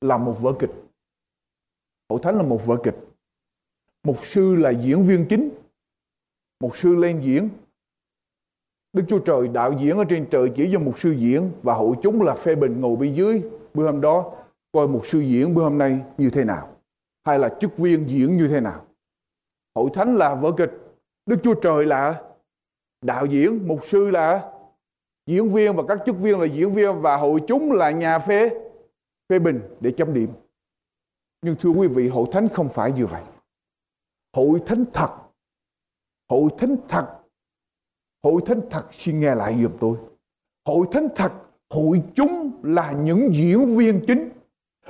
là 0.00 0.16
một 0.16 0.40
vở 0.40 0.52
kịch. 0.58 0.72
Hội 2.08 2.20
thánh 2.22 2.36
là 2.36 2.42
một 2.42 2.66
vở 2.66 2.76
kịch 2.84 2.96
Mục 4.04 4.26
sư 4.26 4.56
là 4.56 4.70
diễn 4.70 5.06
viên 5.06 5.26
chính. 5.28 5.50
Mục 6.60 6.76
sư 6.76 6.94
lên 6.94 7.20
diễn. 7.20 7.48
Đức 8.92 9.02
Chúa 9.08 9.18
Trời 9.18 9.48
đạo 9.48 9.72
diễn 9.80 9.98
ở 9.98 10.04
trên 10.08 10.26
trời 10.30 10.52
chỉ 10.56 10.70
cho 10.72 10.78
mục 10.78 10.98
sư 10.98 11.10
diễn 11.10 11.50
và 11.62 11.74
hội 11.74 11.96
chúng 12.02 12.22
là 12.22 12.34
phê 12.34 12.54
bình 12.54 12.80
ngồi 12.80 12.96
bên 12.96 13.14
dưới. 13.14 13.42
Bữa 13.74 13.86
hôm 13.86 14.00
đó 14.00 14.32
coi 14.72 14.88
mục 14.88 15.06
sư 15.06 15.20
diễn 15.20 15.54
bữa 15.54 15.62
hôm 15.62 15.78
nay 15.78 16.00
như 16.18 16.30
thế 16.30 16.44
nào. 16.44 16.76
Hay 17.24 17.38
là 17.38 17.56
chức 17.60 17.78
viên 17.78 18.08
diễn 18.08 18.36
như 18.36 18.48
thế 18.48 18.60
nào. 18.60 18.84
Hội 19.74 19.90
thánh 19.94 20.14
là 20.14 20.34
vở 20.34 20.52
kịch. 20.56 20.70
Đức 21.26 21.36
Chúa 21.42 21.54
Trời 21.54 21.86
là 21.86 22.22
đạo 23.04 23.26
diễn. 23.26 23.68
Mục 23.68 23.86
sư 23.86 24.10
là 24.10 24.52
diễn 25.26 25.52
viên 25.52 25.76
và 25.76 25.82
các 25.88 25.98
chức 26.06 26.16
viên 26.16 26.40
là 26.40 26.46
diễn 26.46 26.72
viên 26.74 27.00
và 27.00 27.16
hội 27.16 27.42
chúng 27.46 27.72
là 27.72 27.90
nhà 27.90 28.18
phê 28.18 28.50
phê 29.28 29.38
bình 29.38 29.60
để 29.80 29.92
chấm 29.96 30.14
điểm. 30.14 30.28
Nhưng 31.42 31.56
thưa 31.58 31.70
quý 31.70 31.88
vị, 31.88 32.08
hội 32.08 32.26
thánh 32.32 32.48
không 32.48 32.68
phải 32.68 32.92
như 32.92 33.06
vậy 33.06 33.22
hội 34.32 34.62
thánh 34.66 34.84
thật. 34.92 35.10
Hội 36.28 36.50
thánh 36.58 36.76
thật. 36.88 37.06
Hội 38.22 38.42
thánh 38.46 38.60
thật, 38.70 38.84
xin 38.90 39.20
nghe 39.20 39.34
lại 39.34 39.58
giùm 39.62 39.72
tôi. 39.80 39.96
Hội 40.66 40.86
thánh 40.92 41.08
thật, 41.16 41.32
hội 41.70 42.02
chúng 42.14 42.60
là 42.62 42.92
những 42.92 43.30
diễn 43.34 43.76
viên 43.76 44.04
chính. 44.06 44.28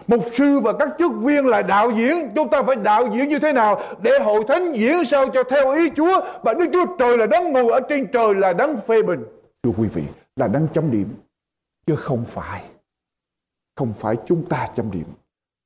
Mục 0.07 0.25
sư 0.33 0.61
và 0.61 0.73
các 0.79 0.89
chức 0.99 1.13
viên 1.15 1.47
là 1.47 1.63
đạo 1.63 1.91
diễn. 1.91 2.15
Chúng 2.37 2.49
ta 2.49 2.63
phải 2.63 2.77
đạo 2.77 3.09
diễn 3.13 3.29
như 3.29 3.39
thế 3.39 3.53
nào 3.53 3.83
Để 4.03 4.19
hội 4.19 4.45
thánh 4.49 4.73
diễn 4.73 5.05
sao 5.05 5.29
cho 5.35 5.43
theo 5.51 5.73
ý 5.73 5.91
Chúa? 5.97 6.21
Và 6.43 6.55
Đức 6.55 6.67
Chúa 6.73 6.97
Trời 6.99 7.19
là 7.19 7.27
đấng 7.27 7.53
ngồi 7.53 7.73
ở 7.73 7.81
trên 7.89 8.09
trời, 8.13 8.35
Là 8.35 8.53
đấng 8.53 8.77
phê 8.77 9.03
bình. 9.03 9.25
Thưa 9.63 9.71
quý 9.79 9.89
vị, 9.89 10.03
là 10.37 10.49
đấng 10.49 10.69
chấm 10.75 10.91
điểm, 10.91 11.09
Chứ 11.87 11.97
không 11.97 12.25
phải 12.25 12.65
Không 13.77 13.93
phải 13.93 14.17
chúng 14.27 14.49
ta 14.49 14.67
chấm 14.77 14.90
điểm. 14.90 15.07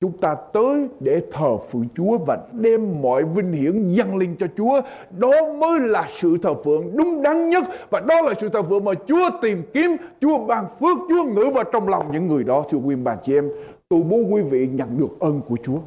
Chúng 0.00 0.18
ta 0.18 0.36
tới 0.52 0.88
để 1.00 1.22
thờ 1.32 1.56
phượng 1.56 1.88
Chúa 1.94 2.18
và 2.18 2.38
đem 2.52 3.02
mọi 3.02 3.24
vinh 3.24 3.52
hiển 3.52 3.92
dâng 3.92 4.16
lên 4.16 4.36
cho 4.38 4.46
Chúa. 4.56 4.80
Đó 5.18 5.52
mới 5.52 5.80
là 5.80 6.08
sự 6.16 6.38
thờ 6.42 6.54
phượng 6.64 6.96
đúng 6.96 7.22
đắn 7.22 7.50
nhất 7.50 7.64
và 7.90 8.00
đó 8.00 8.22
là 8.22 8.34
sự 8.40 8.48
thờ 8.48 8.62
phượng 8.62 8.84
mà 8.84 8.92
Chúa 9.08 9.30
tìm 9.42 9.62
kiếm, 9.74 9.90
Chúa 10.20 10.46
ban 10.46 10.66
phước, 10.80 10.96
Chúa 11.08 11.24
ngự 11.24 11.50
vào 11.54 11.64
trong 11.64 11.88
lòng 11.88 12.12
những 12.12 12.26
người 12.26 12.44
đó. 12.44 12.64
Thưa 12.70 12.78
quý 12.78 12.94
bà 12.94 13.16
chị 13.16 13.34
em, 13.34 13.50
tôi 13.88 14.04
muốn 14.04 14.34
quý 14.34 14.42
vị 14.42 14.66
nhận 14.66 14.98
được 14.98 15.20
ơn 15.20 15.40
của 15.48 15.56
Chúa. 15.62 15.78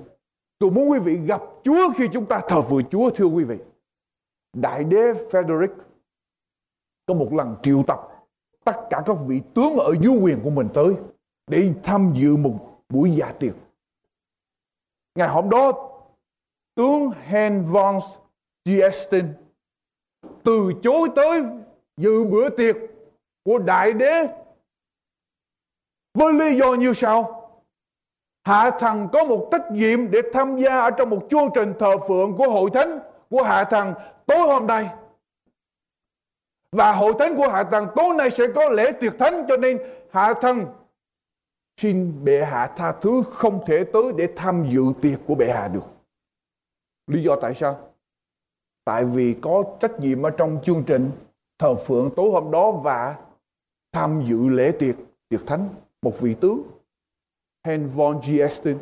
Tôi 0.60 0.72
muốn 0.72 0.92
quý 0.92 1.00
vị 1.00 1.18
gặp 1.18 1.42
Chúa 1.64 1.92
khi 1.98 2.08
chúng 2.14 2.26
ta 2.26 2.40
thờ 2.48 2.62
phượng 2.62 2.84
Chúa 2.92 3.10
thưa 3.10 3.26
quý 3.26 3.44
vị. 3.44 3.58
Đại 4.58 4.84
đế 4.84 5.14
Frederick 5.32 5.76
có 7.06 7.14
một 7.14 7.34
lần 7.34 7.56
triệu 7.64 7.84
tập 7.88 8.00
tất 8.64 8.78
cả 8.90 9.02
các 9.06 9.18
vị 9.28 9.42
tướng 9.54 9.78
ở 9.78 9.94
dưới 10.02 10.18
quyền 10.22 10.40
của 10.44 10.50
mình 10.50 10.68
tới 10.74 10.94
để 11.52 11.74
tham 11.84 12.12
dự 12.16 12.36
một 12.36 12.56
buổi 12.90 13.12
dạ 13.12 13.32
tiệc 13.40 13.54
Ngày 15.20 15.28
hôm 15.28 15.50
đó, 15.50 15.90
tướng 16.76 17.12
Hen 17.26 17.66
von 17.66 18.00
Giestin 18.66 19.26
từ 20.44 20.74
chối 20.84 21.10
tới 21.16 21.42
dự 21.98 22.24
bữa 22.24 22.50
tiệc 22.50 22.76
của 23.44 23.60
đại 23.60 23.94
đế. 23.94 24.28
Với 26.14 26.34
lý 26.34 26.58
do 26.58 26.74
như 26.74 26.94
sau. 26.94 27.50
Hạ 28.44 28.72
thần 28.80 29.08
có 29.14 29.24
một 29.24 29.50
trách 29.52 29.72
nhiệm 29.72 30.12
để 30.12 30.22
tham 30.34 30.58
gia 30.58 30.80
ở 30.80 30.92
trong 30.92 31.10
một 31.10 31.28
chương 31.30 31.50
trình 31.56 31.74
thờ 31.80 31.98
phượng 32.08 32.38
của 32.38 32.50
hội 32.50 32.70
thánh 32.74 33.00
của 33.30 33.44
hạ 33.44 33.64
thần 33.64 33.94
tối 34.26 34.40
hôm 34.40 34.68
nay. 34.68 34.90
Và 36.72 36.92
hội 36.92 37.14
thánh 37.20 37.36
của 37.36 37.48
hạ 37.48 37.64
thần 37.72 37.88
tối 37.96 38.16
nay 38.18 38.32
sẽ 38.32 38.44
có 38.56 38.70
lễ 38.70 38.92
tiệc 38.92 39.14
thánh 39.20 39.46
cho 39.50 39.58
nên 39.58 39.80
hạ 40.12 40.34
thần 40.42 40.66
xin 41.80 42.24
bệ 42.24 42.46
hạ 42.46 42.74
tha 42.78 42.92
thứ, 43.02 43.24
không 43.32 43.64
thể 43.68 43.84
tới 43.94 44.04
để 44.18 44.34
tham 44.36 44.68
dự 44.70 44.82
tiệc 45.02 45.20
của 45.28 45.36
bệ 45.36 45.52
hạ 45.52 45.68
được. 45.68 45.84
Lý 47.08 47.24
do 47.24 47.36
tại 47.42 47.56
sao? 47.56 47.94
Tại 48.86 49.06
vì 49.06 49.36
có 49.42 49.78
trách 49.80 50.00
nhiệm 50.00 50.22
ở 50.22 50.30
trong 50.30 50.60
chương 50.64 50.84
trình 50.88 51.12
thờ 51.60 51.76
phượng 51.76 52.10
tối 52.16 52.32
hôm 52.32 52.52
đó 52.52 52.72
và 52.72 53.20
tham 53.92 54.24
dự 54.28 54.50
lễ 54.50 54.72
tiệc 54.80 54.96
tiệc 55.30 55.42
thánh, 55.48 55.70
một 56.02 56.20
vị 56.20 56.36
tướng, 56.42 56.62
Hen 57.66 57.90
von 57.96 58.22
Giestin. 58.24 58.78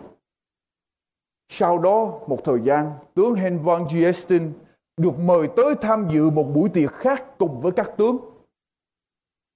Sau 1.50 1.80
đó, 1.80 2.20
một 2.28 2.39
thời 2.43 2.62
gian, 2.64 2.91
tướng 3.14 3.36
Hen 3.36 3.60
von 3.60 3.88
Giestin 3.89 4.54
được 4.98 5.20
mời 5.20 5.48
tới 5.56 5.76
tham 5.82 6.08
dự 6.12 6.30
một 6.30 6.43
buổi 6.43 6.70
tiệc 6.70 6.91
khác 6.91 7.24
cùng 7.38 7.62
với 7.62 7.72
các 7.72 7.91
tướng 7.98 8.18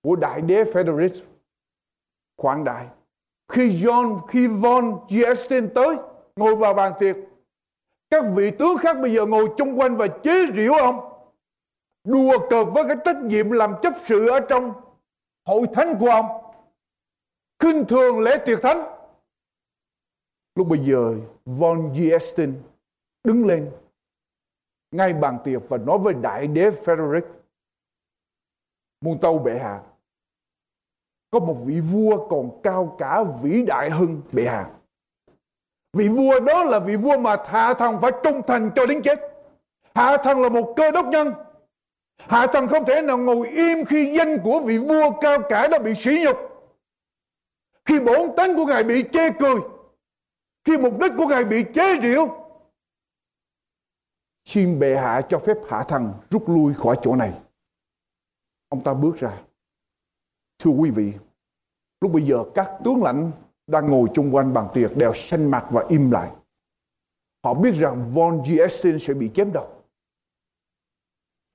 của 0.02 0.16
đại 0.16 0.42
đế 0.42 0.64
Frederick 0.64 1.24
khoản 2.38 2.64
đại 2.64 2.88
khi 3.52 3.84
John, 3.84 4.28
khi 4.28 4.48
Von 4.48 5.00
Giestin 5.10 5.70
tới 5.76 5.96
ngồi 6.36 6.56
vào 6.56 6.74
bàn 6.74 6.94
tiệc, 7.00 7.16
các 8.10 8.24
vị 8.36 8.52
tướng 8.60 8.78
khác 8.78 8.98
bây 9.02 9.14
giờ 9.14 9.26
ngồi 9.26 9.48
chung 9.58 9.80
quanh 9.80 9.98
và 9.98 10.08
chế 10.08 10.46
giễu 10.56 10.74
ông. 10.74 11.00
Đùa 12.04 12.50
cợt 12.50 12.68
với 12.74 12.84
cái 12.88 12.98
trách 13.06 13.18
nhiệm 13.18 13.52
làm 13.52 13.74
chấp 13.82 13.94
sự 14.06 14.28
ở 14.28 14.40
trong 14.40 14.74
hội 15.46 15.66
thánh 15.74 15.96
của 16.00 16.10
ông. 16.10 16.26
khinh 17.60 17.86
thường 17.86 18.20
lễ 18.20 18.38
tiệc 18.46 18.62
thánh 18.62 18.84
lúc 20.56 20.68
bây 20.68 20.80
giờ 20.80 21.16
von 21.46 21.94
Giestin 21.96 22.62
đứng 23.24 23.46
lên 23.46 23.72
ngay 24.92 25.14
bàn 25.14 25.38
tiệc 25.44 25.62
và 25.70 25.78
nói 25.78 25.98
với 25.98 26.14
đại 26.14 26.48
đế 26.48 26.70
Frederick 26.70 27.28
muôn 29.02 29.20
tâu 29.22 29.40
bệ 29.40 29.60
hạ 29.60 29.84
có 31.32 31.40
một 31.40 31.58
vị 31.66 31.80
vua 31.80 32.28
còn 32.28 32.62
cao 32.64 32.96
cả 33.00 33.24
vĩ 33.42 33.64
đại 33.68 33.90
hơn 33.90 34.22
bệ 34.32 34.46
hạ. 34.46 34.70
Vị 35.94 36.08
vua 36.08 36.40
đó 36.40 36.64
là 36.64 36.80
vị 36.80 36.96
vua 36.96 37.18
mà 37.18 37.36
hạ 37.46 37.74
thần 37.74 38.02
phải 38.02 38.12
trung 38.24 38.42
thành 38.48 38.72
cho 38.76 38.86
đến 38.86 39.02
chết. 39.02 39.20
Hạ 39.96 40.18
thần 40.18 40.42
là 40.42 40.50
một 40.50 40.74
cơ 40.76 40.92
đốc 40.92 41.06
nhân. 41.06 41.34
Hạ 42.18 42.48
thần 42.54 42.68
không 42.68 42.86
thể 42.86 43.02
nào 43.02 43.18
ngồi 43.18 43.48
im 43.48 43.86
khi 43.86 44.14
danh 44.18 44.38
của 44.44 44.60
vị 44.60 44.78
vua 44.78 45.12
cao 45.22 45.38
cả 45.50 45.68
đó 45.68 45.80
bị 45.80 45.94
sỉ 45.96 46.24
nhục. 46.26 46.38
Khi 47.86 48.00
bổn 48.00 48.36
tánh 48.38 48.56
của 48.56 48.66
ngài 48.66 48.84
bị 48.84 49.04
chê 49.14 49.30
cười, 49.40 49.56
khi 50.64 50.78
mục 50.78 51.00
đích 51.00 51.12
của 51.18 51.26
ngài 51.28 51.46
bị 51.46 51.64
chế 51.76 52.00
giễu 52.02 52.28
xin 54.46 54.80
bệ 54.80 54.96
hạ 54.96 55.22
cho 55.30 55.40
phép 55.40 55.58
hạ 55.70 55.84
thần 55.88 56.14
rút 56.30 56.50
lui 56.50 56.74
khỏi 56.74 56.98
chỗ 57.04 57.16
này. 57.16 57.42
Ông 58.70 58.84
ta 58.84 58.94
bước 58.94 59.16
ra 59.16 59.42
thưa 60.62 60.72
quý 60.72 60.90
vị, 60.90 61.14
lúc 62.02 62.12
bây 62.12 62.24
giờ 62.24 62.44
các 62.56 62.72
tướng 62.84 63.04
lãnh 63.04 63.32
đang 63.68 63.90
ngồi 63.90 64.10
chung 64.14 64.36
quanh 64.36 64.54
bàn 64.54 64.68
tiệc 64.74 64.98
đều 64.98 65.14
xanh 65.14 65.52
mặt 65.52 65.68
và 65.72 65.86
im 65.90 66.12
lại 66.12 66.32
họ 67.44 67.54
biết 67.54 67.72
rằng 67.76 68.12
von 68.14 68.44
Giestin 68.46 69.00
sẽ 69.00 69.14
bị 69.14 69.32
chém 69.34 69.54
đầu. 69.54 69.70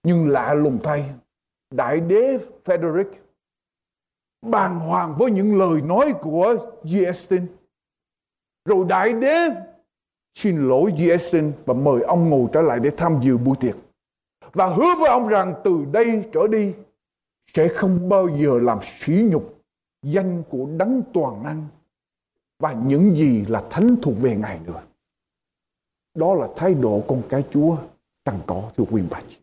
Nhưng 0.02 0.28
lạ 0.28 0.54
lùng 0.54 0.78
thay, 0.82 1.11
đại 1.70 2.00
đế 2.00 2.38
Frederick 2.64 3.12
bàng 4.42 4.80
hoàng 4.80 5.14
với 5.18 5.30
những 5.30 5.59
lời 5.59 5.82
nói 5.82 6.14
của 6.20 6.57
Giestin 6.84 7.46
rồi 8.64 8.84
đại 8.88 9.12
đế 9.12 9.48
xin 10.34 10.68
lỗi 10.68 10.92
Giestin 10.98 11.52
và 11.64 11.74
mời 11.74 12.02
ông 12.02 12.30
ngồi 12.30 12.48
trở 12.52 12.62
lại 12.62 12.80
để 12.80 12.90
tham 12.96 13.18
dự 13.22 13.38
buổi 13.38 13.57
tiệc. 13.61 13.76
Và 14.52 14.66
hứa 14.66 14.94
với 14.98 15.11
ông 15.11 15.28
rằng 15.28 15.54
từ 15.64 15.84
đây 15.92 16.24
trở 16.32 16.46
đi 16.46 16.74
sẽ 17.55 17.68
không 17.68 18.09
bao 18.09 18.28
giờ 18.28 18.59
làm 18.62 18.78
sỉ 18.82 19.12
nhục 19.30 19.62
danh 20.03 20.42
của 20.49 20.66
đấng 20.76 21.03
toàn 21.14 21.42
năng 21.42 21.66
và 22.59 22.72
những 22.72 23.16
gì 23.16 23.44
là 23.49 23.64
thánh 23.70 23.97
thuộc 24.03 24.14
về 24.20 24.36
Ngài 24.36 24.61
nữa. 24.66 24.82
Đó 26.14 26.34
là 26.34 26.49
thái 26.57 26.74
độ 26.74 27.03
con 27.09 27.22
cái 27.28 27.42
Chúa 27.51 27.76
cần 28.24 28.38
có 28.47 28.70
thưa 28.76 28.84
quý 28.90 29.03
bà 29.11 29.20
chị. 29.28 29.36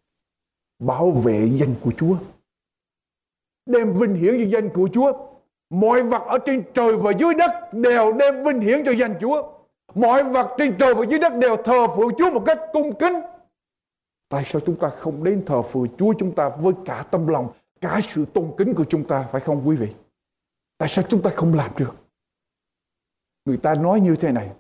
Bảo 0.80 1.12
vệ 1.12 1.50
danh 1.54 1.76
của 1.84 1.92
Chúa. 1.98 2.16
Đem 3.66 3.94
vinh 3.94 4.16
hiển 4.16 4.34
cho 4.38 4.50
danh 4.58 4.70
của 4.70 4.90
Chúa 4.94 5.34
Mọi 5.74 6.04
vật 6.04 6.22
ở 6.28 6.38
trên 6.38 6.64
trời 6.74 6.98
và 6.98 7.12
dưới 7.20 7.34
đất 7.34 7.52
đều 7.72 8.14
đem 8.14 8.44
vinh 8.44 8.60
hiển 8.60 8.86
cho 8.86 8.92
danh 8.92 9.16
Chúa. 9.22 9.44
Mọi 9.96 10.24
vật 10.24 10.56
trên 10.58 10.76
trời 10.80 10.94
và 10.94 11.06
dưới 11.10 11.20
đất 11.20 11.34
đều 11.36 11.58
thờ 11.58 11.88
phượng 11.96 12.16
Chúa 12.18 12.32
một 12.32 12.44
cách 12.46 12.60
cung 12.74 12.96
kính. 13.00 13.14
Tại 14.30 14.44
sao 14.46 14.62
chúng 14.66 14.76
ta 14.76 14.90
không 14.90 15.24
đến 15.24 15.44
thờ 15.46 15.62
phượng 15.62 15.88
Chúa 15.98 16.14
chúng 16.20 16.36
ta 16.36 16.50
với 16.50 16.74
cả 16.86 17.06
tâm 17.12 17.28
lòng, 17.28 17.48
cả 17.84 18.00
sự 18.04 18.26
tôn 18.34 18.54
kính 18.58 18.74
của 18.76 18.86
chúng 18.90 19.08
ta, 19.08 19.30
phải 19.32 19.42
không 19.42 19.68
quý 19.68 19.76
vị? 19.76 19.96
Tại 20.78 20.90
sao 20.90 21.06
chúng 21.10 21.22
ta 21.22 21.30
không 21.36 21.54
làm 21.54 21.72
được? 21.78 21.94
Người 23.46 23.58
ta 23.58 23.76
nói 23.76 24.00
như 24.00 24.16
thế 24.16 24.32
này. 24.32 24.56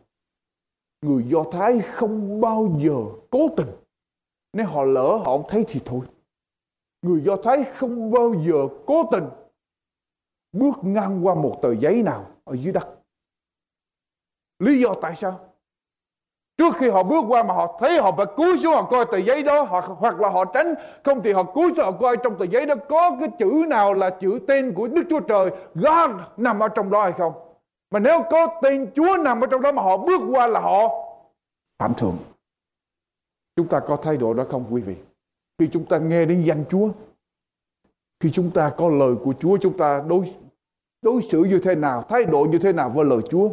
Người 1.01 1.23
Do 1.27 1.43
Thái 1.51 1.79
không 1.93 2.41
bao 2.41 2.79
giờ 2.79 3.23
cố 3.31 3.49
tình. 3.57 3.67
Nếu 4.53 4.65
họ 4.65 4.83
lỡ 4.83 5.17
họ 5.17 5.23
không 5.23 5.45
thấy 5.49 5.65
thì 5.67 5.81
thôi. 5.85 6.05
Người 7.01 7.21
Do 7.21 7.37
Thái 7.43 7.63
không 7.75 8.11
bao 8.11 8.33
giờ 8.47 8.67
cố 8.85 9.03
tình 9.11 9.23
bước 10.51 10.75
ngang 10.83 11.25
qua 11.25 11.35
một 11.35 11.59
tờ 11.61 11.75
giấy 11.75 12.03
nào 12.03 12.31
ở 12.43 12.55
dưới 12.55 12.73
đất. 12.73 12.99
Lý 14.59 14.81
do 14.81 14.95
tại 15.01 15.15
sao? 15.15 15.52
Trước 16.57 16.75
khi 16.77 16.89
họ 16.89 17.03
bước 17.03 17.25
qua 17.27 17.43
mà 17.43 17.53
họ 17.53 17.77
thấy 17.79 18.01
họ 18.01 18.11
phải 18.17 18.25
cúi 18.25 18.57
xuống 18.57 18.73
họ 18.73 18.83
coi 18.83 19.05
tờ 19.05 19.17
giấy 19.17 19.43
đó 19.43 19.61
hoặc 19.61 19.85
hoặc 19.87 20.19
là 20.19 20.29
họ 20.29 20.45
tránh 20.45 20.73
không 21.03 21.21
thì 21.23 21.31
họ 21.31 21.43
cúi 21.43 21.73
xuống 21.75 21.85
họ 21.85 21.91
coi 21.91 22.17
trong 22.17 22.37
tờ 22.37 22.45
giấy 22.45 22.65
đó 22.65 22.75
có 22.89 23.17
cái 23.19 23.29
chữ 23.39 23.65
nào 23.67 23.93
là 23.93 24.09
chữ 24.09 24.39
tên 24.47 24.73
của 24.73 24.87
Đức 24.87 25.03
Chúa 25.09 25.19
Trời 25.19 25.49
God 25.75 26.11
nằm 26.37 26.59
ở 26.59 26.67
trong 26.67 26.91
đó 26.91 27.03
hay 27.03 27.11
không. 27.11 27.33
Mà 27.91 27.99
nếu 27.99 28.23
có 28.31 28.47
tên 28.61 28.91
Chúa 28.95 29.17
nằm 29.17 29.41
ở 29.41 29.47
trong 29.47 29.61
đó 29.61 29.71
mà 29.71 29.81
họ 29.81 29.97
bước 29.97 30.21
qua 30.31 30.47
là 30.47 30.59
họ 30.59 30.87
phạm 31.79 31.93
thượng. 31.93 32.17
Chúng 33.55 33.67
ta 33.67 33.79
có 33.79 33.95
thái 33.95 34.17
độ 34.17 34.33
đó 34.33 34.43
không 34.51 34.65
quý 34.69 34.81
vị? 34.81 34.95
Khi 35.59 35.69
chúng 35.73 35.85
ta 35.85 35.97
nghe 35.97 36.25
đến 36.25 36.43
danh 36.43 36.63
Chúa 36.69 36.89
khi 38.23 38.31
chúng 38.31 38.51
ta 38.51 38.73
có 38.77 38.89
lời 38.89 39.15
của 39.23 39.33
Chúa 39.39 39.57
chúng 39.61 39.77
ta 39.77 40.03
đối 40.07 40.33
đối 41.01 41.21
xử 41.21 41.43
như 41.43 41.59
thế 41.59 41.75
nào, 41.75 42.05
thái 42.09 42.25
độ 42.25 42.45
như 42.51 42.59
thế 42.59 42.73
nào 42.73 42.89
với 42.89 43.05
lời 43.05 43.19
Chúa. 43.29 43.49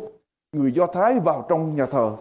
Người 0.52 0.72
Do 0.72 0.86
Thái 0.86 1.20
vào 1.20 1.46
trong 1.48 1.76
nhà 1.76 1.86
thờ, 1.86 2.16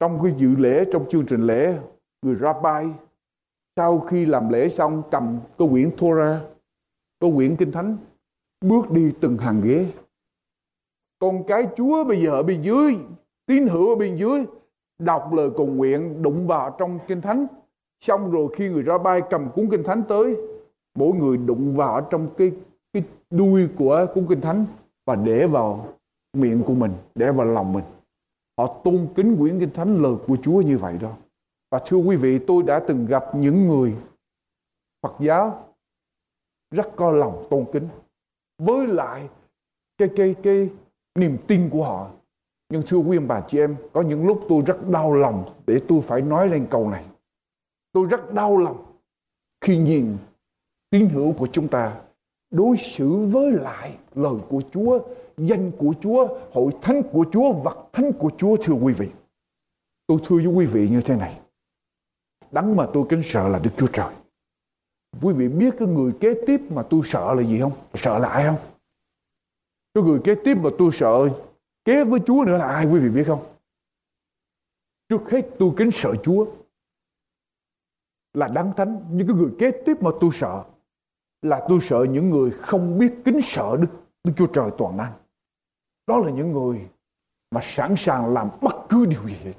trong 0.00 0.22
cái 0.22 0.34
dự 0.36 0.56
lễ, 0.56 0.84
trong 0.92 1.08
chương 1.08 1.26
trình 1.26 1.42
lễ, 1.42 1.78
người 2.22 2.36
Rabbi 2.36 2.92
sau 3.76 4.00
khi 4.00 4.26
làm 4.26 4.48
lễ 4.48 4.68
xong 4.68 5.02
cầm 5.10 5.38
cái 5.58 5.68
quyển 5.70 5.90
Torah, 5.96 6.42
cái 7.20 7.32
quyển 7.34 7.56
Kinh 7.56 7.72
Thánh, 7.72 7.96
bước 8.60 8.90
đi 8.90 9.12
từng 9.20 9.38
hàng 9.38 9.60
ghế. 9.64 9.86
Con 11.18 11.44
cái 11.46 11.68
Chúa 11.76 12.04
bây 12.04 12.22
giờ 12.22 12.30
ở 12.30 12.42
bên 12.42 12.62
dưới, 12.62 12.96
tín 13.46 13.66
hữu 13.66 13.88
ở 13.88 13.94
bên 13.94 14.16
dưới, 14.16 14.44
đọc 14.98 15.32
lời 15.32 15.50
cầu 15.56 15.66
nguyện 15.66 16.22
đụng 16.22 16.46
vào 16.46 16.76
trong 16.78 16.98
Kinh 17.08 17.20
Thánh. 17.20 17.46
Xong 18.00 18.30
rồi 18.30 18.48
khi 18.56 18.68
người 18.68 18.82
Rabbi 18.82 19.26
cầm 19.30 19.50
cuốn 19.50 19.68
Kinh 19.70 19.82
Thánh 19.82 20.02
tới, 20.08 20.36
mỗi 20.94 21.12
người 21.12 21.36
đụng 21.36 21.76
vào 21.76 22.00
trong 22.10 22.28
cái 22.38 22.52
cái 22.92 23.02
đuôi 23.30 23.68
của 23.78 24.06
cuốn 24.14 24.26
kinh 24.28 24.40
thánh 24.40 24.64
và 25.06 25.14
để 25.14 25.46
vào 25.46 25.88
miệng 26.32 26.62
của 26.62 26.74
mình 26.74 26.92
để 27.14 27.32
vào 27.32 27.46
lòng 27.46 27.72
mình 27.72 27.84
họ 28.58 28.80
tôn 28.84 29.08
kính 29.16 29.36
quyển 29.38 29.60
kinh 29.60 29.70
thánh 29.70 30.02
lời 30.02 30.14
của 30.26 30.36
Chúa 30.42 30.60
như 30.60 30.78
vậy 30.78 30.98
đó. 31.00 31.16
Và 31.70 31.80
thưa 31.86 31.96
quý 31.96 32.16
vị 32.16 32.38
tôi 32.46 32.62
đã 32.62 32.80
từng 32.88 33.06
gặp 33.06 33.24
những 33.34 33.68
người 33.68 33.96
Phật 35.02 35.16
giáo 35.20 35.74
rất 36.70 36.88
có 36.96 37.10
lòng 37.10 37.46
tôn 37.50 37.64
kính 37.72 37.88
với 38.58 38.86
lại 38.86 39.28
cái 39.98 40.08
cái 40.16 40.34
cái 40.42 40.70
niềm 41.14 41.38
tin 41.46 41.70
của 41.70 41.84
họ. 41.84 42.10
Nhưng 42.68 42.82
thưa 42.86 42.96
quý 42.96 43.16
ông 43.16 43.28
bà 43.28 43.40
chị 43.48 43.58
em 43.58 43.76
có 43.92 44.02
những 44.02 44.26
lúc 44.26 44.44
tôi 44.48 44.62
rất 44.66 44.88
đau 44.88 45.14
lòng 45.14 45.54
để 45.66 45.80
tôi 45.88 46.00
phải 46.00 46.22
nói 46.22 46.48
lên 46.48 46.66
câu 46.70 46.90
này. 46.90 47.04
Tôi 47.92 48.06
rất 48.06 48.34
đau 48.34 48.56
lòng 48.56 48.84
khi 49.60 49.76
nhìn 49.76 50.16
tín 50.90 51.08
hữu 51.08 51.32
của 51.32 51.48
chúng 51.52 51.68
ta 51.68 52.00
đối 52.50 52.76
xử 52.76 53.08
với 53.08 53.52
lại 53.52 53.98
lời 54.14 54.34
của 54.48 54.62
Chúa, 54.72 54.98
danh 55.38 55.70
của 55.78 55.94
Chúa, 56.00 56.28
hội 56.52 56.72
thánh 56.82 57.02
của 57.12 57.26
Chúa, 57.32 57.52
vật 57.52 57.88
thánh 57.92 58.12
của 58.18 58.30
Chúa 58.38 58.56
thưa 58.62 58.74
quý 58.74 58.92
vị. 58.92 59.08
Tôi 60.06 60.18
thưa 60.24 60.36
với 60.36 60.46
quý 60.46 60.66
vị 60.66 60.88
như 60.88 61.00
thế 61.00 61.16
này. 61.16 61.40
Đắng 62.50 62.76
mà 62.76 62.86
tôi 62.92 63.06
kính 63.08 63.22
sợ 63.24 63.48
là 63.48 63.58
Đức 63.58 63.70
Chúa 63.76 63.86
Trời. 63.92 64.14
Quý 65.22 65.34
vị 65.34 65.48
biết 65.48 65.74
cái 65.78 65.88
người 65.88 66.12
kế 66.20 66.34
tiếp 66.46 66.60
mà 66.70 66.82
tôi 66.90 67.00
sợ 67.04 67.34
là 67.34 67.42
gì 67.42 67.60
không? 67.60 67.72
Sợ 67.94 68.18
là 68.18 68.28
ai 68.28 68.44
không? 68.44 68.56
Cái 69.94 70.04
người 70.04 70.20
kế 70.24 70.34
tiếp 70.44 70.54
mà 70.54 70.70
tôi 70.78 70.90
sợ 70.92 71.28
kế 71.84 72.04
với 72.04 72.20
Chúa 72.26 72.44
nữa 72.46 72.58
là 72.58 72.66
ai 72.66 72.86
quý 72.86 72.98
vị 72.98 73.08
biết 73.08 73.24
không? 73.26 73.46
Trước 75.08 75.30
hết 75.30 75.42
tôi 75.58 75.70
kính 75.76 75.90
sợ 75.92 76.14
Chúa 76.22 76.46
là 78.34 78.48
đáng 78.48 78.72
thánh. 78.76 79.04
Nhưng 79.10 79.26
cái 79.26 79.36
người 79.36 79.50
kế 79.58 79.70
tiếp 79.86 80.02
mà 80.02 80.10
tôi 80.20 80.30
sợ 80.32 80.64
là 81.42 81.66
tôi 81.68 81.78
sợ 81.82 82.06
những 82.10 82.30
người 82.30 82.50
không 82.50 82.98
biết 82.98 83.14
kính 83.24 83.40
sợ 83.44 83.76
Đức, 83.80 83.88
Đức 84.24 84.32
Chúa 84.36 84.46
Trời 84.46 84.70
toàn 84.78 84.96
năng. 84.96 85.12
Đó 86.08 86.18
là 86.18 86.30
những 86.30 86.52
người 86.52 86.88
mà 87.50 87.60
sẵn 87.64 87.94
sàng 87.98 88.34
làm 88.34 88.50
bất 88.62 88.76
cứ 88.88 89.06
điều 89.06 89.28
gì 89.28 89.36
hết. 89.44 89.52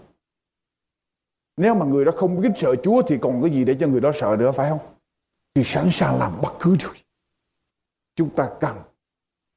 Nếu 1.58 1.76
mà 1.76 1.86
người 1.86 2.06
đó 2.06 2.12
không 2.16 2.42
kính 2.42 2.54
sợ 2.58 2.76
Chúa 2.84 3.02
thì 3.08 3.18
còn 3.22 3.42
cái 3.42 3.52
gì 3.52 3.66
để 3.66 3.78
cho 3.80 3.88
người 3.88 4.02
đó 4.02 4.12
sợ 4.16 4.36
nữa 4.40 4.52
phải 4.52 4.70
không? 4.70 4.80
Thì 5.56 5.64
sẵn 5.66 5.90
sàng 5.92 6.20
làm 6.20 6.42
bất 6.42 6.54
cứ 6.60 6.76
điều 6.80 6.94
gì. 6.94 7.02
Chúng 8.16 8.30
ta 8.36 8.52
cần 8.60 8.78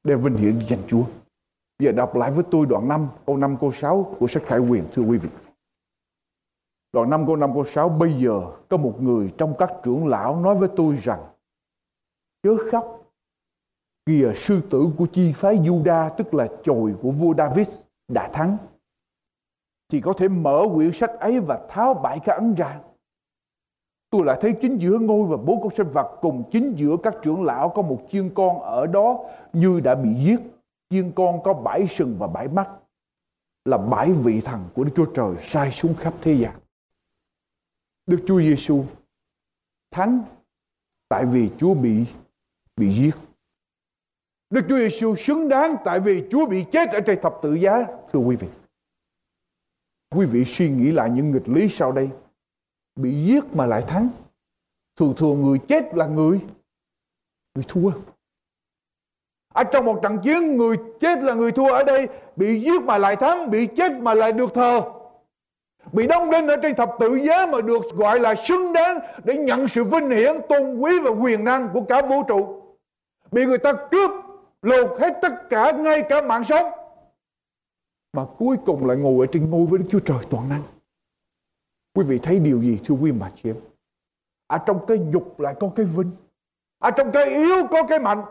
để 0.03 0.15
vinh 0.15 0.35
hiển 0.35 0.59
danh 0.69 0.79
Chúa. 0.87 1.03
Bây 1.79 1.85
Giờ 1.85 1.91
đọc 1.91 2.15
lại 2.15 2.31
với 2.31 2.43
tôi 2.51 2.65
đoạn 2.65 2.87
5, 2.87 3.07
câu 3.25 3.37
5, 3.37 3.57
câu 3.59 3.71
6 3.71 4.15
của 4.19 4.27
sách 4.27 4.43
Khải 4.45 4.59
Quyền 4.59 4.83
thưa 4.93 5.01
quý 5.01 5.17
vị. 5.17 5.29
Đoạn 6.93 7.09
5 7.09 7.25
câu 7.25 7.35
5 7.35 7.53
câu 7.53 7.63
6 7.65 7.89
Bây 7.89 8.13
giờ 8.13 8.41
có 8.69 8.77
một 8.77 8.97
người 8.99 9.33
trong 9.37 9.55
các 9.59 9.71
trưởng 9.83 10.07
lão 10.07 10.41
nói 10.41 10.55
với 10.55 10.69
tôi 10.75 10.97
rằng 11.03 11.23
chớ 12.43 12.55
khóc. 12.71 13.02
Kìa, 14.05 14.33
sư 14.35 14.61
tử 14.69 14.87
của 14.97 15.07
chi 15.13 15.33
phái 15.35 15.57
Juda, 15.57 16.09
tức 16.17 16.33
là 16.33 16.47
chồi 16.63 16.95
của 17.01 17.11
vua 17.11 17.33
David, 17.37 17.69
đã 18.07 18.29
thắng. 18.33 18.57
Thì 19.89 20.01
có 20.01 20.13
thể 20.13 20.27
mở 20.27 20.65
quyển 20.75 20.91
sách 20.93 21.11
ấy 21.19 21.39
và 21.39 21.67
tháo 21.69 21.93
bảy 21.93 22.19
cái 22.19 22.35
ấn 22.35 22.55
ra. 22.55 22.81
Tôi 24.09 24.25
lại 24.25 24.37
thấy 24.41 24.53
chính 24.61 24.77
giữa 24.77 24.99
ngôi 24.99 25.27
và 25.27 25.37
bốn 25.37 25.61
con 25.61 25.75
sinh 25.77 25.87
vật 25.93 26.17
cùng 26.21 26.43
chính 26.51 26.75
giữa 26.77 26.97
các 27.03 27.15
trưởng 27.21 27.43
lão 27.43 27.69
có 27.69 27.81
một 27.81 28.07
chiên 28.11 28.33
con 28.33 28.59
ở 28.59 28.87
đó 28.87 29.19
như 29.53 29.79
đã 29.79 29.95
bị 29.95 30.13
giết. 30.13 30.39
Chiên 30.89 31.11
con 31.15 31.43
có 31.43 31.53
bảy 31.53 31.87
sừng 31.89 32.15
và 32.19 32.27
bảy 32.27 32.47
mắt, 32.47 32.69
là 33.65 33.77
bảy 33.77 34.11
vị 34.11 34.41
thần 34.41 34.61
của 34.75 34.83
Đức 34.83 34.91
Chúa 34.95 35.05
Trời 35.15 35.35
sai 35.41 35.71
xuống 35.71 35.95
khắp 35.95 36.13
thế 36.21 36.33
gian. 36.33 36.59
Đức 38.05 38.23
Chúa 38.27 38.41
Giêsu 38.41 38.83
thắng 39.91 40.23
tại 41.09 41.25
vì 41.25 41.49
Chúa 41.57 41.73
bị 41.73 42.05
bị 42.77 42.95
giết. 42.95 43.15
Đức 44.53 44.61
Chúa 44.69 44.77
Giêsu 44.77 45.15
xứng 45.15 45.49
đáng 45.49 45.75
tại 45.85 45.99
vì 45.99 46.23
Chúa 46.31 46.45
bị 46.45 46.65
chết 46.71 46.89
ở 46.89 46.99
trên 47.01 47.21
thập 47.21 47.35
tự 47.41 47.53
giá. 47.53 47.85
Thưa 48.13 48.19
quý 48.19 48.35
vị. 48.35 48.47
Quý 50.15 50.25
vị 50.25 50.45
suy 50.45 50.69
nghĩ 50.69 50.91
lại 50.91 51.09
những 51.09 51.31
nghịch 51.31 51.49
lý 51.49 51.69
sau 51.69 51.91
đây. 51.91 52.09
Bị 52.95 53.25
giết 53.25 53.43
mà 53.55 53.65
lại 53.65 53.83
thắng. 53.87 54.09
Thường 54.95 55.13
thường 55.17 55.41
người 55.41 55.59
chết 55.67 55.95
là 55.95 56.07
người 56.07 56.39
người 57.55 57.65
thua. 57.67 57.91
Ở 59.53 59.63
trong 59.63 59.85
một 59.85 59.99
trận 60.03 60.17
chiến 60.23 60.57
người 60.57 60.75
chết 60.99 61.19
là 61.23 61.33
người 61.33 61.51
thua 61.51 61.73
ở 61.73 61.83
đây 61.83 62.07
bị 62.35 62.61
giết 62.61 62.83
mà 62.83 62.97
lại 62.97 63.15
thắng, 63.15 63.51
bị 63.51 63.67
chết 63.67 63.91
mà 63.91 64.13
lại 64.13 64.33
được 64.33 64.53
thờ. 64.53 64.81
Bị 65.91 66.07
đóng 66.07 66.31
đinh 66.31 66.47
ở 66.47 66.55
trên 66.55 66.75
thập 66.75 66.89
tự 66.99 67.15
giá 67.15 67.45
mà 67.45 67.61
được 67.61 67.81
gọi 67.93 68.19
là 68.19 68.35
xứng 68.47 68.73
đáng 68.73 68.99
để 69.23 69.37
nhận 69.37 69.67
sự 69.67 69.83
vinh 69.83 70.09
hiển, 70.09 70.35
tôn 70.49 70.77
quý 70.77 70.99
và 71.03 71.11
quyền 71.11 71.43
năng 71.43 71.69
của 71.73 71.81
cả 71.81 72.01
vũ 72.01 72.23
trụ. 72.27 72.61
Bị 73.31 73.45
người 73.45 73.57
ta 73.57 73.73
cướp, 73.91 74.11
lột 74.63 74.99
hết 74.99 75.19
tất 75.21 75.33
cả, 75.49 75.71
ngay 75.71 76.05
cả 76.09 76.21
mạng 76.21 76.43
sống. 76.43 76.71
Mà 78.13 78.25
cuối 78.37 78.57
cùng 78.65 78.85
lại 78.85 78.97
ngồi 78.97 79.27
ở 79.27 79.31
trên 79.33 79.49
ngôi 79.49 79.65
với 79.65 79.79
Đức 79.79 79.85
Chúa 79.89 79.99
Trời 79.99 80.17
toàn 80.29 80.49
năng. 80.49 80.63
Quý 81.95 82.03
vị 82.03 82.19
thấy 82.23 82.39
điều 82.39 82.61
gì 82.61 82.79
thưa 82.85 82.95
quý 82.95 83.11
mà 83.11 83.31
chị 83.35 83.49
em? 83.49 83.55
Ở 84.47 84.57
trong 84.65 84.85
cái 84.87 84.97
dục 85.13 85.39
lại 85.39 85.55
có 85.59 85.71
cái 85.75 85.85
vinh. 85.85 86.11
Ở 86.79 86.91
trong 86.91 87.11
cái 87.11 87.25
yếu 87.25 87.67
có 87.71 87.83
cái 87.87 87.99
mạnh 87.99 88.25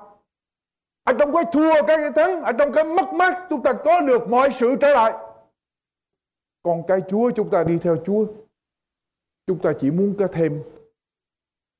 ở 1.04 1.12
trong 1.18 1.32
cái 1.32 1.44
thua 1.52 1.86
cái 1.86 2.12
thắng 2.16 2.42
ở 2.42 2.52
trong 2.52 2.72
cái 2.72 2.84
mất 2.84 3.14
mát 3.14 3.46
chúng 3.50 3.62
ta 3.62 3.72
có 3.72 4.00
được 4.00 4.28
mọi 4.28 4.52
sự 4.52 4.76
trở 4.80 4.94
lại 4.94 5.12
còn 6.62 6.82
cái 6.88 7.00
Chúa 7.08 7.30
chúng 7.30 7.50
ta 7.50 7.64
đi 7.64 7.78
theo 7.78 7.96
Chúa 8.06 8.26
chúng 9.46 9.58
ta 9.62 9.72
chỉ 9.80 9.90
muốn 9.90 10.14
có 10.18 10.28
thêm 10.32 10.62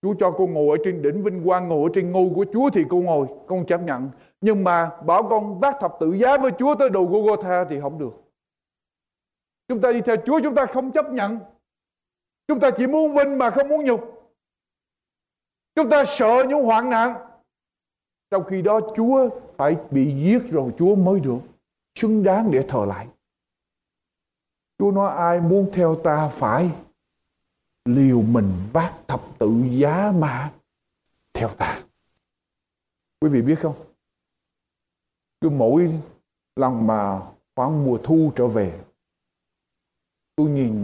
Chúa 0.03 0.14
cho 0.20 0.34
cô 0.38 0.46
ngồi 0.46 0.78
ở 0.78 0.82
trên 0.84 1.03
đỉnh 1.03 1.22
vinh 1.22 1.44
quang, 1.44 1.68
ngồi 1.68 1.82
ở 1.82 1.92
trên 1.94 2.12
ngôi 2.12 2.30
của 2.34 2.46
Chúa 2.53 2.70
thì 2.70 2.84
cô 2.90 3.00
ngồi 3.00 3.26
con 3.46 3.66
chấp 3.66 3.82
nhận. 3.82 4.11
Nhưng 4.40 4.64
mà 4.64 4.90
bảo 5.07 5.28
con 5.30 5.61
vác 5.61 5.76
thập 5.80 5.94
tự 6.00 6.12
giá 6.12 6.38
với 6.38 6.53
Chúa 6.59 6.74
tới 6.74 6.90
đầu 6.90 7.07
Golgotha 7.07 7.64
thì 7.70 7.80
không 7.80 7.98
được. 7.98 8.12
Chúng 9.68 9.80
ta 9.80 9.92
đi 9.92 10.00
theo 10.00 10.16
Chúa, 10.26 10.40
chúng 10.44 10.55
ta 10.55 10.66
không 10.66 10.92
chấp 10.92 11.11
nhận. 11.12 11.38
Chúng 12.48 12.61
ta 12.61 12.70
chỉ 12.78 12.86
muốn 12.86 13.14
vinh 13.14 13.38
mà 13.38 13.50
không 13.50 13.68
muốn 13.68 13.84
nhục. 13.84 14.00
Chúng 15.74 15.90
ta 15.90 16.05
sợ 16.05 16.44
những 16.48 16.64
hoạn 16.64 16.90
nạn. 16.90 17.14
Trong 18.30 18.44
khi 18.44 18.62
đó 18.62 18.80
Chúa 18.96 19.28
phải 19.57 19.76
bị 19.90 20.14
giết 20.24 20.50
rồi 20.50 20.72
Chúa 20.78 20.94
mới 20.94 21.20
được 21.20 21.38
xứng 21.94 22.22
đáng 22.22 22.50
để 22.50 22.64
thờ 22.68 22.84
lại. 22.88 23.09
Chúa 24.78 24.90
nói, 24.90 25.16
ai 25.16 25.40
muốn 25.40 25.70
theo 25.72 25.94
ta 25.94 26.28
phải 26.28 26.70
liều 27.85 28.22
mình 28.22 28.53
vác 28.72 28.95
thập 29.09 29.20
tự 29.39 29.51
giá 29.70 30.12
mà 30.14 30.53
theo 31.33 31.49
ta. 31.49 31.85
Quý 33.20 33.28
vị 33.28 33.43
biết 33.43 33.59
không? 33.62 33.74
Cứ 35.41 35.49
mỗi 35.51 36.01
lần 36.57 36.87
mà 36.87 37.20
khoảng 37.57 37.85
mùa 37.85 37.99
thu 38.05 38.33
trở 38.37 38.47
về 38.47 38.85
tôi 40.37 40.51
nhìn 40.51 40.74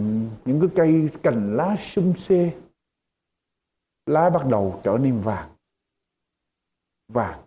những 0.44 0.60
cái 0.60 0.70
cây 0.74 1.10
cành 1.22 1.56
lá 1.56 1.76
sum 1.78 2.12
xê 2.12 2.60
lá 4.06 4.30
bắt 4.30 4.46
đầu 4.46 4.80
trở 4.84 4.98
nên 5.00 5.20
vàng 5.20 5.50
vàng. 7.08 7.42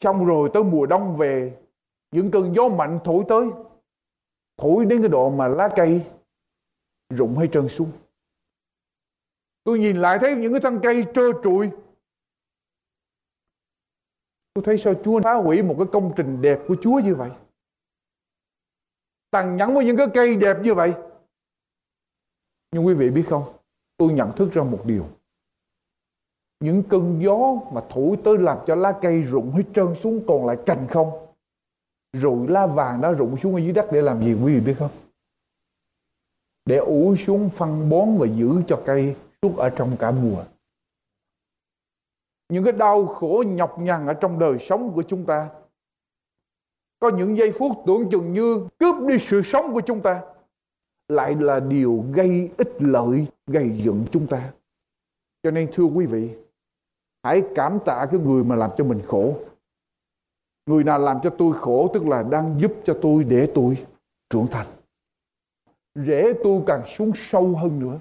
Xong 0.00 0.26
rồi 0.26 0.50
tới 0.54 0.64
mùa 0.64 0.86
đông 0.86 1.16
về, 1.16 1.58
những 2.10 2.30
cơn 2.30 2.54
gió 2.54 2.68
mạnh 2.68 2.98
thổi 3.04 3.24
tới, 3.28 3.50
thổi 4.56 4.84
đến 4.84 5.02
cái 5.02 5.08
độ 5.08 5.30
mà 5.30 5.48
lá 5.48 5.68
cây 5.76 6.06
rụng 7.16 7.38
hay 7.38 7.48
trơn 7.52 7.68
xuống. 7.68 7.92
Tôi 9.64 9.78
nhìn 9.78 9.96
lại 9.96 10.18
thấy 10.20 10.34
những 10.34 10.52
cái 10.52 10.60
thân 10.60 10.80
cây 10.82 11.04
trơ 11.14 11.22
trụi. 11.44 11.70
Tôi 14.54 14.64
thấy 14.64 14.78
sao 14.78 14.94
Chúa 15.04 15.20
phá 15.20 15.34
hủy 15.34 15.62
một 15.62 15.74
cái 15.78 15.86
công 15.92 16.12
trình 16.16 16.42
đẹp 16.42 16.58
của 16.68 16.76
Chúa 16.82 17.00
như 17.04 17.14
vậy. 17.14 17.30
Tàn 19.30 19.56
nhẫn 19.56 19.74
với 19.74 19.84
những 19.84 19.96
cái 19.96 20.06
cây 20.14 20.36
đẹp 20.36 20.56
như 20.62 20.74
vậy. 20.74 20.94
Nhưng 22.72 22.86
quý 22.86 22.94
vị 22.94 23.10
biết 23.10 23.24
không, 23.28 23.44
tôi 23.96 24.12
nhận 24.12 24.36
thức 24.36 24.52
ra 24.52 24.62
một 24.62 24.82
điều 24.84 25.06
những 26.64 26.82
cơn 26.82 27.20
gió 27.22 27.54
mà 27.72 27.80
thổi 27.90 28.16
tới 28.24 28.38
làm 28.38 28.58
cho 28.66 28.74
lá 28.74 28.98
cây 29.02 29.22
rụng 29.22 29.50
hết 29.50 29.62
trơn 29.74 29.94
xuống 29.94 30.20
còn 30.28 30.46
lại 30.46 30.56
cành 30.66 30.86
không 30.90 31.10
rồi 32.12 32.46
lá 32.48 32.66
vàng 32.66 33.00
đó 33.00 33.12
rụng 33.12 33.36
xuống 33.36 33.54
ở 33.54 33.58
dưới 33.58 33.72
đất 33.72 33.86
để 33.92 34.02
làm 34.02 34.20
gì 34.20 34.34
quý 34.34 34.54
vị 34.54 34.60
biết 34.60 34.74
không 34.78 34.90
để 36.66 36.76
ủ 36.76 37.16
xuống 37.16 37.50
phân 37.50 37.90
bón 37.90 38.18
và 38.18 38.26
giữ 38.26 38.62
cho 38.68 38.82
cây 38.86 39.16
suốt 39.42 39.56
ở 39.56 39.70
trong 39.70 39.96
cả 39.98 40.10
mùa 40.10 40.44
những 42.48 42.64
cái 42.64 42.72
đau 42.72 43.06
khổ 43.06 43.44
nhọc 43.46 43.78
nhằn 43.78 44.06
ở 44.06 44.14
trong 44.14 44.38
đời 44.38 44.58
sống 44.68 44.92
của 44.94 45.02
chúng 45.02 45.24
ta, 45.26 45.50
có 47.00 47.10
những 47.10 47.36
giây 47.36 47.52
phút 47.58 47.72
tưởng 47.86 48.08
chừng 48.10 48.32
như 48.32 48.68
cướp 48.78 48.94
đi 49.08 49.14
sự 49.20 49.42
sống 49.44 49.74
của 49.74 49.80
chúng 49.80 50.00
ta, 50.00 50.22
lại 51.08 51.34
là 51.40 51.60
điều 51.60 52.04
gây 52.12 52.50
ích 52.56 52.72
lợi, 52.78 53.26
gây 53.46 53.70
dựng 53.84 54.04
chúng 54.12 54.26
ta 54.26 54.52
cho 55.42 55.50
nên 55.50 55.68
thưa 55.72 55.84
quý 55.84 56.06
vị, 56.06 56.30
Hãy 57.24 57.42
cảm 57.54 57.78
tạ 57.84 58.06
cái 58.10 58.20
người 58.20 58.44
mà 58.44 58.56
làm 58.56 58.70
cho 58.76 58.84
mình 58.84 59.00
khổ. 59.06 59.36
Người 60.66 60.84
nào 60.84 60.98
làm 60.98 61.18
cho 61.22 61.30
tôi 61.38 61.52
khổ 61.52 61.90
tức 61.94 62.06
là 62.06 62.22
đang 62.22 62.60
giúp 62.60 62.72
cho 62.84 62.98
tôi 63.02 63.24
để 63.24 63.52
tôi 63.54 63.86
trưởng 64.30 64.46
thành. 64.50 64.66
Rễ 65.94 66.32
tôi 66.44 66.62
càng 66.66 66.82
xuống 66.96 67.12
sâu 67.14 67.56
hơn 67.56 67.78
nữa. 67.78 67.98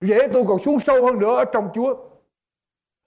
Rễ 0.00 0.18
tôi 0.32 0.44
còn 0.48 0.58
xuống 0.60 0.80
sâu 0.80 1.06
hơn 1.06 1.18
nữa 1.18 1.36
ở 1.36 1.44
trong 1.52 1.70
Chúa. 1.74 2.10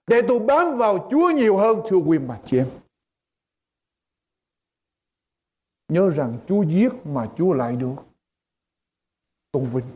Để 0.06 0.20
tôi 0.28 0.38
bám 0.38 0.78
vào 0.78 1.08
Chúa 1.10 1.30
nhiều 1.30 1.56
hơn, 1.56 1.80
thưa 1.88 1.96
quý 1.96 2.18
mà 2.18 2.42
chị 2.46 2.58
em. 2.58 2.70
Nhớ 5.88 6.10
rằng 6.10 6.38
Chúa 6.48 6.62
giết 6.62 6.88
mà 7.04 7.32
Chúa 7.36 7.52
lại 7.52 7.76
được 7.76 7.94
tôn 9.52 9.70
vinh. 9.72 9.86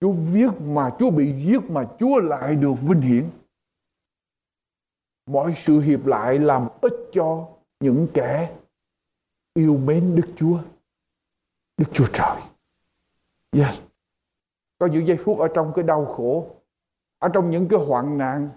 Chúa 0.00 0.12
viết 0.12 0.50
mà 0.60 0.96
Chúa 0.98 1.10
bị 1.10 1.44
giết 1.46 1.70
mà 1.70 1.96
Chúa 1.98 2.20
lại 2.20 2.54
được 2.54 2.74
vinh 2.82 3.00
hiển. 3.00 3.30
Mọi 5.26 5.54
sự 5.64 5.80
hiệp 5.80 6.06
lại 6.06 6.38
làm 6.38 6.68
ích 6.80 7.10
cho 7.12 7.48
những 7.80 8.08
kẻ 8.14 8.58
yêu 9.54 9.76
mến 9.76 10.16
Đức 10.16 10.32
Chúa. 10.36 10.62
Đức 11.82 11.88
Chúa 11.92 12.06
Trời. 12.12 12.36
Yes. 13.52 13.82
Có 14.78 14.86
những 14.86 15.06
giây 15.06 15.16
phút 15.24 15.38
ở 15.38 15.48
trong 15.54 15.72
cái 15.74 15.82
đau 15.82 16.04
khổ, 16.04 16.46
ở 17.18 17.28
trong 17.28 17.50
những 17.50 17.68
cái 17.68 17.80
hoạn 17.80 18.18
nạn, 18.18 18.48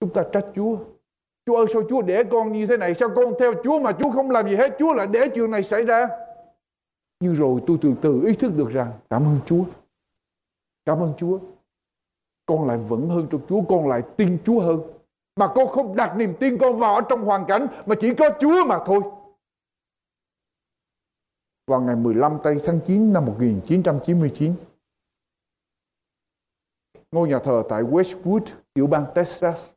chúng 0.00 0.12
ta 0.12 0.22
trách 0.32 0.44
Chúa. 0.54 0.76
Chúa 1.46 1.56
ơi 1.56 1.66
sao 1.72 1.82
Chúa 1.88 2.02
để 2.02 2.24
con 2.24 2.52
như 2.52 2.66
thế 2.66 2.76
này, 2.76 2.94
sao 2.94 3.08
con 3.16 3.34
theo 3.38 3.54
Chúa 3.64 3.80
mà 3.80 3.92
Chúa 3.92 4.10
không 4.10 4.30
làm 4.30 4.48
gì 4.48 4.56
hết, 4.56 4.76
Chúa 4.78 4.92
lại 4.94 5.06
để 5.06 5.28
chuyện 5.34 5.50
này 5.50 5.62
xảy 5.62 5.84
ra. 5.84 6.08
Nhưng 7.20 7.34
rồi 7.34 7.60
tôi 7.66 7.78
từ 7.82 7.94
từ 8.02 8.22
ý 8.26 8.34
thức 8.34 8.52
được 8.56 8.70
rằng 8.70 8.92
cảm 9.10 9.22
ơn 9.22 9.40
Chúa. 9.46 9.64
Cảm 10.86 11.00
ơn 11.00 11.12
Chúa. 11.16 11.38
Con 12.46 12.66
lại 12.66 12.78
vững 12.78 13.08
hơn 13.08 13.26
trong 13.30 13.40
Chúa, 13.48 13.62
con 13.68 13.88
lại 13.88 14.02
tin 14.16 14.38
Chúa 14.44 14.60
hơn. 14.60 14.80
Mà 15.36 15.52
con 15.54 15.68
không 15.68 15.96
đặt 15.96 16.16
niềm 16.16 16.34
tin 16.40 16.58
con 16.58 16.78
vào 16.78 16.94
ở 16.94 17.00
trong 17.08 17.24
hoàn 17.24 17.44
cảnh 17.44 17.66
mà 17.86 17.94
chỉ 18.00 18.14
có 18.14 18.30
Chúa 18.40 18.64
mà 18.64 18.78
thôi. 18.86 19.00
Vào 21.68 21.80
ngày 21.80 21.96
15 21.96 22.38
tây 22.42 22.56
tháng 22.64 22.80
9 22.86 23.12
năm 23.12 23.24
1999, 23.24 24.54
ngôi 27.12 27.28
nhà 27.28 27.38
thờ 27.38 27.62
tại 27.68 27.82
Westwood, 27.82 28.40
tiểu 28.74 28.86
bang 28.86 29.06
Texas. 29.14 29.68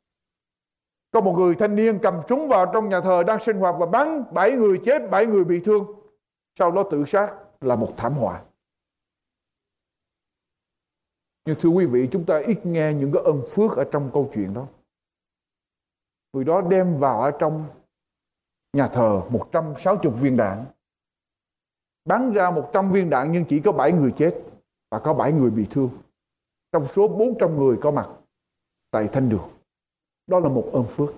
Có 1.12 1.22
một 1.22 1.36
người 1.38 1.56
thanh 1.56 1.76
niên 1.76 2.00
cầm 2.02 2.22
súng 2.30 2.48
vào 2.48 2.72
trong 2.74 2.90
nhà 2.90 3.02
thờ 3.02 3.24
đang 3.24 3.40
sinh 3.40 3.58
hoạt 3.58 3.76
và 3.80 3.86
bắn 3.86 4.24
bảy 4.34 4.52
người 4.52 4.82
chết, 4.86 5.10
bảy 5.12 5.26
người 5.26 5.44
bị 5.44 5.62
thương. 5.66 5.86
Sau 6.60 6.72
đó 6.72 6.84
tự 6.92 7.04
sát 7.08 7.36
là 7.62 7.76
một 7.76 7.94
thảm 7.98 8.14
họa. 8.14 8.44
Nhưng 11.46 11.56
thưa 11.60 11.70
quý 11.70 11.86
vị, 11.86 12.10
chúng 12.12 12.26
ta 12.26 12.38
ít 12.38 12.66
nghe 12.66 12.94
những 12.94 13.12
cái 13.12 13.24
ơn 13.24 13.42
phước 13.52 13.78
ở 13.78 13.84
trong 13.92 14.10
câu 14.14 14.32
chuyện 14.34 14.54
đó. 14.54 14.68
Người 16.34 16.44
đó 16.44 16.62
đem 16.62 17.00
vào 17.00 17.22
ở 17.22 17.32
trong 17.40 17.66
nhà 18.74 18.88
thờ 18.88 19.22
160 19.30 20.14
viên 20.22 20.38
đạn. 20.38 20.66
Bắn 22.06 22.34
ra 22.34 22.52
100 22.52 22.92
viên 22.92 23.10
đạn 23.10 23.32
nhưng 23.32 23.46
chỉ 23.46 23.60
có 23.60 23.72
7 23.72 23.92
người 23.92 24.14
chết 24.18 24.44
và 24.92 25.00
có 25.00 25.14
7 25.14 25.32
người 25.32 25.50
bị 25.50 25.68
thương. 25.70 25.90
Trong 26.72 26.88
số 26.96 27.08
400 27.08 27.58
người 27.58 27.78
có 27.82 27.92
mặt 27.92 28.10
tại 28.92 29.08
thanh 29.08 29.30
đường. 29.30 29.50
Đó 30.28 30.40
là 30.40 30.50
một 30.50 30.70
ơn 30.74 30.84
phước. 30.84 31.10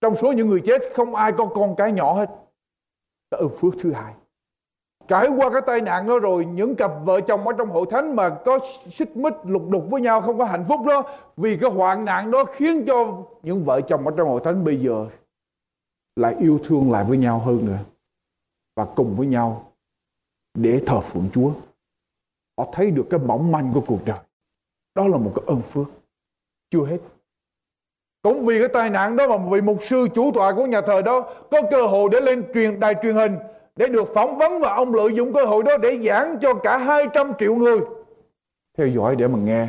Trong 0.00 0.14
số 0.16 0.32
những 0.32 0.48
người 0.48 0.62
chết, 0.66 0.82
không 0.94 1.14
ai 1.14 1.32
có 1.38 1.46
con 1.54 1.74
cái 1.76 1.92
nhỏ 1.92 2.12
hết. 2.12 2.30
Đó 3.30 3.38
ơn 3.38 3.48
phước 3.60 3.74
thứ 3.82 3.92
hai. 3.92 4.14
Trải 5.08 5.28
qua 5.36 5.50
cái 5.50 5.60
tai 5.66 5.80
nạn 5.80 6.06
đó 6.06 6.18
rồi, 6.18 6.44
Những 6.44 6.74
cặp 6.74 6.92
vợ 7.04 7.20
chồng 7.20 7.48
ở 7.48 7.52
trong 7.58 7.70
hội 7.70 7.86
thánh 7.90 8.16
Mà 8.16 8.30
có 8.44 8.58
xích 8.90 9.16
mích 9.16 9.34
lục 9.44 9.68
đục 9.68 9.84
với 9.90 10.00
nhau 10.00 10.20
Không 10.20 10.38
có 10.38 10.44
hạnh 10.44 10.64
phúc 10.68 10.80
đó, 10.86 11.02
Vì 11.36 11.56
cái 11.56 11.70
hoạn 11.70 12.04
nạn 12.04 12.30
đó 12.30 12.44
khiến 12.44 12.84
cho 12.86 13.22
Những 13.42 13.64
vợ 13.64 13.80
chồng 13.80 14.06
ở 14.06 14.14
trong 14.16 14.28
hội 14.28 14.40
thánh 14.44 14.64
bây 14.64 14.80
giờ 14.80 15.06
Lại 16.16 16.34
yêu 16.38 16.60
thương 16.64 16.92
lại 16.92 17.04
với 17.04 17.18
nhau 17.18 17.38
hơn 17.38 17.66
nữa 17.66 17.78
Và 18.76 18.86
cùng 18.96 19.16
với 19.16 19.26
nhau 19.26 19.67
để 20.60 20.82
thờ 20.86 21.00
phượng 21.00 21.28
Chúa 21.32 21.50
Họ 22.58 22.68
thấy 22.72 22.90
được 22.90 23.06
cái 23.10 23.20
mỏng 23.20 23.52
manh 23.52 23.70
của 23.74 23.84
cuộc 23.86 24.04
đời 24.04 24.18
Đó 24.94 25.08
là 25.08 25.18
một 25.18 25.32
cái 25.36 25.44
ơn 25.46 25.62
phước 25.62 25.86
Chưa 26.70 26.84
hết 26.84 26.98
cũng 28.22 28.46
vì 28.46 28.58
cái 28.58 28.68
tai 28.68 28.90
nạn 28.90 29.16
đó 29.16 29.28
mà 29.28 29.50
vị 29.50 29.60
mục 29.60 29.78
sư 29.82 30.08
chủ 30.14 30.32
tọa 30.34 30.52
của 30.52 30.66
nhà 30.66 30.80
thờ 30.80 31.02
đó 31.02 31.34
có 31.50 31.62
cơ 31.70 31.86
hội 31.86 32.08
để 32.12 32.20
lên 32.20 32.44
truyền 32.54 32.80
đài 32.80 32.94
truyền 33.02 33.14
hình 33.14 33.36
để 33.76 33.86
được 33.86 34.08
phỏng 34.14 34.38
vấn 34.38 34.60
và 34.60 34.74
ông 34.74 34.94
lợi 34.94 35.14
dụng 35.14 35.32
cơ 35.32 35.44
hội 35.44 35.62
đó 35.62 35.76
để 35.76 35.98
giảng 36.04 36.38
cho 36.42 36.54
cả 36.54 36.78
200 36.78 37.32
triệu 37.38 37.56
người 37.56 37.80
theo 38.78 38.86
dõi 38.86 39.16
để 39.16 39.28
mà 39.28 39.38
nghe 39.38 39.68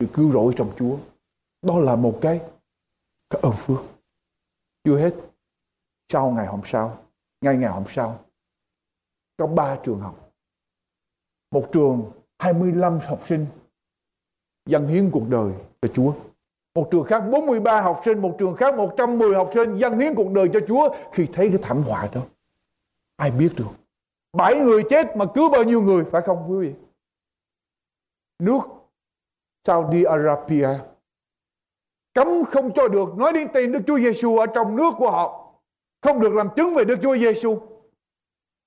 sự 0.00 0.06
cứu 0.12 0.32
rỗi 0.32 0.54
trong 0.56 0.72
Chúa. 0.78 0.96
Đó 1.62 1.78
là 1.78 1.96
một 1.96 2.18
cái, 2.22 2.40
cái 3.30 3.40
ơn 3.42 3.52
phước. 3.52 3.78
Chưa 4.84 4.98
hết. 4.98 5.14
Sau 6.12 6.30
ngày 6.30 6.46
hôm 6.46 6.60
sau, 6.64 6.98
ngay 7.40 7.56
ngày 7.56 7.70
hôm 7.70 7.84
sau, 7.88 8.18
có 9.36 9.46
ba 9.46 9.78
trường 9.84 10.00
học. 10.00 10.32
Một 11.50 11.68
trường 11.72 12.10
25 12.38 12.98
học 12.98 13.26
sinh 13.26 13.46
dâng 14.66 14.86
hiến 14.86 15.10
cuộc 15.10 15.28
đời 15.28 15.52
cho 15.82 15.88
Chúa. 15.94 16.12
Một 16.74 16.88
trường 16.90 17.04
khác 17.04 17.20
43 17.20 17.80
học 17.80 18.00
sinh, 18.04 18.22
một 18.22 18.36
trường 18.38 18.56
khác 18.56 18.74
110 18.74 19.34
học 19.34 19.50
sinh 19.54 19.78
dâng 19.78 19.98
hiến 19.98 20.14
cuộc 20.14 20.32
đời 20.32 20.50
cho 20.52 20.60
Chúa 20.68 20.88
khi 21.12 21.26
thấy 21.32 21.48
cái 21.48 21.58
thảm 21.62 21.82
họa 21.82 22.08
đó. 22.12 22.20
Ai 23.16 23.30
biết 23.30 23.50
được. 23.56 23.70
Bảy 24.32 24.56
người 24.56 24.82
chết 24.90 25.16
mà 25.16 25.24
cứu 25.34 25.50
bao 25.50 25.62
nhiêu 25.64 25.82
người 25.82 26.04
phải 26.04 26.22
không 26.22 26.46
quý 26.48 26.56
vị? 26.68 26.74
Nước 28.38 28.60
Saudi 29.64 30.02
Arabia 30.04 30.68
cấm 32.14 32.28
không 32.44 32.72
cho 32.74 32.88
được 32.88 33.16
nói 33.16 33.32
đến 33.32 33.48
tên 33.54 33.72
Đức 33.72 33.80
Chúa 33.86 33.98
Giêsu 33.98 34.38
ở 34.38 34.46
trong 34.46 34.76
nước 34.76 34.90
của 34.98 35.10
họ 35.10 35.52
không 36.02 36.20
được 36.20 36.34
làm 36.34 36.48
chứng 36.56 36.74
về 36.74 36.84
Đức 36.84 36.98
Chúa 37.02 37.16
Giêsu 37.16 37.58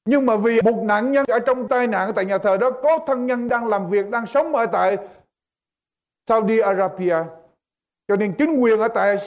nhưng 0.09 0.25
mà 0.25 0.35
vì 0.37 0.61
một 0.61 0.83
nạn 0.83 1.11
nhân 1.11 1.25
ở 1.27 1.39
trong 1.39 1.67
tai 1.67 1.87
nạn 1.87 2.11
tại 2.15 2.25
nhà 2.25 2.37
thờ 2.37 2.57
đó, 2.57 2.71
có 2.71 2.99
thân 3.07 3.25
nhân 3.25 3.49
đang 3.49 3.67
làm 3.67 3.89
việc, 3.89 4.09
đang 4.09 4.25
sống 4.25 4.55
ở 4.55 4.65
tại 4.65 4.97
Saudi 6.27 6.59
Arabia. 6.59 7.15
Cho 8.07 8.15
nên 8.15 8.33
chính 8.37 8.59
quyền 8.59 8.79
ở 8.79 8.87
tại 8.87 9.17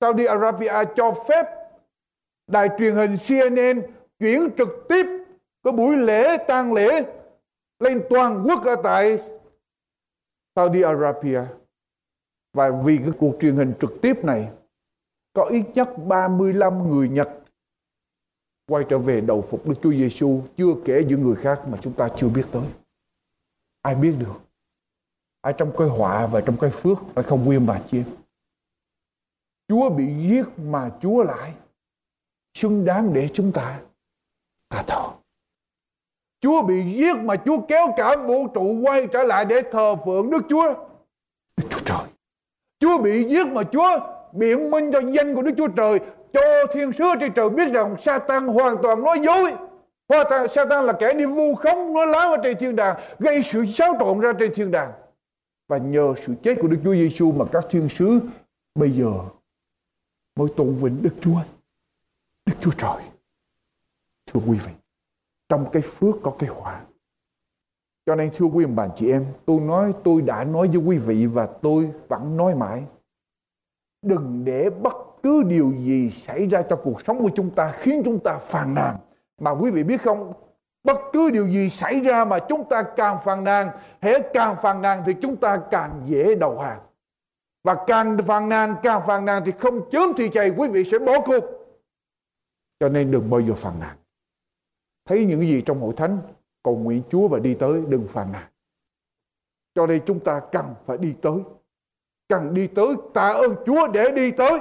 Saudi 0.00 0.24
Arabia 0.24 0.72
cho 0.96 1.14
phép 1.28 1.46
đài 2.46 2.68
truyền 2.78 2.94
hình 2.94 3.16
CNN 3.28 3.82
chuyển 4.18 4.48
trực 4.58 4.68
tiếp 4.88 5.06
cái 5.64 5.72
buổi 5.72 5.96
lễ, 5.96 6.36
tang 6.36 6.72
lễ 6.72 7.02
lên 7.80 8.02
toàn 8.10 8.44
quốc 8.46 8.64
ở 8.64 8.76
tại 8.84 9.22
Saudi 10.56 10.82
Arabia. 10.82 11.40
Và 12.52 12.70
vì 12.84 12.98
cái 12.98 13.12
cuộc 13.18 13.32
truyền 13.40 13.56
hình 13.56 13.72
trực 13.80 13.90
tiếp 14.02 14.24
này, 14.24 14.48
có 15.32 15.44
ít 15.44 15.62
nhất 15.74 15.88
35 16.06 16.90
người 16.90 17.08
Nhật 17.08 17.28
quay 18.68 18.84
trở 18.88 18.98
về 18.98 19.20
đầu 19.20 19.42
phục 19.50 19.68
Đức 19.68 19.74
Chúa 19.82 19.92
Giêsu 19.92 20.42
chưa 20.56 20.74
kể 20.84 21.04
những 21.08 21.22
người 21.22 21.36
khác 21.36 21.62
mà 21.68 21.78
chúng 21.82 21.92
ta 21.92 22.08
chưa 22.16 22.28
biết 22.28 22.44
tới. 22.52 22.66
Ai 23.82 23.94
biết 23.94 24.14
được? 24.18 24.40
Ai 25.40 25.54
trong 25.58 25.72
cái 25.78 25.88
họa 25.88 26.26
và 26.26 26.40
trong 26.40 26.56
cái 26.60 26.70
phước 26.70 26.98
phải 27.14 27.24
không 27.24 27.46
quyên 27.46 27.66
bà 27.66 27.80
chiêm 27.90 28.02
Chúa 29.68 29.90
bị 29.90 30.06
giết 30.28 30.44
mà 30.58 30.90
Chúa 31.02 31.22
lại 31.22 31.54
xứng 32.54 32.84
đáng 32.84 33.14
để 33.14 33.28
chúng 33.32 33.52
ta 33.52 33.80
ta 34.68 34.84
thờ. 34.86 35.08
Chúa 36.40 36.62
bị 36.62 36.94
giết 36.94 37.16
mà 37.16 37.36
Chúa 37.44 37.60
kéo 37.68 37.86
cả 37.96 38.16
vũ 38.26 38.48
trụ 38.54 38.80
quay 38.82 39.06
trở 39.12 39.22
lại 39.22 39.44
để 39.44 39.62
thờ 39.72 39.96
phượng 40.04 40.30
Đức 40.30 40.42
Chúa. 40.48 40.74
Đức 41.56 41.66
Chúa 41.70 41.80
Trời. 41.84 42.08
Chúa 42.80 43.02
bị 43.02 43.24
giết 43.28 43.46
mà 43.46 43.62
Chúa 43.72 44.00
biện 44.32 44.70
minh 44.70 44.90
cho 44.92 45.00
danh 45.00 45.34
của 45.34 45.42
Đức 45.42 45.52
Chúa 45.56 45.68
Trời 45.68 46.00
cho 46.40 46.66
thiên 46.72 46.92
sứ 46.92 47.04
trên 47.20 47.32
trời 47.34 47.50
biết 47.50 47.72
rằng 47.72 47.96
Satan 48.00 48.46
hoàn 48.46 48.76
toàn 48.82 49.02
nói 49.02 49.20
dối. 49.24 49.54
Hoàn 50.08 50.26
toàn 50.30 50.48
Satan 50.48 50.84
là 50.84 50.92
kẻ 50.92 51.14
đi 51.14 51.26
vu 51.26 51.54
khống 51.54 51.94
nói 51.94 52.06
láo 52.06 52.32
ở 52.32 52.38
trên 52.42 52.58
thiên 52.58 52.76
đàng, 52.76 53.00
gây 53.18 53.42
sự 53.42 53.66
xáo 53.66 53.96
trộn 54.00 54.20
ra 54.20 54.32
trên 54.38 54.54
thiên 54.54 54.70
đàng. 54.70 54.92
Và 55.68 55.78
nhờ 55.78 56.14
sự 56.26 56.34
chết 56.42 56.54
của 56.60 56.68
Đức 56.68 56.78
Chúa 56.84 56.94
Giêsu 56.94 57.32
mà 57.32 57.44
các 57.52 57.64
thiên 57.70 57.88
sứ 57.88 58.20
bây 58.74 58.90
giờ 58.90 59.12
mới 60.36 60.48
tôn 60.56 60.74
vinh 60.74 61.02
Đức 61.02 61.14
Chúa. 61.20 61.40
Đức 62.46 62.54
Chúa 62.60 62.72
Trời. 62.78 63.02
Thưa 64.26 64.40
quý 64.46 64.58
vị, 64.66 64.72
trong 65.48 65.66
cái 65.72 65.82
phước 65.82 66.14
có 66.22 66.36
cái 66.38 66.50
họa 66.50 66.80
cho 68.08 68.14
nên 68.14 68.30
thưa 68.34 68.46
quý 68.46 68.64
ông 68.64 68.76
bà 68.76 68.88
chị 68.96 69.10
em, 69.10 69.26
tôi 69.46 69.60
nói, 69.60 69.94
tôi 70.04 70.22
đã 70.22 70.44
nói 70.44 70.68
với 70.68 70.76
quý 70.76 70.96
vị 70.96 71.26
và 71.26 71.48
tôi 71.62 71.90
vẫn 72.08 72.36
nói 72.36 72.54
mãi 72.54 72.84
đừng 74.02 74.44
để 74.44 74.70
bất 74.70 74.94
cứ 75.22 75.42
điều 75.42 75.72
gì 75.78 76.10
xảy 76.10 76.46
ra 76.46 76.62
trong 76.62 76.80
cuộc 76.82 77.00
sống 77.06 77.18
của 77.18 77.30
chúng 77.34 77.50
ta 77.50 77.72
khiến 77.78 78.02
chúng 78.04 78.18
ta 78.18 78.38
phàn 78.38 78.74
nàn. 78.74 78.96
Mà 79.40 79.50
quý 79.50 79.70
vị 79.70 79.82
biết 79.82 80.02
không? 80.02 80.32
Bất 80.84 80.98
cứ 81.12 81.30
điều 81.30 81.46
gì 81.46 81.70
xảy 81.70 82.00
ra 82.00 82.24
mà 82.24 82.38
chúng 82.48 82.64
ta 82.64 82.82
càng 82.82 83.18
phàn 83.24 83.44
nàn, 83.44 83.70
hễ 84.00 84.12
càng 84.34 84.56
phàn 84.62 84.82
nàn 84.82 85.02
thì 85.06 85.14
chúng 85.22 85.36
ta 85.36 85.60
càng 85.70 86.02
dễ 86.06 86.34
đầu 86.34 86.58
hàng. 86.58 86.80
Và 87.64 87.84
càng 87.86 88.18
phàn 88.26 88.48
nàn, 88.48 88.74
càng 88.82 89.02
phàn 89.06 89.24
nàn 89.24 89.42
thì 89.46 89.52
không 89.60 89.90
chớm 89.90 90.12
thì 90.16 90.28
chạy 90.28 90.50
quý 90.56 90.68
vị 90.68 90.84
sẽ 90.84 90.98
bỏ 90.98 91.20
cuộc. 91.20 91.44
Cho 92.80 92.88
nên 92.88 93.10
đừng 93.10 93.30
bao 93.30 93.40
giờ 93.40 93.54
phàn 93.54 93.80
nàn. 93.80 93.96
Thấy 95.08 95.24
những 95.24 95.40
gì 95.40 95.62
trong 95.66 95.80
hội 95.80 95.94
thánh, 95.96 96.18
cầu 96.62 96.76
nguyện 96.76 97.02
Chúa 97.10 97.28
và 97.28 97.38
đi 97.38 97.54
tới, 97.54 97.82
đừng 97.88 98.08
phàn 98.08 98.32
nàn. 98.32 98.48
Cho 99.74 99.86
nên 99.86 100.02
chúng 100.06 100.20
ta 100.20 100.40
cần 100.52 100.74
phải 100.86 100.98
đi 100.98 101.14
tới. 101.22 101.38
Cần 102.28 102.54
đi 102.54 102.66
tới 102.66 102.94
tạ 103.14 103.28
ơn 103.28 103.54
Chúa 103.66 103.88
để 103.88 104.10
đi 104.10 104.30
tới 104.30 104.58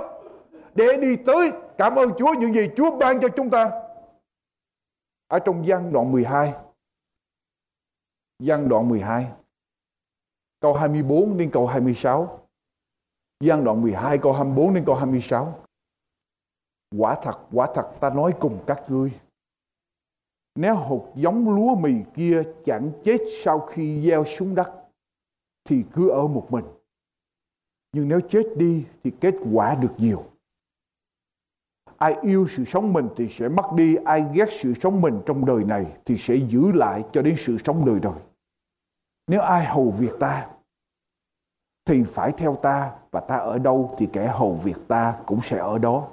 để 0.78 0.98
đi 1.02 1.16
tới, 1.26 1.52
cảm 1.78 1.96
ơn 1.96 2.10
Chúa, 2.18 2.34
những 2.40 2.54
gì 2.54 2.70
Chúa 2.76 2.98
ban 2.98 3.22
cho 3.22 3.28
chúng 3.36 3.50
ta. 3.50 3.72
Ở 5.28 5.40
trong 5.40 5.68
gian 5.68 5.94
đoạn 5.94 6.12
12 6.12 6.54
gian 8.40 8.70
đoạn 8.70 8.90
12 8.90 9.32
câu 10.60 10.74
24 10.74 11.38
đến 11.38 11.50
câu 11.54 11.68
26 11.68 12.40
gian 13.40 13.64
đoạn 13.64 13.82
12 13.82 14.18
câu 14.18 14.34
24 14.34 14.74
đến 14.74 14.84
câu 14.86 14.96
26 14.96 15.64
quả 16.98 17.20
thật 17.24 17.40
quả 17.52 17.68
thật, 17.76 17.92
ta 18.00 18.10
nói 18.10 18.34
cùng 18.40 18.64
các 18.68 18.84
ngươi. 18.88 19.12
Nếu 20.56 20.76
hột 20.76 21.14
giống 21.16 21.56
lúa 21.56 21.76
mì 21.76 21.94
kia 22.16 22.44
chẳng 22.66 22.92
chết 23.04 23.18
sau 23.44 23.60
khi 23.60 24.02
gieo 24.02 24.26
xuống 24.26 24.56
đất, 24.56 24.74
thì 25.66 25.84
cứ 25.94 26.10
ở 26.10 26.28
một 26.28 26.48
mình. 26.50 26.66
Nhưng 27.92 28.10
nếu 28.10 28.20
chết 28.30 28.44
đi, 28.58 28.86
thì 29.04 29.12
kết 29.22 29.34
quả 29.54 29.76
được 29.76 29.94
nhiều. 29.98 30.24
Ai 31.98 32.16
yêu 32.22 32.48
sự 32.48 32.66
sống 32.66 32.94
mình 32.94 33.10
thì 33.16 33.30
sẽ 33.30 33.48
mất 33.48 33.66
đi, 33.76 33.96
ai 33.96 34.26
ghét 34.34 34.50
sự 34.52 34.74
sống 34.82 35.02
mình 35.02 35.22
trong 35.26 35.46
đời 35.46 35.64
này 35.64 35.86
thì 36.06 36.18
sẽ 36.18 36.36
giữ 36.36 36.72
lại 36.72 37.04
cho 37.12 37.22
đến 37.22 37.36
sự 37.40 37.58
sống 37.66 37.86
đời 37.86 38.00
đời. 38.00 38.20
Nếu 39.28 39.42
ai 39.42 39.66
hầu 39.66 39.92
việc 39.92 40.12
ta 40.20 40.50
thì 41.86 42.04
phải 42.04 42.32
theo 42.32 42.56
ta 42.56 42.96
và 43.12 43.20
ta 43.20 43.36
ở 43.38 43.58
đâu 43.58 43.96
thì 43.98 44.08
kẻ 44.14 44.28
hầu 44.28 44.54
việc 44.54 44.78
ta 44.88 45.16
cũng 45.26 45.40
sẽ 45.44 45.58
ở 45.58 45.78
đó. 45.78 46.08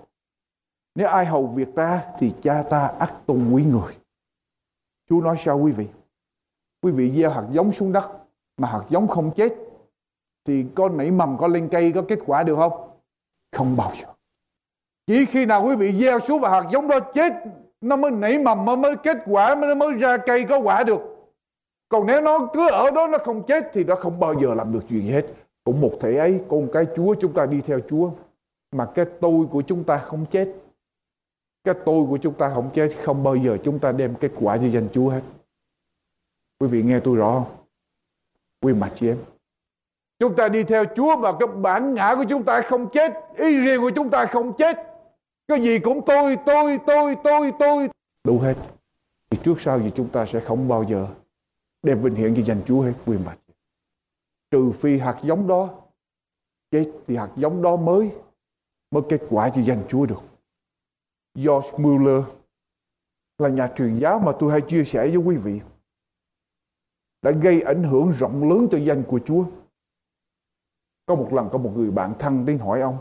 Nếu 0.95 1.09
ai 1.09 1.27
hầu 1.27 1.47
việc 1.47 1.69
ta 1.75 2.13
thì 2.19 2.35
cha 2.43 2.63
ta 2.71 2.87
ắt 2.87 3.13
tôn 3.27 3.53
quý 3.53 3.65
người. 3.65 3.97
Chúa 5.09 5.21
nói 5.21 5.37
sao 5.39 5.59
quý 5.59 5.73
vị? 5.73 5.89
Quý 6.83 6.93
vị 6.93 7.13
gieo 7.17 7.31
hạt 7.31 7.47
giống 7.51 7.73
xuống 7.73 7.93
đất 7.93 8.11
mà 8.57 8.69
hạt 8.69 8.85
giống 8.89 9.09
không 9.09 9.31
chết 9.37 9.55
thì 10.45 10.67
con 10.75 10.97
nảy 10.97 11.11
mầm 11.11 11.39
có 11.39 11.47
lên 11.47 11.69
cây 11.73 11.93
có 11.93 12.05
kết 12.09 12.19
quả 12.27 12.43
được 12.43 12.57
không? 12.57 12.91
Không 13.53 13.77
bao 13.77 13.93
giờ. 14.01 14.14
Chỉ 15.07 15.25
khi 15.25 15.47
nào 15.47 15.65
quý 15.67 15.77
vị 15.77 15.93
gieo 16.01 16.21
xuống 16.21 16.41
và 16.41 16.51
hạt 16.51 16.65
giống 16.73 16.89
đó 16.89 17.01
chết 17.01 17.33
nó 17.81 17.97
mới 17.97 18.11
nảy 18.11 18.39
mầm 18.39 18.65
nó 18.65 18.77
mới 18.77 18.97
kết 18.97 19.19
quả 19.27 19.55
nó 19.55 19.75
mới 19.75 19.93
ra 19.93 20.17
cây 20.17 20.45
có 20.45 20.59
quả 20.59 20.85
được. 20.85 21.01
Còn 21.89 22.07
nếu 22.07 22.21
nó 22.21 22.49
cứ 22.53 22.71
ở 22.71 22.91
đó 22.91 23.07
nó 23.07 23.19
không 23.19 23.43
chết 23.47 23.71
thì 23.73 23.85
nó 23.85 23.95
không 23.95 24.21
bao 24.21 24.35
giờ 24.43 24.55
làm 24.55 24.73
được 24.73 24.81
chuyện 24.89 25.03
gì 25.03 25.11
hết. 25.11 25.27
Cũng 25.65 25.81
một 25.81 25.93
thể 26.01 26.17
ấy, 26.17 26.41
con 26.49 26.69
cái 26.73 26.87
Chúa 26.97 27.15
chúng 27.21 27.33
ta 27.33 27.47
đi 27.47 27.61
theo 27.61 27.81
Chúa 27.91 28.11
mà 28.73 28.87
cái 28.95 29.05
tôi 29.21 29.47
của 29.51 29.63
chúng 29.63 29.85
ta 29.85 29.99
không 29.99 30.27
chết. 30.31 30.49
Cái 31.65 31.75
tôi 31.85 32.07
của 32.09 32.19
chúng 32.23 32.35
ta 32.35 32.51
không 32.55 32.71
chết 32.75 32.89
không 33.03 33.23
bao 33.23 33.37
giờ 33.37 33.59
chúng 33.65 33.79
ta 33.79 33.93
đem 33.93 34.15
kết 34.15 34.31
quả 34.41 34.57
cho 34.57 34.67
danh 34.67 34.89
Chúa 34.93 35.09
hết. 35.09 35.23
Quý 36.61 36.69
vị 36.69 36.83
nghe 36.83 37.01
tôi 37.01 37.17
rõ 37.17 37.33
không? 37.33 37.57
Quý 38.63 38.73
mặt 38.73 38.93
chị 38.97 39.09
em. 39.09 39.19
Chúng 40.19 40.37
ta 40.37 40.49
đi 40.49 40.65
theo 40.65 40.85
Chúa 40.97 41.17
và 41.17 41.33
cái 41.41 41.47
bản 41.47 41.95
ngã 41.95 42.15
của 42.17 42.25
chúng 42.29 42.43
ta 42.43 42.61
không 42.61 42.89
chết 42.91 43.13
ý 43.37 43.57
riêng 43.57 43.81
của 43.81 43.91
chúng 43.91 44.11
ta 44.11 44.27
không 44.27 44.53
chết 44.53 44.94
cái 45.49 45.63
gì 45.63 45.79
cũng 45.79 46.01
tôi 46.07 46.37
tôi 46.47 46.79
tôi 46.87 47.17
tôi 47.25 47.53
tôi. 47.59 47.89
Đủ 48.25 48.39
hết. 48.39 48.55
Thì 49.31 49.39
trước 49.45 49.61
sau 49.61 49.83
gì 49.83 49.93
chúng 49.97 50.09
ta 50.09 50.27
sẽ 50.27 50.41
không 50.41 50.69
bao 50.69 50.85
giờ 50.85 51.09
đem 51.83 52.03
vinh 52.03 52.15
hiển 52.15 52.35
gì 52.35 52.43
dành 52.43 52.63
Chúa 52.67 52.83
hết, 52.83 52.93
quyền 53.07 53.25
mặt 53.25 53.39
trừ 54.55 54.73
phi 54.73 54.99
hạt 54.99 55.21
giống 55.23 55.47
đó 55.47 55.83
chết, 56.71 56.93
thì 57.07 57.17
hạt 57.17 57.31
giống 57.37 57.63
đó 57.63 57.77
mới 57.77 58.13
mới 58.91 59.03
kết 59.09 59.21
quả 59.31 59.51
gì 59.51 59.63
dành 59.63 59.85
Chúa 59.89 60.07
được. 60.07 60.23
George 61.35 61.71
Mueller 61.79 62.25
là 63.39 63.49
nhà 63.49 63.73
truyền 63.77 63.99
giáo 63.99 64.19
mà 64.19 64.33
tôi 64.39 64.51
hay 64.51 64.61
chia 64.69 64.85
sẻ 64.85 65.09
với 65.09 65.17
quý 65.17 65.37
vị, 65.37 65.61
đã 67.23 67.31
gây 67.31 67.61
ảnh 67.61 67.83
hưởng 67.83 68.13
rộng 68.19 68.49
lớn 68.49 68.69
cho 68.71 68.79
danh 68.79 69.03
của 69.09 69.21
Chúa. 69.27 69.45
Có 71.07 71.15
một 71.15 71.29
lần 71.33 71.49
có 71.53 71.59
một 71.59 71.73
người 71.77 71.91
bạn 71.91 72.15
thân 72.19 72.47
đến 72.47 72.59
hỏi 72.59 72.81
ông 72.81 72.99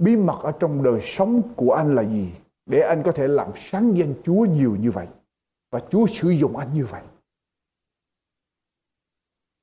bí 0.00 0.16
mật 0.16 0.40
ở 0.42 0.52
trong 0.60 0.82
đời 0.82 1.00
sống 1.02 1.54
của 1.56 1.72
anh 1.72 1.94
là 1.94 2.02
gì 2.02 2.32
để 2.66 2.80
anh 2.80 3.02
có 3.04 3.12
thể 3.14 3.28
làm 3.28 3.52
sáng 3.56 3.94
danh 3.98 4.14
Chúa 4.24 4.44
nhiều 4.44 4.76
như 4.76 4.90
vậy 4.90 5.08
và 5.70 5.80
Chúa 5.90 6.06
sử 6.06 6.30
dụng 6.30 6.56
anh 6.56 6.74
như 6.74 6.86
vậy. 6.86 7.02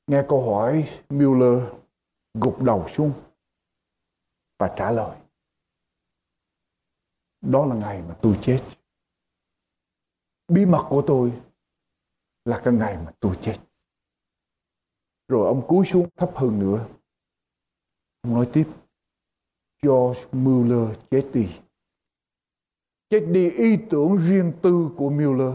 Nghe 0.08 0.26
câu 0.30 0.52
hỏi 0.52 0.90
Mueller 1.10 1.64
gục 2.34 2.62
đầu 2.62 2.88
xuống 2.88 3.14
và 4.60 4.74
trả 4.78 4.92
lời. 4.92 5.18
Đó 7.42 7.66
là 7.66 7.76
ngày 7.76 8.02
mà 8.02 8.18
tôi 8.22 8.40
chết. 8.42 8.60
Bí 10.48 10.66
mật 10.66 10.86
của 10.90 11.04
tôi 11.08 11.42
là 12.46 12.62
cái 12.64 12.74
ngày 12.74 12.98
mà 13.06 13.12
tôi 13.20 13.38
chết. 13.42 13.56
Rồi 15.28 15.48
ông 15.48 15.68
cúi 15.68 15.86
xuống 15.86 16.10
thấp 16.16 16.32
hơn 16.36 16.60
nữa. 16.60 16.88
Ông 18.22 18.34
nói 18.34 18.50
tiếp. 18.54 18.68
George 19.84 20.22
Mueller 20.32 20.98
chết 21.12 21.24
đi. 21.34 21.48
Chết 23.10 23.20
đi 23.28 23.50
ý 23.50 23.78
tưởng 23.90 24.18
riêng 24.30 24.52
tư 24.62 24.90
của 24.98 25.10
Mueller. 25.10 25.54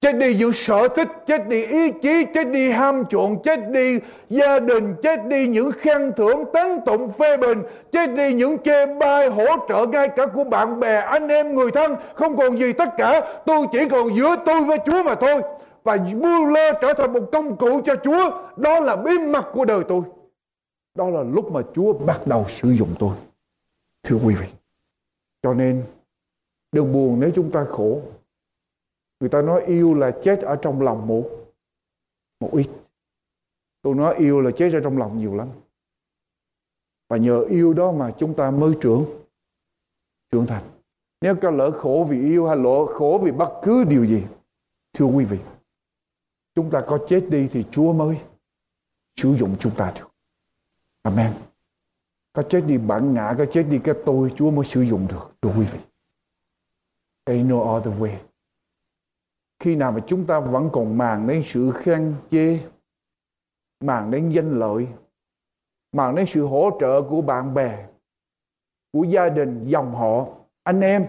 Chết 0.00 0.12
đi 0.12 0.34
những 0.34 0.52
sở 0.52 0.88
thích, 0.88 1.08
chết 1.26 1.48
đi 1.48 1.64
ý 1.64 1.90
chí, 2.02 2.26
chết 2.34 2.44
đi 2.44 2.70
ham 2.70 3.04
chuộng, 3.10 3.42
chết 3.42 3.70
đi 3.70 3.98
gia 4.30 4.58
đình, 4.58 4.94
chết 5.02 5.26
đi 5.26 5.48
những 5.48 5.70
khen 5.72 6.12
thưởng, 6.16 6.44
tán 6.52 6.80
tụng, 6.86 7.10
phê 7.10 7.36
bình, 7.36 7.62
chết 7.92 8.06
đi 8.06 8.32
những 8.32 8.58
chê 8.58 8.86
bai, 8.86 9.28
hỗ 9.28 9.46
trợ 9.68 9.86
ngay 9.86 10.08
cả 10.08 10.26
của 10.26 10.44
bạn 10.44 10.80
bè, 10.80 10.96
anh 10.96 11.28
em, 11.28 11.54
người 11.54 11.70
thân, 11.70 11.96
không 12.14 12.36
còn 12.36 12.58
gì 12.58 12.72
tất 12.72 12.88
cả. 12.98 13.42
Tôi 13.46 13.66
chỉ 13.72 13.88
còn 13.88 14.16
giữa 14.16 14.36
tôi 14.46 14.64
với 14.64 14.78
Chúa 14.86 15.02
mà 15.02 15.14
thôi. 15.14 15.42
Và 15.84 15.96
Mueller 15.96 16.74
trở 16.80 16.92
thành 16.92 17.12
một 17.12 17.28
công 17.32 17.56
cụ 17.56 17.80
cho 17.84 17.96
Chúa. 17.96 18.30
Đó 18.56 18.80
là 18.80 18.96
bí 18.96 19.18
mật 19.18 19.46
của 19.52 19.64
đời 19.64 19.84
tôi. 19.88 20.02
Đó 20.94 21.10
là 21.10 21.22
lúc 21.22 21.52
mà 21.52 21.60
Chúa 21.74 21.92
bắt 21.92 22.26
đầu 22.26 22.46
sử 22.48 22.70
dụng 22.70 22.94
tôi. 22.98 23.12
Thưa 24.02 24.16
quý 24.16 24.34
vị. 24.34 24.46
Cho 25.42 25.54
nên 25.54 25.84
đừng 26.72 26.92
buồn 26.92 27.20
nếu 27.20 27.30
chúng 27.34 27.50
ta 27.50 27.66
khổ. 27.70 28.02
Người 29.20 29.28
ta 29.28 29.42
nói 29.42 29.64
yêu 29.66 29.94
là 29.94 30.18
chết 30.24 30.40
ở 30.40 30.56
trong 30.62 30.82
lòng 30.82 31.06
một 31.06 31.30
một 32.40 32.50
ít. 32.52 32.68
Tôi 33.82 33.94
nói 33.94 34.14
yêu 34.18 34.40
là 34.40 34.50
chết 34.56 34.72
ở 34.72 34.80
trong 34.80 34.98
lòng 34.98 35.18
nhiều 35.18 35.34
lắm. 35.34 35.48
Và 37.08 37.16
nhờ 37.16 37.40
yêu 37.40 37.74
đó 37.74 37.92
mà 37.92 38.14
chúng 38.18 38.34
ta 38.34 38.50
mới 38.50 38.74
trưởng 38.80 39.04
trưởng 40.30 40.46
thành. 40.46 40.64
Nếu 41.20 41.36
có 41.42 41.50
lỡ 41.50 41.70
khổ 41.70 42.06
vì 42.10 42.20
yêu 42.20 42.46
hay 42.46 42.56
lỡ 42.56 42.86
khổ 42.86 43.20
vì 43.24 43.32
bất 43.32 43.60
cứ 43.62 43.84
điều 43.84 44.06
gì, 44.06 44.26
thưa 44.92 45.04
quý 45.04 45.24
vị, 45.24 45.38
chúng 46.54 46.70
ta 46.70 46.84
có 46.88 46.98
chết 47.08 47.26
đi 47.30 47.48
thì 47.52 47.64
Chúa 47.70 47.92
mới 47.92 48.20
sử 49.16 49.36
dụng 49.36 49.56
chúng 49.60 49.74
ta 49.76 49.92
được. 49.96 50.08
Amen. 51.02 51.47
Có 52.38 52.44
chết 52.50 52.60
đi 52.66 52.78
bản 52.78 53.14
ngã, 53.14 53.34
có 53.38 53.46
chết 53.52 53.62
đi 53.62 53.80
cái 53.84 53.94
tôi, 54.06 54.32
Chúa 54.36 54.50
mới 54.50 54.64
sử 54.64 54.82
dụng 54.82 55.06
được. 55.08 55.32
Thưa 55.42 55.50
quý 55.58 55.66
vị. 55.72 55.78
Ain't 57.24 57.48
no 57.48 57.76
other 57.76 57.94
way. 58.00 58.16
Khi 59.58 59.76
nào 59.76 59.92
mà 59.92 60.00
chúng 60.06 60.26
ta 60.26 60.40
vẫn 60.40 60.70
còn 60.72 60.98
màng 60.98 61.26
đến 61.26 61.42
sự 61.46 61.72
khen 61.74 62.14
chê, 62.30 62.60
màng 63.80 64.10
đến 64.10 64.30
danh 64.30 64.58
lợi, 64.58 64.88
màng 65.92 66.14
đến 66.14 66.26
sự 66.28 66.46
hỗ 66.46 66.70
trợ 66.80 67.02
của 67.02 67.22
bạn 67.22 67.54
bè, 67.54 67.88
của 68.92 69.04
gia 69.04 69.28
đình, 69.28 69.64
dòng 69.68 69.94
họ, 69.94 70.26
anh 70.62 70.80
em. 70.80 71.06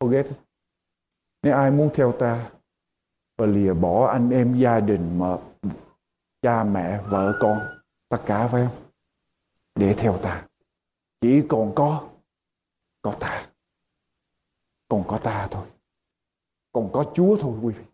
Forget 0.00 0.24
it. 0.24 0.36
Nếu 1.42 1.54
ai 1.54 1.70
muốn 1.70 1.90
theo 1.94 2.12
ta 2.12 2.50
và 3.38 3.46
lìa 3.46 3.74
bỏ 3.74 4.06
anh 4.06 4.30
em 4.30 4.54
gia 4.54 4.80
đình 4.80 5.18
mà 5.18 5.38
cha 6.42 6.64
mẹ, 6.64 7.02
vợ 7.10 7.38
con, 7.40 7.60
tất 8.08 8.18
cả 8.26 8.48
phải 8.48 8.66
không? 8.66 8.85
Để 9.76 9.94
theo 9.98 10.18
ta. 10.22 10.48
Chỉ 11.20 11.42
còn 11.48 11.72
có 11.76 12.10
có 13.02 13.16
ta. 13.20 13.52
Còn 14.88 15.04
có 15.08 15.20
ta 15.24 15.48
thôi. 15.50 15.66
Còn 16.72 16.90
có 16.92 17.12
Chúa 17.14 17.36
thôi, 17.40 17.58
quý 17.62 17.74
vị. 17.74 17.84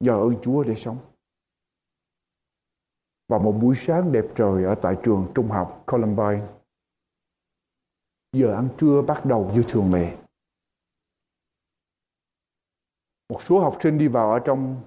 Nhờ 0.00 0.12
ơn 0.12 0.40
Chúa 0.42 0.64
để 0.64 0.74
sống. 0.76 0.98
Và 3.28 3.38
một 3.38 3.58
buổi 3.62 3.74
sáng 3.78 4.12
đẹp 4.12 4.24
trời 4.36 4.64
ở 4.64 4.74
tại 4.82 4.96
trường 5.04 5.32
trung 5.34 5.48
học 5.48 5.84
Columbine. 5.86 6.46
Giờ 8.32 8.54
ăn 8.54 8.68
trưa 8.78 9.02
bắt 9.02 9.22
đầu 9.24 9.50
như 9.54 9.64
thường 9.68 9.94
lệ. 9.94 10.18
Một 13.28 13.42
số 13.42 13.60
học 13.60 13.78
sinh 13.82 13.98
đi 13.98 14.08
vào 14.08 14.32
ở 14.32 14.38
trong 14.44 14.82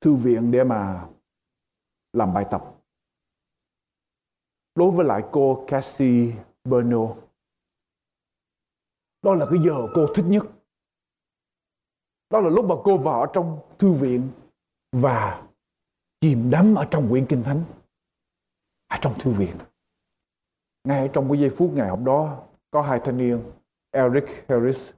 thư 0.00 0.14
viện 0.14 0.50
để 0.50 0.64
mà 0.64 1.08
làm 2.12 2.34
bài 2.34 2.46
tập 2.50 2.79
đối 4.80 4.90
với 4.90 5.06
lại 5.06 5.24
cô 5.32 5.64
Cassie 5.66 6.32
Berno. 6.64 7.14
Đó 9.22 9.34
là 9.34 9.46
cái 9.50 9.58
giờ 9.66 9.86
cô 9.94 10.06
thích 10.14 10.24
nhất. 10.28 10.46
Đó 12.30 12.40
là 12.40 12.50
lúc 12.50 12.64
mà 12.64 12.74
cô 12.84 12.98
vào 12.98 13.20
ở 13.20 13.26
trong 13.32 13.58
thư 13.78 13.92
viện 13.92 14.28
và 14.92 15.42
chìm 16.20 16.50
đắm 16.50 16.74
ở 16.74 16.88
trong 16.90 17.10
quyển 17.10 17.26
kinh 17.26 17.42
thánh. 17.42 17.62
Ở 18.88 18.98
trong 19.02 19.14
thư 19.18 19.30
viện. 19.30 19.56
Ngay 20.84 21.10
trong 21.12 21.28
cái 21.28 21.40
giây 21.40 21.50
phút 21.50 21.70
ngày 21.74 21.88
hôm 21.88 22.04
đó, 22.04 22.42
có 22.70 22.82
hai 22.82 23.00
thanh 23.04 23.18
niên, 23.18 23.42
Eric 23.90 24.24
Harris 24.48 24.90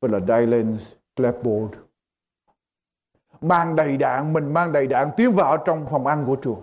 và 0.00 0.08
là 0.08 0.20
Dylan 0.20 0.78
Clapboard, 1.16 1.74
mang 3.40 3.76
đầy 3.76 3.96
đạn, 3.96 4.32
mình 4.32 4.52
mang 4.54 4.72
đầy 4.72 4.86
đạn 4.86 5.10
tiến 5.16 5.32
vào 5.36 5.56
trong 5.66 5.86
phòng 5.90 6.06
ăn 6.06 6.24
của 6.26 6.36
trường 6.36 6.62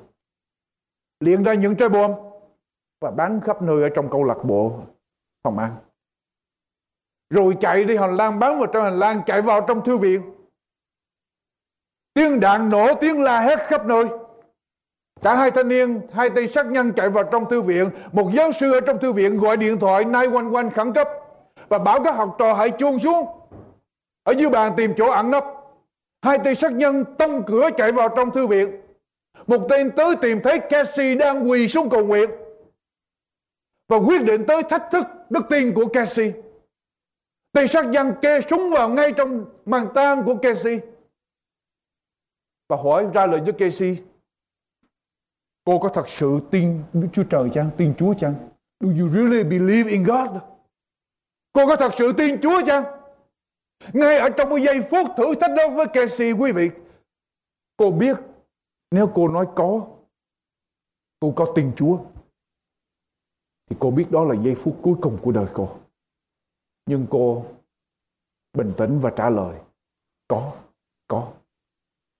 liền 1.19 1.43
ra 1.43 1.53
những 1.53 1.75
trái 1.75 1.89
bom 1.89 2.28
và 3.01 3.11
bán 3.11 3.41
khắp 3.41 3.61
nơi 3.61 3.83
ở 3.83 3.89
trong 3.89 4.09
câu 4.11 4.23
lạc 4.23 4.43
bộ 4.43 4.79
phòng 5.43 5.57
ăn. 5.57 5.75
Rồi 7.29 7.57
chạy 7.61 7.83
đi 7.83 7.97
hành 7.97 8.17
lang 8.17 8.39
bán 8.39 8.57
vào 8.57 8.67
trong 8.67 8.83
hành 8.83 8.99
lang 8.99 9.21
chạy 9.25 9.41
vào 9.41 9.61
trong 9.67 9.85
thư 9.85 9.97
viện. 9.97 10.21
Tiếng 12.13 12.39
đạn 12.39 12.69
nổ 12.69 12.93
tiếng 12.93 13.21
la 13.21 13.41
hét 13.41 13.59
khắp 13.59 13.85
nơi. 13.85 14.05
Cả 15.21 15.35
hai 15.35 15.51
thanh 15.51 15.67
niên, 15.67 16.01
hai 16.13 16.29
tay 16.29 16.47
sát 16.47 16.65
nhân 16.65 16.93
chạy 16.95 17.09
vào 17.09 17.23
trong 17.23 17.49
thư 17.49 17.61
viện. 17.61 17.89
Một 18.11 18.31
giáo 18.33 18.51
sư 18.51 18.71
ở 18.71 18.79
trong 18.81 18.99
thư 18.99 19.13
viện 19.13 19.37
gọi 19.37 19.57
điện 19.57 19.79
thoại 19.79 20.05
nay 20.05 20.27
quanh 20.27 20.55
quanh 20.55 20.69
khẩn 20.69 20.93
cấp 20.93 21.07
và 21.69 21.77
bảo 21.77 22.03
các 22.03 22.11
học 22.15 22.35
trò 22.39 22.53
hãy 22.53 22.69
chuông 22.69 22.99
xuống. 22.99 23.27
Ở 24.23 24.33
dưới 24.37 24.49
bàn 24.49 24.73
tìm 24.77 24.93
chỗ 24.97 25.09
ẩn 25.09 25.31
nấp. 25.31 25.45
Hai 26.21 26.37
tay 26.37 26.55
sát 26.55 26.71
nhân 26.71 27.05
tông 27.17 27.43
cửa 27.47 27.69
chạy 27.77 27.91
vào 27.91 28.09
trong 28.09 28.31
thư 28.31 28.47
viện. 28.47 28.81
Một 29.47 29.67
tên 29.69 29.91
tới 29.91 30.15
tìm 30.15 30.41
thấy 30.43 30.59
Cassie 30.59 31.15
đang 31.15 31.49
quỳ 31.49 31.67
xuống 31.67 31.89
cầu 31.89 32.05
nguyện 32.05 32.29
và 33.89 33.97
quyết 33.97 34.23
định 34.23 34.45
tới 34.47 34.63
thách 34.63 34.83
thức 34.91 35.07
đức 35.29 35.41
tin 35.49 35.73
của 35.73 35.85
Casey. 35.93 36.33
Tên 37.51 37.67
sát 37.67 37.85
nhân 37.85 38.13
kê 38.21 38.41
súng 38.49 38.69
vào 38.71 38.89
ngay 38.89 39.13
trong 39.17 39.45
màn 39.65 39.87
tang 39.95 40.23
của 40.25 40.35
Casey 40.35 40.79
và 42.69 42.77
hỏi 42.83 43.07
ra 43.13 43.25
lời 43.25 43.41
cho 43.45 43.51
Casey. 43.57 43.97
Cô 45.65 45.79
có 45.79 45.89
thật 45.89 46.09
sự 46.09 46.39
tin 46.51 46.83
Đức 46.93 47.07
Chúa 47.13 47.23
Trời 47.23 47.49
chăng? 47.53 47.69
Tin 47.77 47.93
Chúa 47.97 48.13
chăng? 48.13 48.35
Do 48.79 48.89
you 48.99 49.09
really 49.09 49.43
believe 49.43 49.91
in 49.91 50.03
God? 50.03 50.29
Cô 51.53 51.67
có 51.67 51.75
thật 51.75 51.91
sự 51.97 52.13
tin 52.17 52.41
Chúa 52.41 52.61
chăng? 52.67 52.83
Ngay 53.93 54.17
ở 54.17 54.29
trong 54.37 54.49
một 54.49 54.57
giây 54.57 54.81
phút 54.81 55.07
thử 55.17 55.35
thách 55.41 55.51
đó 55.57 55.69
với 55.69 55.85
Casey 55.93 56.31
quý 56.31 56.51
vị. 56.51 56.69
Cô 57.77 57.91
biết 57.91 58.17
nếu 58.91 59.11
cô 59.15 59.27
nói 59.27 59.47
có, 59.55 59.87
cô 61.19 61.33
có 61.35 61.51
tin 61.55 61.71
Chúa 61.75 61.97
thì 63.69 63.75
cô 63.79 63.91
biết 63.91 64.07
đó 64.11 64.23
là 64.23 64.35
giây 64.43 64.55
phút 64.55 64.79
cuối 64.83 64.95
cùng 65.01 65.19
của 65.21 65.31
đời 65.31 65.47
cô. 65.53 65.77
Nhưng 66.85 67.07
cô 67.09 67.45
bình 68.53 68.73
tĩnh 68.77 68.99
và 68.99 69.13
trả 69.15 69.29
lời, 69.29 69.61
có, 70.27 70.55
có, 71.07 71.33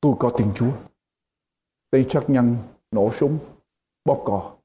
tôi 0.02 0.16
có 0.20 0.32
tin 0.38 0.52
Chúa. 0.56 0.72
Tay 1.92 2.06
sát 2.10 2.24
nhân 2.28 2.58
nổ 2.92 3.12
súng, 3.14 3.40
bóp 4.06 4.24
cò, 4.26 4.58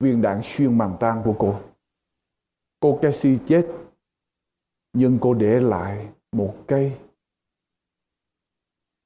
viên 0.00 0.22
đạn 0.22 0.40
xuyên 0.44 0.78
màng 0.78 0.96
tan 1.00 1.22
của 1.24 1.34
cô. 1.38 1.60
Cô 2.80 2.98
Casey 3.02 3.38
chết, 3.48 3.66
nhưng 4.92 5.18
cô 5.20 5.34
để 5.34 5.60
lại 5.60 6.12
một 6.32 6.54
cây 6.68 6.98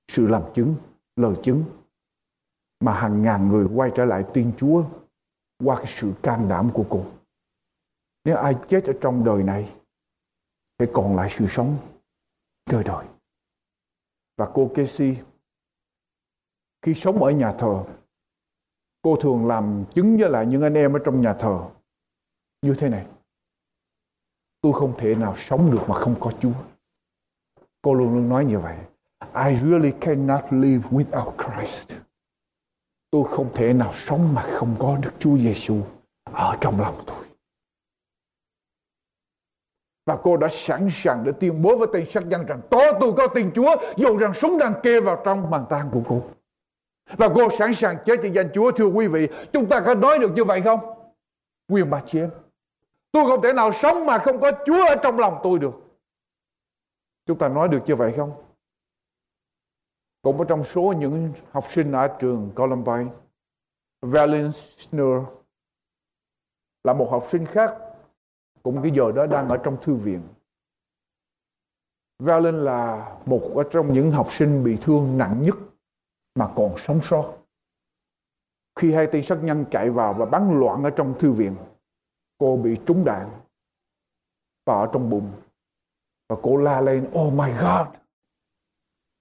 sự 0.09 0.27
làm 0.27 0.43
chứng, 0.55 0.75
lời 1.17 1.37
chứng 1.43 1.65
mà 2.81 2.93
hàng 2.93 3.23
ngàn 3.23 3.49
người 3.49 3.67
quay 3.75 3.91
trở 3.95 4.05
lại 4.05 4.25
tin 4.35 4.53
Chúa 4.59 4.85
qua 5.65 5.77
cái 5.77 5.95
sự 5.97 6.13
can 6.23 6.49
đảm 6.49 6.71
của 6.75 6.85
cô. 6.91 7.05
Nếu 8.25 8.37
ai 8.37 8.55
chết 8.69 8.85
ở 8.85 8.93
trong 9.01 9.25
đời 9.25 9.43
này, 9.43 9.75
phải 10.79 10.89
còn 10.93 11.17
lại 11.17 11.29
sự 11.39 11.47
sống 11.51 11.79
đời 12.71 12.85
đời. 12.85 13.07
Và 14.37 14.51
cô 14.55 14.71
Casey, 14.75 15.17
khi 16.83 16.95
sống 16.95 17.23
ở 17.23 17.31
nhà 17.31 17.53
thờ, 17.59 17.85
cô 19.03 19.17
thường 19.21 19.47
làm 19.47 19.85
chứng 19.95 20.17
với 20.17 20.31
lại 20.31 20.47
những 20.47 20.63
anh 20.63 20.75
em 20.75 20.93
ở 20.93 20.99
trong 21.05 21.21
nhà 21.21 21.35
thờ 21.35 21.71
như 22.63 22.75
thế 22.79 22.89
này. 22.89 23.07
Tôi 24.61 24.73
không 24.73 24.95
thể 24.99 25.15
nào 25.15 25.35
sống 25.37 25.71
được 25.71 25.85
mà 25.89 25.95
không 25.95 26.17
có 26.21 26.33
Chúa. 26.41 26.53
Cô 27.83 27.95
luôn 27.95 28.15
luôn 28.15 28.29
nói 28.29 28.45
như 28.45 28.59
vậy. 28.59 28.79
I 29.21 29.71
really 29.71 29.93
cannot 30.01 30.45
live 30.51 30.89
without 30.89 31.33
Christ. 31.37 31.93
Tôi 33.11 33.25
không 33.31 33.51
thể 33.55 33.73
nào 33.73 33.93
sống 33.95 34.35
mà 34.35 34.43
không 34.43 34.77
có 34.79 34.99
Đức 35.03 35.11
Chúa 35.19 35.37
Giêsu 35.39 35.77
ở 36.25 36.57
trong 36.61 36.81
lòng 36.81 37.03
tôi. 37.07 37.25
Và 40.07 40.19
cô 40.23 40.37
đã 40.37 40.49
sẵn 40.51 40.89
sàng 40.93 41.25
để 41.25 41.33
tuyên 41.41 41.63
bố 41.63 41.77
với 41.77 41.89
tên 41.93 42.07
sát 42.11 42.27
nhân 42.27 42.47
rằng 42.47 42.61
có 42.71 42.93
tôi 43.01 43.13
có 43.17 43.27
tiền 43.27 43.51
Chúa 43.55 43.77
dù 43.97 44.19
rằng 44.19 44.35
súng 44.35 44.59
đang 44.59 44.75
kê 44.83 45.01
vào 45.01 45.23
trong 45.25 45.51
bàn 45.51 45.67
tang 45.71 45.91
của 45.93 46.03
cô. 46.09 46.23
Và 47.17 47.29
cô 47.35 47.49
sẵn 47.59 47.75
sàng 47.75 47.97
chết 48.07 48.17
cho 48.23 48.29
danh 48.35 48.51
Chúa 48.55 48.73
thưa 48.73 48.87
quý 48.87 49.09
vị. 49.09 49.29
Chúng 49.53 49.69
ta 49.69 49.81
có 49.81 49.95
nói 49.95 50.19
được 50.19 50.33
như 50.35 50.45
vậy 50.45 50.63
không? 50.63 50.81
Quyền 51.69 51.91
bà 51.91 52.03
chị 52.07 52.19
em. 52.19 52.31
Tôi 53.13 53.27
không 53.27 53.43
thể 53.43 53.53
nào 53.53 53.73
sống 53.83 54.07
mà 54.07 54.19
không 54.19 54.41
có 54.41 54.53
Chúa 54.67 54.89
ở 54.89 54.97
trong 55.03 55.19
lòng 55.19 55.41
tôi 55.43 55.59
được. 55.59 55.75
Chúng 57.27 57.39
ta 57.39 57.49
nói 57.49 57.69
được 57.69 57.81
như 57.87 57.97
vậy 57.97 58.15
không? 58.17 58.50
Cũng 60.23 60.39
ở 60.39 60.45
trong 60.49 60.65
số 60.65 60.95
những 60.99 61.33
học 61.51 61.65
sinh 61.71 61.93
ở 61.93 62.17
trường 62.21 62.53
Columbine, 62.57 63.11
Valence 64.03 64.59
Schnur 64.77 65.25
là 66.85 66.93
một 66.93 67.09
học 67.11 67.27
sinh 67.31 67.47
khác 67.47 67.77
cũng 68.63 68.83
cái 68.83 68.93
giờ 68.95 69.13
đó 69.13 69.27
đang 69.27 69.49
ở 69.49 69.57
trong 69.57 69.77
thư 69.83 69.95
viện. 69.95 70.21
Valen 72.19 72.65
là 72.65 73.17
một 73.27 73.53
ở 73.55 73.63
trong 73.71 73.95
những 73.95 74.11
học 74.11 74.27
sinh 74.31 74.65
bị 74.65 74.79
thương 74.81 75.19
nặng 75.19 75.43
nhất 75.43 75.55
mà 76.35 76.53
còn 76.57 76.75
sống 76.79 77.01
sót. 77.03 77.35
Khi 78.77 78.93
hai 78.93 79.09
tên 79.13 79.25
sát 79.25 79.39
nhân 79.43 79.65
chạy 79.71 79.91
vào 79.91 80.15
và 80.15 80.27
bắn 80.27 80.61
loạn 80.61 80.85
ở 80.85 80.91
trong 80.91 81.15
thư 81.19 81.33
viện, 81.33 81.57
cô 82.39 82.57
bị 82.57 82.77
trúng 82.87 83.05
đạn 83.05 83.31
và 84.67 84.75
ở 84.75 84.91
trong 84.93 85.11
bụng. 85.11 85.33
Và 86.29 86.37
cô 86.43 86.57
la 86.57 86.81
lên, 86.81 87.11
oh 87.19 87.33
my 87.33 87.53
God, 87.53 88.00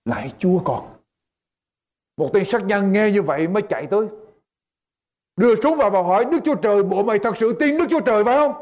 lại 0.05 0.33
Chúa 0.39 0.59
con. 0.59 0.81
Một 2.17 2.29
tên 2.33 2.45
sát 2.45 2.63
nhân 2.65 2.91
nghe 2.91 3.11
như 3.11 3.21
vậy 3.21 3.47
mới 3.47 3.61
chạy 3.61 3.85
tới. 3.85 4.07
Đưa 5.37 5.55
súng 5.63 5.77
vào 5.77 5.89
và 5.89 6.01
hỏi 6.01 6.25
Đức 6.25 6.39
Chúa 6.45 6.55
Trời, 6.55 6.83
bộ 6.83 7.03
mày 7.03 7.19
thật 7.19 7.37
sự 7.37 7.53
tin 7.53 7.77
Đức 7.77 7.85
Chúa 7.89 7.99
Trời 7.99 8.23
phải 8.23 8.37
không? 8.37 8.53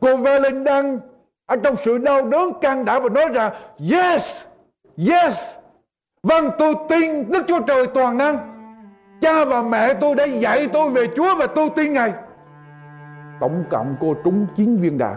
Cô 0.00 0.16
Valen 0.16 0.64
đang 0.64 0.98
ở 1.46 1.56
trong 1.56 1.74
sự 1.84 1.98
đau 1.98 2.28
đớn 2.28 2.52
can 2.60 2.84
đảm 2.84 3.02
và 3.02 3.08
nói 3.08 3.28
rằng 3.32 3.52
yes, 3.92 4.44
yes, 5.08 5.34
vâng 6.22 6.50
tôi 6.58 6.74
tin 6.88 7.30
Đức 7.30 7.44
Chúa 7.48 7.60
Trời 7.66 7.86
toàn 7.86 8.18
năng. 8.18 8.50
Cha 9.20 9.44
và 9.44 9.62
mẹ 9.62 9.94
tôi 9.94 10.14
đã 10.14 10.24
dạy 10.24 10.68
tôi 10.72 10.90
về 10.90 11.06
Chúa 11.16 11.36
và 11.36 11.46
tôi 11.46 11.70
tin 11.76 11.92
Ngài. 11.92 12.12
Tổng 13.40 13.64
cộng 13.70 13.96
cô 14.00 14.14
trúng 14.24 14.46
9 14.56 14.76
viên 14.76 14.98
đạn 14.98 15.16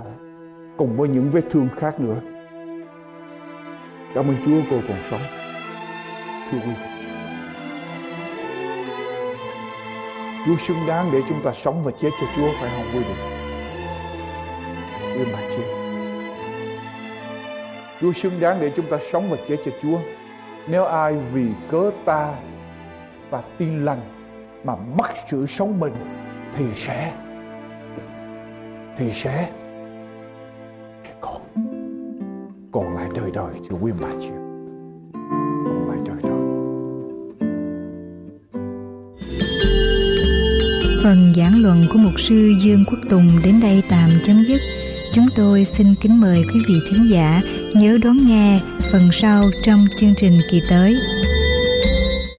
cùng 0.77 0.97
với 0.97 1.09
những 1.09 1.29
vết 1.31 1.43
thương 1.51 1.67
khác 1.77 1.99
nữa. 1.99 2.32
Cảm 4.15 4.27
ơn 4.27 4.35
Chúa, 4.45 4.61
cô 4.69 4.81
còn 4.87 4.97
sống. 5.11 5.21
Thưa 6.51 6.57
quý 6.57 6.73
vị. 6.73 6.85
Chúa 10.45 10.55
xứng 10.67 10.77
đáng 10.87 11.09
để 11.13 11.21
chúng 11.29 11.43
ta 11.43 11.51
sống 11.53 11.83
và 11.83 11.91
chết 12.01 12.09
cho 12.21 12.27
Chúa, 12.35 12.51
phải 12.59 12.69
không 12.75 12.85
quý 12.93 12.99
vị? 12.99 13.15
Quý 15.17 15.25
bà 15.33 15.39
chị, 15.49 15.63
Chúa 18.01 18.13
xứng 18.13 18.39
đáng 18.39 18.57
để 18.61 18.71
chúng 18.75 18.85
ta 18.85 18.97
sống 19.11 19.29
và 19.29 19.37
chết 19.49 19.57
cho 19.65 19.71
Chúa. 19.81 19.99
Nếu 20.67 20.85
ai 20.85 21.13
vì 21.33 21.45
cớ 21.71 21.91
ta 22.05 22.33
và 23.29 23.41
tin 23.57 23.85
lành 23.85 24.01
mà 24.63 24.75
mất 24.75 25.09
sự 25.31 25.45
sống 25.47 25.79
mình, 25.79 25.93
thì 26.57 26.65
sẽ 26.75 27.13
thì 28.97 29.13
sẽ 29.13 29.13
sẽ 29.13 29.62
đời 33.15 33.31
đời 33.33 33.53
thưa 33.69 33.77
quý 33.81 33.91
bà 34.01 34.09
còn 35.65 35.87
lại 35.89 35.97
đời 36.05 36.17
đời 36.23 36.41
Phần 41.03 41.33
giảng 41.35 41.61
luận 41.61 41.85
của 41.89 41.97
mục 41.97 42.19
sư 42.19 42.53
Dương 42.61 42.83
Quốc 42.87 42.99
Tùng 43.09 43.29
đến 43.43 43.59
đây 43.61 43.83
tạm 43.89 44.09
chấm 44.25 44.43
dứt. 44.43 44.61
Chúng 45.13 45.25
tôi 45.35 45.65
xin 45.65 45.95
kính 46.01 46.21
mời 46.21 46.43
quý 46.53 46.59
vị 46.67 46.75
thính 46.89 47.09
giả 47.09 47.41
nhớ 47.73 47.97
đón 48.03 48.17
nghe 48.27 48.61
phần 48.91 49.09
sau 49.11 49.43
trong 49.63 49.85
chương 49.97 50.13
trình 50.17 50.39
kỳ 50.51 50.61
tới. 50.69 50.97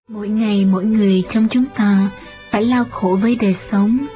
Mỗi 0.08 0.28
ngày 0.28 0.64
mỗi 0.64 0.84
người 0.84 1.22
trong 1.30 1.48
chúng 1.50 1.64
ta 1.76 2.10
phải 2.50 2.62
lao 2.62 2.84
khổ 2.90 3.18
với 3.22 3.36
đời 3.40 3.54
sống. 3.54 4.06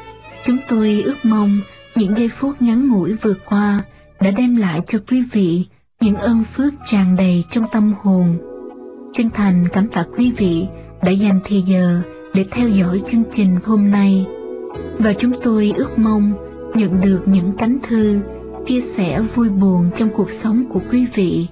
Chúng 0.44 0.58
tôi 0.68 1.02
ước 1.04 1.16
mong 1.22 1.60
những 1.94 2.14
giây 2.16 2.28
phút 2.28 2.62
ngắn 2.62 2.88
ngủi 2.88 3.14
vừa 3.14 3.34
qua 3.44 3.80
đã 4.20 4.30
đem 4.30 4.56
lại 4.56 4.80
cho 4.86 4.98
quý 5.10 5.22
vị 5.32 5.66
những 6.02 6.14
ơn 6.14 6.44
phước 6.44 6.74
tràn 6.86 7.16
đầy 7.16 7.44
trong 7.50 7.64
tâm 7.72 7.94
hồn. 8.02 8.38
Chân 9.14 9.30
thành 9.30 9.64
cảm 9.72 9.88
tạ 9.88 10.04
quý 10.16 10.32
vị 10.36 10.66
đã 11.02 11.10
dành 11.10 11.40
thời 11.44 11.62
giờ 11.62 12.00
để 12.34 12.44
theo 12.50 12.68
dõi 12.68 13.02
chương 13.06 13.22
trình 13.32 13.58
hôm 13.64 13.90
nay. 13.90 14.26
Và 14.98 15.12
chúng 15.12 15.32
tôi 15.42 15.72
ước 15.76 15.98
mong 15.98 16.32
nhận 16.74 17.00
được 17.00 17.22
những 17.26 17.52
cánh 17.58 17.78
thư 17.82 18.20
chia 18.64 18.80
sẻ 18.80 19.20
vui 19.34 19.48
buồn 19.48 19.90
trong 19.96 20.08
cuộc 20.16 20.30
sống 20.30 20.64
của 20.68 20.80
quý 20.90 21.06
vị. 21.14 21.46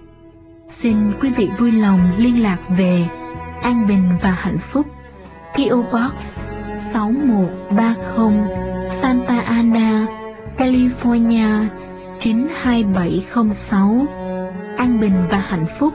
Xin 0.69 0.97
quý 1.21 1.31
vị 1.37 1.49
vui 1.59 1.73
lòng 1.73 2.11
liên 2.19 2.43
lạc 2.43 2.59
về 2.79 3.05
An 3.63 3.87
Bình 3.89 4.09
và 4.23 4.31
Hạnh 4.31 4.59
Phúc 4.59 4.87
PO 5.55 5.77
Box 5.77 6.51
6130 6.77 8.91
Santa 8.91 9.41
Ana, 9.41 10.07
California 10.57 11.65
92706 12.19 14.07
An 14.77 15.01
Bình 15.01 15.27
và 15.31 15.39
Hạnh 15.39 15.67
Phúc. 15.79 15.95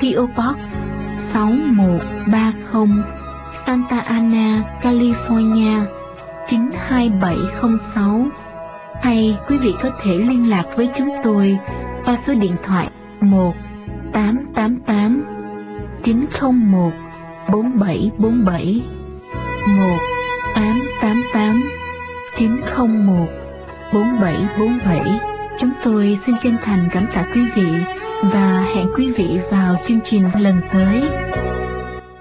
PO 0.00 0.26
Box 0.36 0.86
6130 1.16 3.04
Santa 3.52 3.98
Ana, 3.98 4.62
California 4.82 5.82
92706 6.46 8.26
hay 9.02 9.36
quý 9.48 9.58
vị 9.58 9.74
có 9.82 9.90
thể 10.02 10.18
liên 10.18 10.50
lạc 10.50 10.64
với 10.76 10.88
chúng 10.98 11.08
tôi 11.22 11.58
qua 12.04 12.16
số 12.16 12.34
điện 12.34 12.56
thoại 12.62 12.88
1 13.20 13.54
888 14.12 15.24
901 16.02 16.92
4747 17.52 18.82
1 19.66 19.98
888 20.54 21.62
901 22.36 23.26
4747 23.92 25.20
Chúng 25.60 25.70
tôi 25.84 26.18
xin 26.26 26.34
chân 26.42 26.56
thành 26.62 26.88
cảm 26.92 27.06
tạ 27.14 27.24
quý 27.34 27.40
vị 27.54 27.66
và 28.22 28.66
hẹn 28.74 28.86
quý 28.96 29.12
vị 29.12 29.38
vào 29.50 29.76
chương 29.88 30.00
trình 30.04 30.24
lần 30.40 30.60
tới. 30.72 31.02